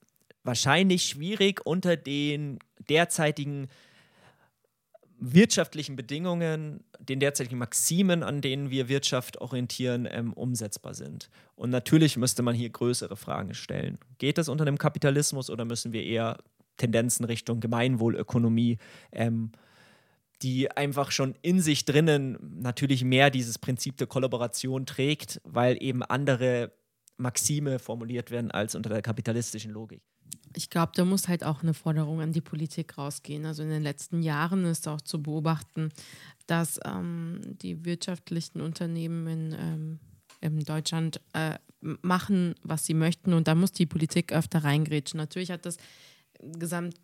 wahrscheinlich 0.44 1.04
schwierig 1.04 1.64
unter 1.66 1.96
den 1.96 2.58
derzeitigen 2.88 3.68
wirtschaftlichen 5.20 5.96
Bedingungen, 5.96 6.84
den 7.00 7.20
derzeitigen 7.20 7.58
Maximen, 7.58 8.22
an 8.22 8.40
denen 8.40 8.70
wir 8.70 8.88
Wirtschaft 8.88 9.40
orientieren, 9.40 10.08
ähm, 10.10 10.32
umsetzbar 10.32 10.94
sind. 10.94 11.28
Und 11.56 11.70
natürlich 11.70 12.16
müsste 12.16 12.42
man 12.42 12.54
hier 12.54 12.70
größere 12.70 13.16
Fragen 13.16 13.54
stellen. 13.54 13.98
Geht 14.18 14.38
das 14.38 14.48
unter 14.48 14.64
dem 14.64 14.78
Kapitalismus 14.78 15.50
oder 15.50 15.64
müssen 15.64 15.92
wir 15.92 16.04
eher 16.04 16.38
Tendenzen 16.76 17.24
Richtung 17.24 17.60
Gemeinwohlökonomie, 17.60 18.78
ähm, 19.12 19.52
die 20.42 20.70
einfach 20.70 21.10
schon 21.10 21.34
in 21.42 21.60
sich 21.60 21.84
drinnen 21.84 22.38
natürlich 22.60 23.02
mehr 23.02 23.30
dieses 23.30 23.58
Prinzip 23.58 23.96
der 23.96 24.06
Kollaboration 24.06 24.86
trägt, 24.86 25.40
weil 25.42 25.82
eben 25.82 26.04
andere 26.04 26.72
Maxime 27.16 27.80
formuliert 27.80 28.30
werden 28.30 28.52
als 28.52 28.76
unter 28.76 28.90
der 28.90 29.02
kapitalistischen 29.02 29.72
Logik? 29.72 30.02
Ich 30.54 30.70
glaube, 30.70 30.92
da 30.94 31.04
muss 31.04 31.28
halt 31.28 31.44
auch 31.44 31.62
eine 31.62 31.74
Forderung 31.74 32.20
an 32.20 32.32
die 32.32 32.40
Politik 32.40 32.98
rausgehen. 32.98 33.46
Also 33.46 33.62
in 33.62 33.70
den 33.70 33.82
letzten 33.82 34.22
Jahren 34.22 34.64
ist 34.64 34.88
auch 34.88 35.00
zu 35.00 35.22
beobachten, 35.22 35.90
dass 36.46 36.80
ähm, 36.84 37.40
die 37.44 37.84
wirtschaftlichen 37.84 38.60
Unternehmen 38.60 39.26
in, 39.26 39.56
ähm, 39.58 40.00
in 40.40 40.64
Deutschland 40.64 41.20
äh, 41.34 41.58
machen, 41.80 42.54
was 42.62 42.86
sie 42.86 42.94
möchten 42.94 43.32
und 43.32 43.46
da 43.46 43.54
muss 43.54 43.72
die 43.72 43.86
Politik 43.86 44.32
öfter 44.32 44.64
reingrätschen. 44.64 45.18
Natürlich 45.18 45.50
hat 45.50 45.64
das 45.64 45.76
gesamt 46.40 46.96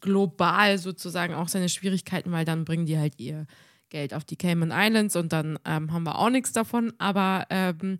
global 0.00 0.78
sozusagen 0.78 1.34
auch 1.34 1.48
seine 1.48 1.68
Schwierigkeiten, 1.68 2.30
weil 2.32 2.44
dann 2.44 2.64
bringen 2.64 2.86
die 2.86 2.98
halt 2.98 3.18
ihr 3.18 3.46
Geld 3.90 4.14
auf 4.14 4.24
die 4.24 4.36
Cayman 4.36 4.72
Islands 4.72 5.16
und 5.16 5.32
dann 5.32 5.58
ähm, 5.64 5.92
haben 5.92 6.04
wir 6.04 6.18
auch 6.18 6.30
nichts 6.30 6.52
davon. 6.52 6.92
Aber 6.98 7.46
ähm, 7.50 7.98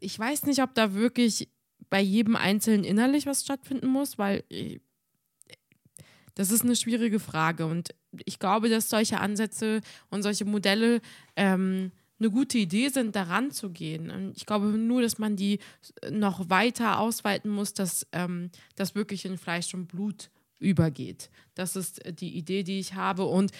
ich 0.00 0.18
weiß 0.18 0.44
nicht, 0.44 0.62
ob 0.62 0.74
da 0.74 0.94
wirklich 0.94 1.48
bei 1.88 2.00
jedem 2.00 2.36
Einzelnen 2.36 2.84
innerlich 2.84 3.26
was 3.26 3.42
stattfinden 3.42 3.88
muss, 3.88 4.18
weil 4.18 4.44
äh, 4.50 4.78
das 6.34 6.50
ist 6.50 6.62
eine 6.62 6.76
schwierige 6.76 7.20
Frage. 7.20 7.66
Und 7.66 7.94
ich 8.24 8.38
glaube, 8.38 8.68
dass 8.68 8.88
solche 8.88 9.20
Ansätze 9.20 9.80
und 10.10 10.22
solche 10.22 10.44
Modelle 10.44 11.00
ähm, 11.36 11.92
eine 12.18 12.30
gute 12.30 12.58
Idee 12.58 12.88
sind, 12.88 13.16
daran 13.16 13.50
zu 13.50 13.70
gehen. 13.70 14.10
Und 14.10 14.36
ich 14.36 14.46
glaube 14.46 14.66
nur, 14.66 15.02
dass 15.02 15.18
man 15.18 15.36
die 15.36 15.58
noch 16.10 16.50
weiter 16.50 16.98
ausweiten 16.98 17.50
muss, 17.50 17.72
dass 17.72 18.06
ähm, 18.12 18.50
das 18.76 18.94
wirklich 18.94 19.24
in 19.24 19.38
Fleisch 19.38 19.74
und 19.74 19.88
Blut 19.88 20.30
übergeht. 20.58 21.30
Das 21.54 21.76
ist 21.76 22.00
die 22.20 22.36
Idee, 22.36 22.62
die 22.62 22.78
ich 22.78 22.94
habe. 22.94 23.24
Und 23.24 23.52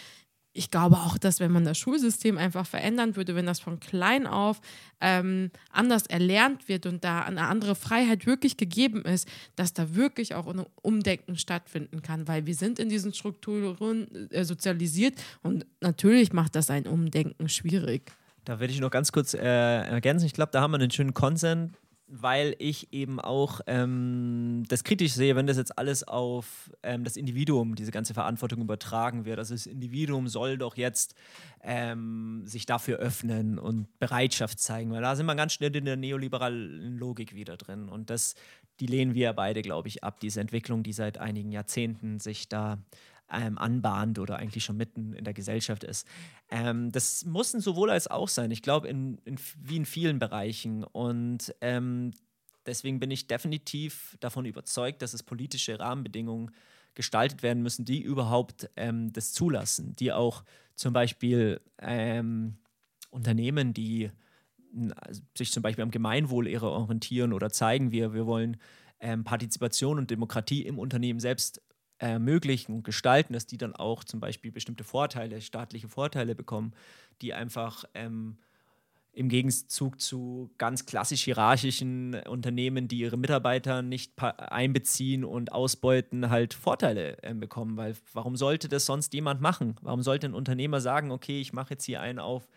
ich 0.53 0.71
glaube 0.71 0.97
auch, 0.97 1.17
dass 1.17 1.39
wenn 1.39 1.53
man 1.53 1.65
das 1.65 1.79
Schulsystem 1.79 2.37
einfach 2.37 2.67
verändern 2.67 3.15
würde, 3.15 3.35
wenn 3.37 3.47
das 3.47 3.61
von 3.61 3.79
klein 3.79 4.27
auf 4.27 4.61
ähm, 5.01 5.51
anders 5.71 6.07
erlernt 6.07 6.69
wird 6.69 6.87
und 6.87 7.05
da 7.05 7.23
eine 7.23 7.43
andere 7.43 7.75
Freiheit 7.77 8.27
wirklich 8.27 8.57
gegeben 8.57 9.03
ist, 9.03 9.29
dass 9.55 9.73
da 9.73 9.95
wirklich 9.95 10.35
auch 10.35 10.49
ein 10.49 10.65
Umdenken 10.83 11.37
stattfinden 11.37 12.03
kann, 12.03 12.27
weil 12.27 12.47
wir 12.47 12.55
sind 12.55 12.79
in 12.79 12.89
diesen 12.89 13.15
Strukturen 13.15 14.31
äh, 14.31 14.45
sozialisiert 14.45 15.15
und 15.43 15.67
natürlich 15.81 16.33
macht 16.33 16.57
das 16.57 16.71
ein 16.71 16.87
Umdenken 16.87 17.49
schwierig. 17.49 18.11
Da 18.45 18.59
würde 18.59 18.73
ich 18.73 18.81
noch 18.81 18.91
ganz 18.91 19.13
kurz 19.13 19.35
äh, 19.35 19.39
ergänzen. 19.39 20.27
Ich 20.27 20.33
glaube, 20.33 20.51
da 20.53 20.61
haben 20.61 20.73
wir 20.73 20.81
einen 20.81 20.91
schönen 20.91 21.15
Konsens 21.15 21.71
weil 22.13 22.57
ich 22.59 22.93
eben 22.93 23.21
auch 23.21 23.61
ähm, 23.69 24.65
das 24.69 24.83
kritisch 24.83 25.13
sehe, 25.13 25.37
wenn 25.37 25.47
das 25.47 25.57
jetzt 25.57 25.79
alles 25.79 26.07
auf 26.07 26.71
ähm, 26.83 27.05
das 27.05 27.17
Individuum, 27.17 27.77
diese 27.77 27.93
ganze 27.93 28.15
Verantwortung 28.15 28.61
übertragen 28.61 29.25
wird. 29.25 29.39
Also 29.39 29.55
das 29.55 29.67
Individuum 29.67 30.27
soll 30.27 30.59
doch 30.59 30.77
jetzt 30.77 31.15
ähm, 31.63 32.43
sich 32.47 32.67
dafür 32.67 32.99
öffnen 32.99 33.61
und 33.61 33.87
Bereitschaft 34.01 34.59
zeigen, 34.59 34.91
weil 34.91 35.03
da 35.03 35.15
sind 35.15 35.27
wir 35.27 35.37
ganz 35.37 35.53
schnell 35.53 35.75
in 35.77 35.85
der 35.85 35.97
neoliberalen 35.97 36.99
Logik 36.99 37.35
wieder 37.35 37.57
drin. 37.57 37.89
Und 37.89 38.11
das, 38.11 38.35
die 38.81 38.87
lehnen 38.87 39.15
wir 39.15 39.33
beide, 39.33 39.63
glaube 39.63 39.87
ich, 39.87 40.03
ab, 40.03 40.19
diese 40.19 40.41
Entwicklung, 40.41 40.83
die 40.83 40.93
seit 40.93 41.19
einigen 41.19 41.53
Jahrzehnten 41.53 42.19
sich 42.19 42.49
da 42.49 42.79
ähm, 43.31 43.59
anbahnt 43.59 44.19
oder 44.19 44.37
eigentlich 44.37 44.65
schon 44.65 44.77
mitten 44.77 45.13
in 45.13 45.25
der 45.25 45.35
Gesellschaft 45.35 45.85
ist. 45.85 46.07
Ähm, 46.51 46.91
das 46.93 47.25
muss 47.25 47.55
ein 47.55 47.61
sowohl 47.61 47.91
als 47.91 48.09
auch 48.09 48.29
sein. 48.29 48.51
Ich 48.51 48.63
glaube, 48.63 48.89
in, 48.89 49.19
in, 49.25 49.37
wie 49.63 49.77
in 49.77 49.87
vielen 49.87 50.19
Bereichen. 50.19 50.85
Und 50.85 51.55
ähm, 51.61 52.13
deswegen 52.67 53.01
bin 53.01 53.11
ich 53.11 53.27
definitiv 53.27 54.17
davon 54.21 54.45
überzeugt, 54.45 55.03
dass 55.03 55.15
es 55.15 55.23
politische 55.23 55.79
Rahmenbedingungen 55.79 56.51
gestaltet 56.95 57.43
werden 57.43 57.63
müssen, 57.63 57.85
die 57.85 58.03
überhaupt 58.03 58.69
ähm, 58.77 59.13
das 59.13 59.33
zulassen, 59.33 59.95
die 59.97 60.13
auch 60.13 60.45
zum 60.75 60.93
Beispiel 60.93 61.61
ähm, 61.79 62.59
Unternehmen, 63.11 63.75
die 63.75 64.11
also 64.97 65.23
sich 65.37 65.53
zum 65.53 65.63
Beispiel 65.63 65.83
am 65.83 65.91
Gemeinwohl 65.91 66.47
ihrer 66.47 66.71
orientieren 66.71 67.33
oder 67.33 67.51
zeigen, 67.51 67.93
wir, 67.93 68.15
wir 68.15 68.27
wollen 68.27 68.57
ähm, 69.01 69.25
Partizipation 69.25 69.99
und 69.99 70.11
Demokratie 70.11 70.63
im 70.63 70.79
Unternehmen 70.79 71.21
selbst 71.21 71.63
ermöglichen 72.01 72.75
und 72.77 72.85
gestalten, 72.85 73.33
dass 73.35 73.47
die 73.47 73.59
dann 73.59 73.77
auch 73.77 74.05
zum 74.05 74.21
Beispiel 74.21 74.51
bestimmte 74.51 74.85
Vorteile, 74.85 75.41
staatliche 75.41 75.89
Vorteile 75.89 76.35
bekommen, 76.35 76.73
die 77.21 77.35
einfach 77.35 77.85
ähm, 77.95 78.39
im 79.13 79.29
Gegenzug 79.29 80.01
zu 80.01 80.51
ganz 80.57 80.87
klassisch 80.87 81.25
hierarchischen 81.25 82.15
Unternehmen, 82.29 82.89
die 82.89 83.01
ihre 83.01 83.19
Mitarbeiter 83.19 83.83
nicht 83.83 84.13
einbeziehen 84.23 85.25
und 85.25 85.53
ausbeuten, 85.53 86.31
halt 86.31 86.55
Vorteile 86.55 87.23
äh, 87.23 87.35
bekommen. 87.35 87.77
Weil 87.77 87.97
warum 88.13 88.37
sollte 88.37 88.69
das 88.69 88.87
sonst 88.87 89.13
jemand 89.13 89.41
machen? 89.41 89.77
Warum 89.83 90.03
sollte 90.03 90.27
ein 90.27 90.35
Unternehmer 90.35 90.81
sagen, 90.81 91.11
okay, 91.11 91.41
ich 91.41 91.53
mache 91.53 91.75
jetzt 91.75 91.85
hier 91.85 92.01
einen 92.01 92.19
auf 92.19 92.49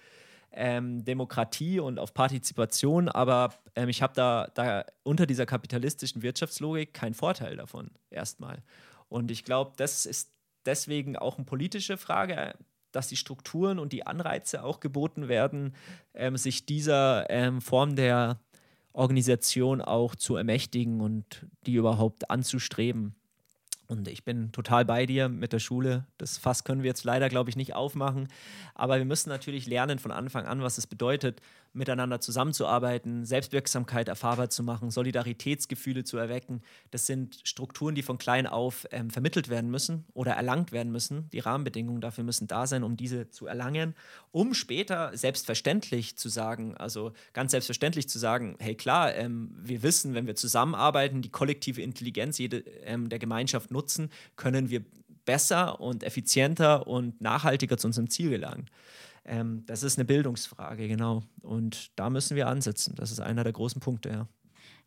ähm, 0.51 1.03
Demokratie 1.03 1.79
und 1.79 1.99
auf 1.99 2.13
Partizipation, 2.13 3.09
aber 3.09 3.55
ähm, 3.75 3.89
ich 3.89 4.01
habe 4.01 4.13
da, 4.15 4.47
da 4.53 4.85
unter 5.01 5.25
dieser 5.25 5.47
kapitalistischen 5.47 6.21
Wirtschaftslogik 6.21 6.93
keinen 6.93 7.15
Vorteil 7.15 7.57
davon 7.57 7.89
erstmal. 8.11 8.61
Und 9.13 9.29
ich 9.29 9.43
glaube, 9.43 9.73
das 9.77 10.07
ist 10.07 10.31
deswegen 10.65 11.17
auch 11.17 11.37
eine 11.37 11.45
politische 11.45 11.97
Frage, 11.97 12.55
dass 12.91 13.09
die 13.09 13.15
Strukturen 13.15 13.77
und 13.77 13.93
die 13.93 14.07
Anreize 14.07 14.63
auch 14.63 14.79
geboten 14.79 15.27
werden, 15.27 15.75
ähm, 16.15 16.35
sich 16.35 16.65
dieser 16.65 17.29
ähm, 17.29 17.61
Form 17.61 17.95
der 17.95 18.39
Organisation 18.91 19.81
auch 19.81 20.15
zu 20.15 20.35
ermächtigen 20.35 20.99
und 20.99 21.45
die 21.67 21.75
überhaupt 21.75 22.31
anzustreben. 22.31 23.13
Und 23.85 24.07
ich 24.07 24.23
bin 24.23 24.51
total 24.51 24.83
bei 24.83 25.05
dir 25.05 25.29
mit 25.29 25.53
der 25.53 25.59
Schule. 25.59 26.07
Das 26.17 26.39
Fass 26.39 26.63
können 26.63 26.81
wir 26.81 26.89
jetzt 26.89 27.03
leider, 27.03 27.29
glaube 27.29 27.51
ich, 27.51 27.55
nicht 27.55 27.75
aufmachen. 27.75 28.29
Aber 28.73 28.97
wir 28.97 29.05
müssen 29.05 29.29
natürlich 29.29 29.67
lernen 29.67 29.99
von 29.99 30.11
Anfang 30.11 30.47
an, 30.47 30.63
was 30.63 30.79
es 30.79 30.87
bedeutet, 30.87 31.39
miteinander 31.73 32.21
zusammenzuarbeiten, 32.21 33.25
Selbstwirksamkeit 33.25 34.07
erfahrbar 34.07 34.49
zu 34.49 34.63
machen, 34.63 34.91
Solidaritätsgefühle 34.91 36.03
zu 36.03 36.17
erwecken. 36.17 36.61
Das 36.91 37.07
sind 37.07 37.39
Strukturen, 37.43 37.95
die 37.95 38.03
von 38.03 38.17
klein 38.17 38.47
auf 38.47 38.87
ähm, 38.91 39.09
vermittelt 39.09 39.49
werden 39.49 39.71
müssen 39.71 40.05
oder 40.13 40.33
erlangt 40.33 40.71
werden 40.71 40.91
müssen. 40.91 41.29
Die 41.31 41.39
Rahmenbedingungen 41.39 42.01
dafür 42.01 42.23
müssen 42.23 42.47
da 42.47 42.67
sein, 42.67 42.83
um 42.83 42.95
diese 42.95 43.29
zu 43.29 43.47
erlangen, 43.47 43.95
um 44.31 44.53
später 44.53 45.15
selbstverständlich 45.17 46.17
zu 46.17 46.29
sagen, 46.29 46.77
also 46.77 47.13
ganz 47.33 47.51
selbstverständlich 47.51 48.07
zu 48.07 48.19
sagen, 48.19 48.55
hey 48.59 48.75
klar, 48.75 49.13
ähm, 49.15 49.55
wir 49.61 49.83
wissen, 49.83 50.13
wenn 50.13 50.27
wir 50.27 50.35
zusammenarbeiten, 50.35 51.21
die 51.21 51.29
kollektive 51.29 51.81
Intelligenz 51.81 52.37
jede, 52.37 52.59
ähm, 52.83 53.09
der 53.09 53.19
Gemeinschaft 53.19 53.71
nutzen, 53.71 54.11
können 54.35 54.69
wir 54.69 54.83
besser 55.25 55.79
und 55.79 56.03
effizienter 56.03 56.87
und 56.87 57.21
nachhaltiger 57.21 57.77
zu 57.77 57.87
unserem 57.87 58.09
Ziel 58.09 58.29
gelangen. 58.29 58.67
Ähm, 59.25 59.63
das 59.65 59.83
ist 59.83 59.97
eine 59.97 60.05
Bildungsfrage, 60.05 60.87
genau. 60.87 61.23
Und 61.41 61.91
da 61.97 62.09
müssen 62.09 62.35
wir 62.35 62.47
ansetzen. 62.47 62.95
Das 62.95 63.11
ist 63.11 63.19
einer 63.19 63.43
der 63.43 63.53
großen 63.53 63.79
Punkte, 63.79 64.09
ja. 64.09 64.27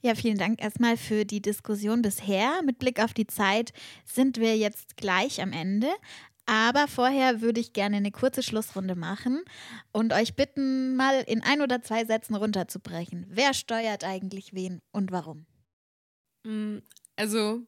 Ja, 0.03 0.15
vielen 0.15 0.39
Dank 0.39 0.63
erstmal 0.63 0.97
für 0.97 1.25
die 1.25 1.41
Diskussion 1.41 2.03
bisher. 2.03 2.61
Mit 2.65 2.79
Blick 2.79 3.03
auf 3.03 3.15
die 3.15 3.27
Zeit 3.27 3.73
sind 4.05 4.39
wir 4.39 4.57
jetzt 4.57 4.97
gleich 4.97 5.41
am 5.41 5.53
Ende. 5.53 5.89
Aber 6.45 6.87
vorher 6.87 7.41
würde 7.41 7.61
ich 7.61 7.73
gerne 7.73 7.97
eine 7.97 8.13
kurze 8.13 8.43
Schlussrunde 8.43 8.95
machen 8.95 9.43
und 9.91 10.13
euch 10.13 10.37
bitten, 10.37 10.95
mal 10.95 11.25
in 11.27 11.43
ein 11.43 11.61
oder 11.61 11.83
zwei 11.83 12.05
Sätzen 12.05 12.37
runterzubrechen. 12.37 13.27
Wer 13.29 13.53
steuert 13.53 14.05
eigentlich 14.05 14.55
wen 14.55 14.81
und 14.93 15.11
warum? 15.11 15.47
Mm, 16.45 16.79
also, 17.17 17.63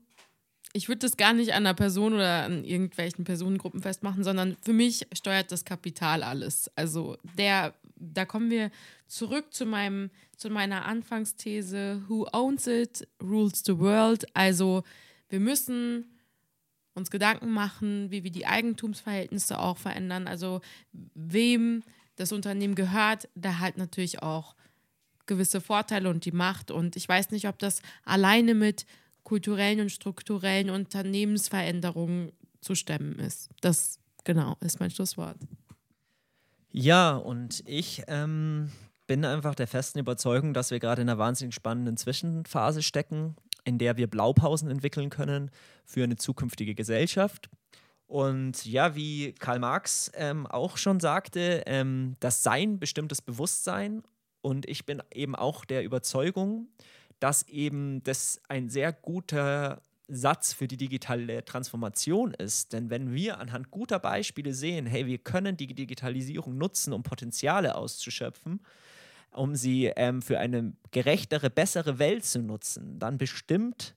ich 0.72 0.88
würde 0.88 1.00
das 1.00 1.16
gar 1.16 1.32
nicht 1.32 1.52
an 1.52 1.66
einer 1.66 1.74
Person 1.74 2.14
oder 2.14 2.44
an 2.44 2.64
irgendwelchen 2.64 3.24
Personengruppen 3.24 3.80
festmachen, 3.80 4.22
sondern 4.22 4.56
für 4.62 4.72
mich 4.72 5.06
steuert 5.12 5.50
das 5.50 5.64
Kapital 5.64 6.22
alles. 6.22 6.70
Also 6.76 7.16
der, 7.36 7.74
da 7.96 8.24
kommen 8.24 8.50
wir 8.50 8.70
zurück 9.06 9.52
zu 9.52 9.64
meinem, 9.64 10.10
zu 10.36 10.50
meiner 10.50 10.84
Anfangsthese, 10.84 12.02
who 12.08 12.26
owns 12.32 12.66
it, 12.66 13.08
rules 13.22 13.62
the 13.64 13.78
world. 13.78 14.26
Also 14.36 14.82
wir 15.28 15.40
müssen 15.40 16.18
uns 16.94 17.10
Gedanken 17.10 17.50
machen, 17.50 18.10
wie 18.10 18.24
wir 18.24 18.30
die 18.30 18.46
Eigentumsverhältnisse 18.46 19.58
auch 19.58 19.78
verändern. 19.78 20.26
Also 20.26 20.60
wem 21.14 21.82
das 22.16 22.32
Unternehmen 22.32 22.74
gehört, 22.74 23.28
der 23.34 23.60
hat 23.60 23.78
natürlich 23.78 24.22
auch 24.22 24.54
gewisse 25.26 25.60
Vorteile 25.60 26.10
und 26.10 26.24
die 26.24 26.32
Macht. 26.32 26.70
Und 26.70 26.96
ich 26.96 27.08
weiß 27.08 27.30
nicht, 27.30 27.48
ob 27.48 27.58
das 27.58 27.80
alleine 28.04 28.54
mit 28.54 28.84
kulturellen 29.28 29.80
und 29.80 29.92
strukturellen 29.92 30.70
Unternehmensveränderungen 30.70 32.32
zu 32.62 32.74
stemmen 32.74 33.18
ist. 33.18 33.50
Das 33.60 34.00
genau 34.24 34.56
ist 34.60 34.80
mein 34.80 34.90
Schlusswort. 34.90 35.36
Ja, 36.72 37.14
und 37.14 37.62
ich 37.66 38.04
ähm, 38.06 38.72
bin 39.06 39.26
einfach 39.26 39.54
der 39.54 39.66
festen 39.66 39.98
Überzeugung, 39.98 40.54
dass 40.54 40.70
wir 40.70 40.78
gerade 40.78 41.02
in 41.02 41.10
einer 41.10 41.18
wahnsinnig 41.18 41.54
spannenden 41.54 41.98
Zwischenphase 41.98 42.82
stecken, 42.82 43.36
in 43.64 43.76
der 43.76 43.98
wir 43.98 44.06
Blaupausen 44.06 44.70
entwickeln 44.70 45.10
können 45.10 45.50
für 45.84 46.04
eine 46.04 46.16
zukünftige 46.16 46.74
Gesellschaft. 46.74 47.50
Und 48.06 48.64
ja, 48.64 48.96
wie 48.96 49.34
Karl 49.34 49.58
Marx 49.58 50.10
ähm, 50.14 50.46
auch 50.46 50.78
schon 50.78 51.00
sagte, 51.00 51.64
ähm, 51.66 52.16
das 52.20 52.42
Sein 52.42 52.78
bestimmt 52.78 53.12
das 53.12 53.20
Bewusstsein. 53.20 54.02
Und 54.40 54.66
ich 54.66 54.86
bin 54.86 55.02
eben 55.12 55.34
auch 55.34 55.66
der 55.66 55.84
Überzeugung, 55.84 56.68
dass 57.20 57.48
eben 57.48 58.02
das 58.04 58.40
ein 58.48 58.68
sehr 58.68 58.92
guter 58.92 59.82
Satz 60.08 60.54
für 60.54 60.66
die 60.66 60.78
digitale 60.78 61.44
Transformation 61.44 62.32
ist. 62.32 62.72
Denn 62.72 62.88
wenn 62.88 63.12
wir 63.12 63.38
anhand 63.38 63.70
guter 63.70 63.98
Beispiele 63.98 64.54
sehen, 64.54 64.86
hey, 64.86 65.06
wir 65.06 65.18
können 65.18 65.56
die 65.56 65.66
Digitalisierung 65.74 66.56
nutzen, 66.56 66.92
um 66.92 67.02
Potenziale 67.02 67.74
auszuschöpfen, 67.74 68.60
um 69.32 69.54
sie 69.54 69.86
ähm, 69.96 70.22
für 70.22 70.38
eine 70.38 70.72
gerechtere, 70.90 71.50
bessere 71.50 71.98
Welt 71.98 72.24
zu 72.24 72.40
nutzen, 72.40 72.98
dann 72.98 73.18
bestimmt 73.18 73.94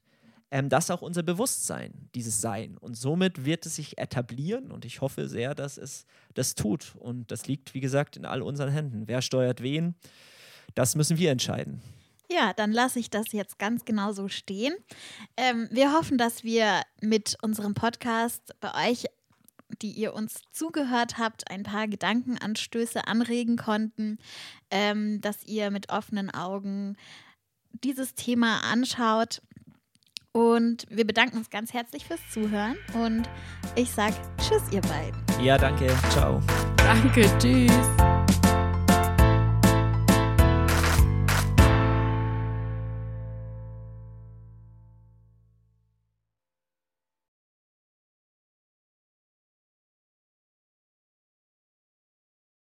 ähm, 0.52 0.68
das 0.68 0.92
auch 0.92 1.02
unser 1.02 1.24
Bewusstsein, 1.24 2.10
dieses 2.14 2.42
Sein. 2.42 2.78
Und 2.78 2.96
somit 2.96 3.46
wird 3.46 3.66
es 3.66 3.78
sich 3.78 3.98
etablieren 3.98 4.70
und 4.72 4.84
ich 4.84 5.00
hoffe 5.00 5.30
sehr, 5.30 5.56
dass 5.56 5.78
es 5.78 6.06
das 6.34 6.56
tut. 6.56 6.94
Und 7.00 7.32
das 7.32 7.48
liegt, 7.48 7.74
wie 7.74 7.80
gesagt, 7.80 8.18
in 8.18 8.26
all 8.26 8.42
unseren 8.42 8.70
Händen. 8.70 9.08
Wer 9.08 9.22
steuert 9.22 9.64
wen? 9.64 9.96
Das 10.76 10.96
müssen 10.96 11.18
wir 11.18 11.32
entscheiden. 11.32 11.82
Ja, 12.32 12.54
dann 12.54 12.72
lasse 12.72 13.00
ich 13.00 13.10
das 13.10 13.34
jetzt 13.34 13.60
ganz 13.60 13.84
genau 13.84 14.14
so 14.14 14.30
stehen. 14.30 14.74
Ähm, 15.36 15.68
wir 15.70 15.92
hoffen, 15.92 16.18
dass 16.18 16.44
wir 16.44 16.82
mit 17.02 17.36
unserem 17.42 17.74
Podcast 17.74 18.56
bei 18.62 18.90
euch, 18.90 19.06
die 19.82 19.92
ihr 19.92 20.14
uns 20.14 20.42
zugehört 20.52 21.18
habt, 21.18 21.52
ein 21.52 21.64
paar 21.64 21.88
Gedankenanstöße 21.88 23.06
anregen 23.06 23.58
konnten, 23.58 24.18
ähm, 24.70 25.20
dass 25.20 25.44
ihr 25.44 25.72
mit 25.72 25.90
offenen 25.90 26.30
Augen 26.30 26.96
dieses 27.84 28.16
Thema 28.16 28.62
anschaut. 28.62 29.42
Und 30.32 30.86
wir 30.90 31.06
bedanken 31.06 31.38
uns 31.38 31.50
ganz 31.50 31.74
herzlich 31.74 32.06
fürs 32.06 32.22
Zuhören 32.32 32.78
und 32.94 33.30
ich 33.76 33.92
sage 33.92 34.16
Tschüss, 34.38 34.64
ihr 34.72 34.82
beiden. 34.82 35.22
Ja, 35.44 35.58
danke. 35.58 35.88
Ciao. 36.12 36.40
Danke, 36.78 37.30
tschüss. 37.40 38.21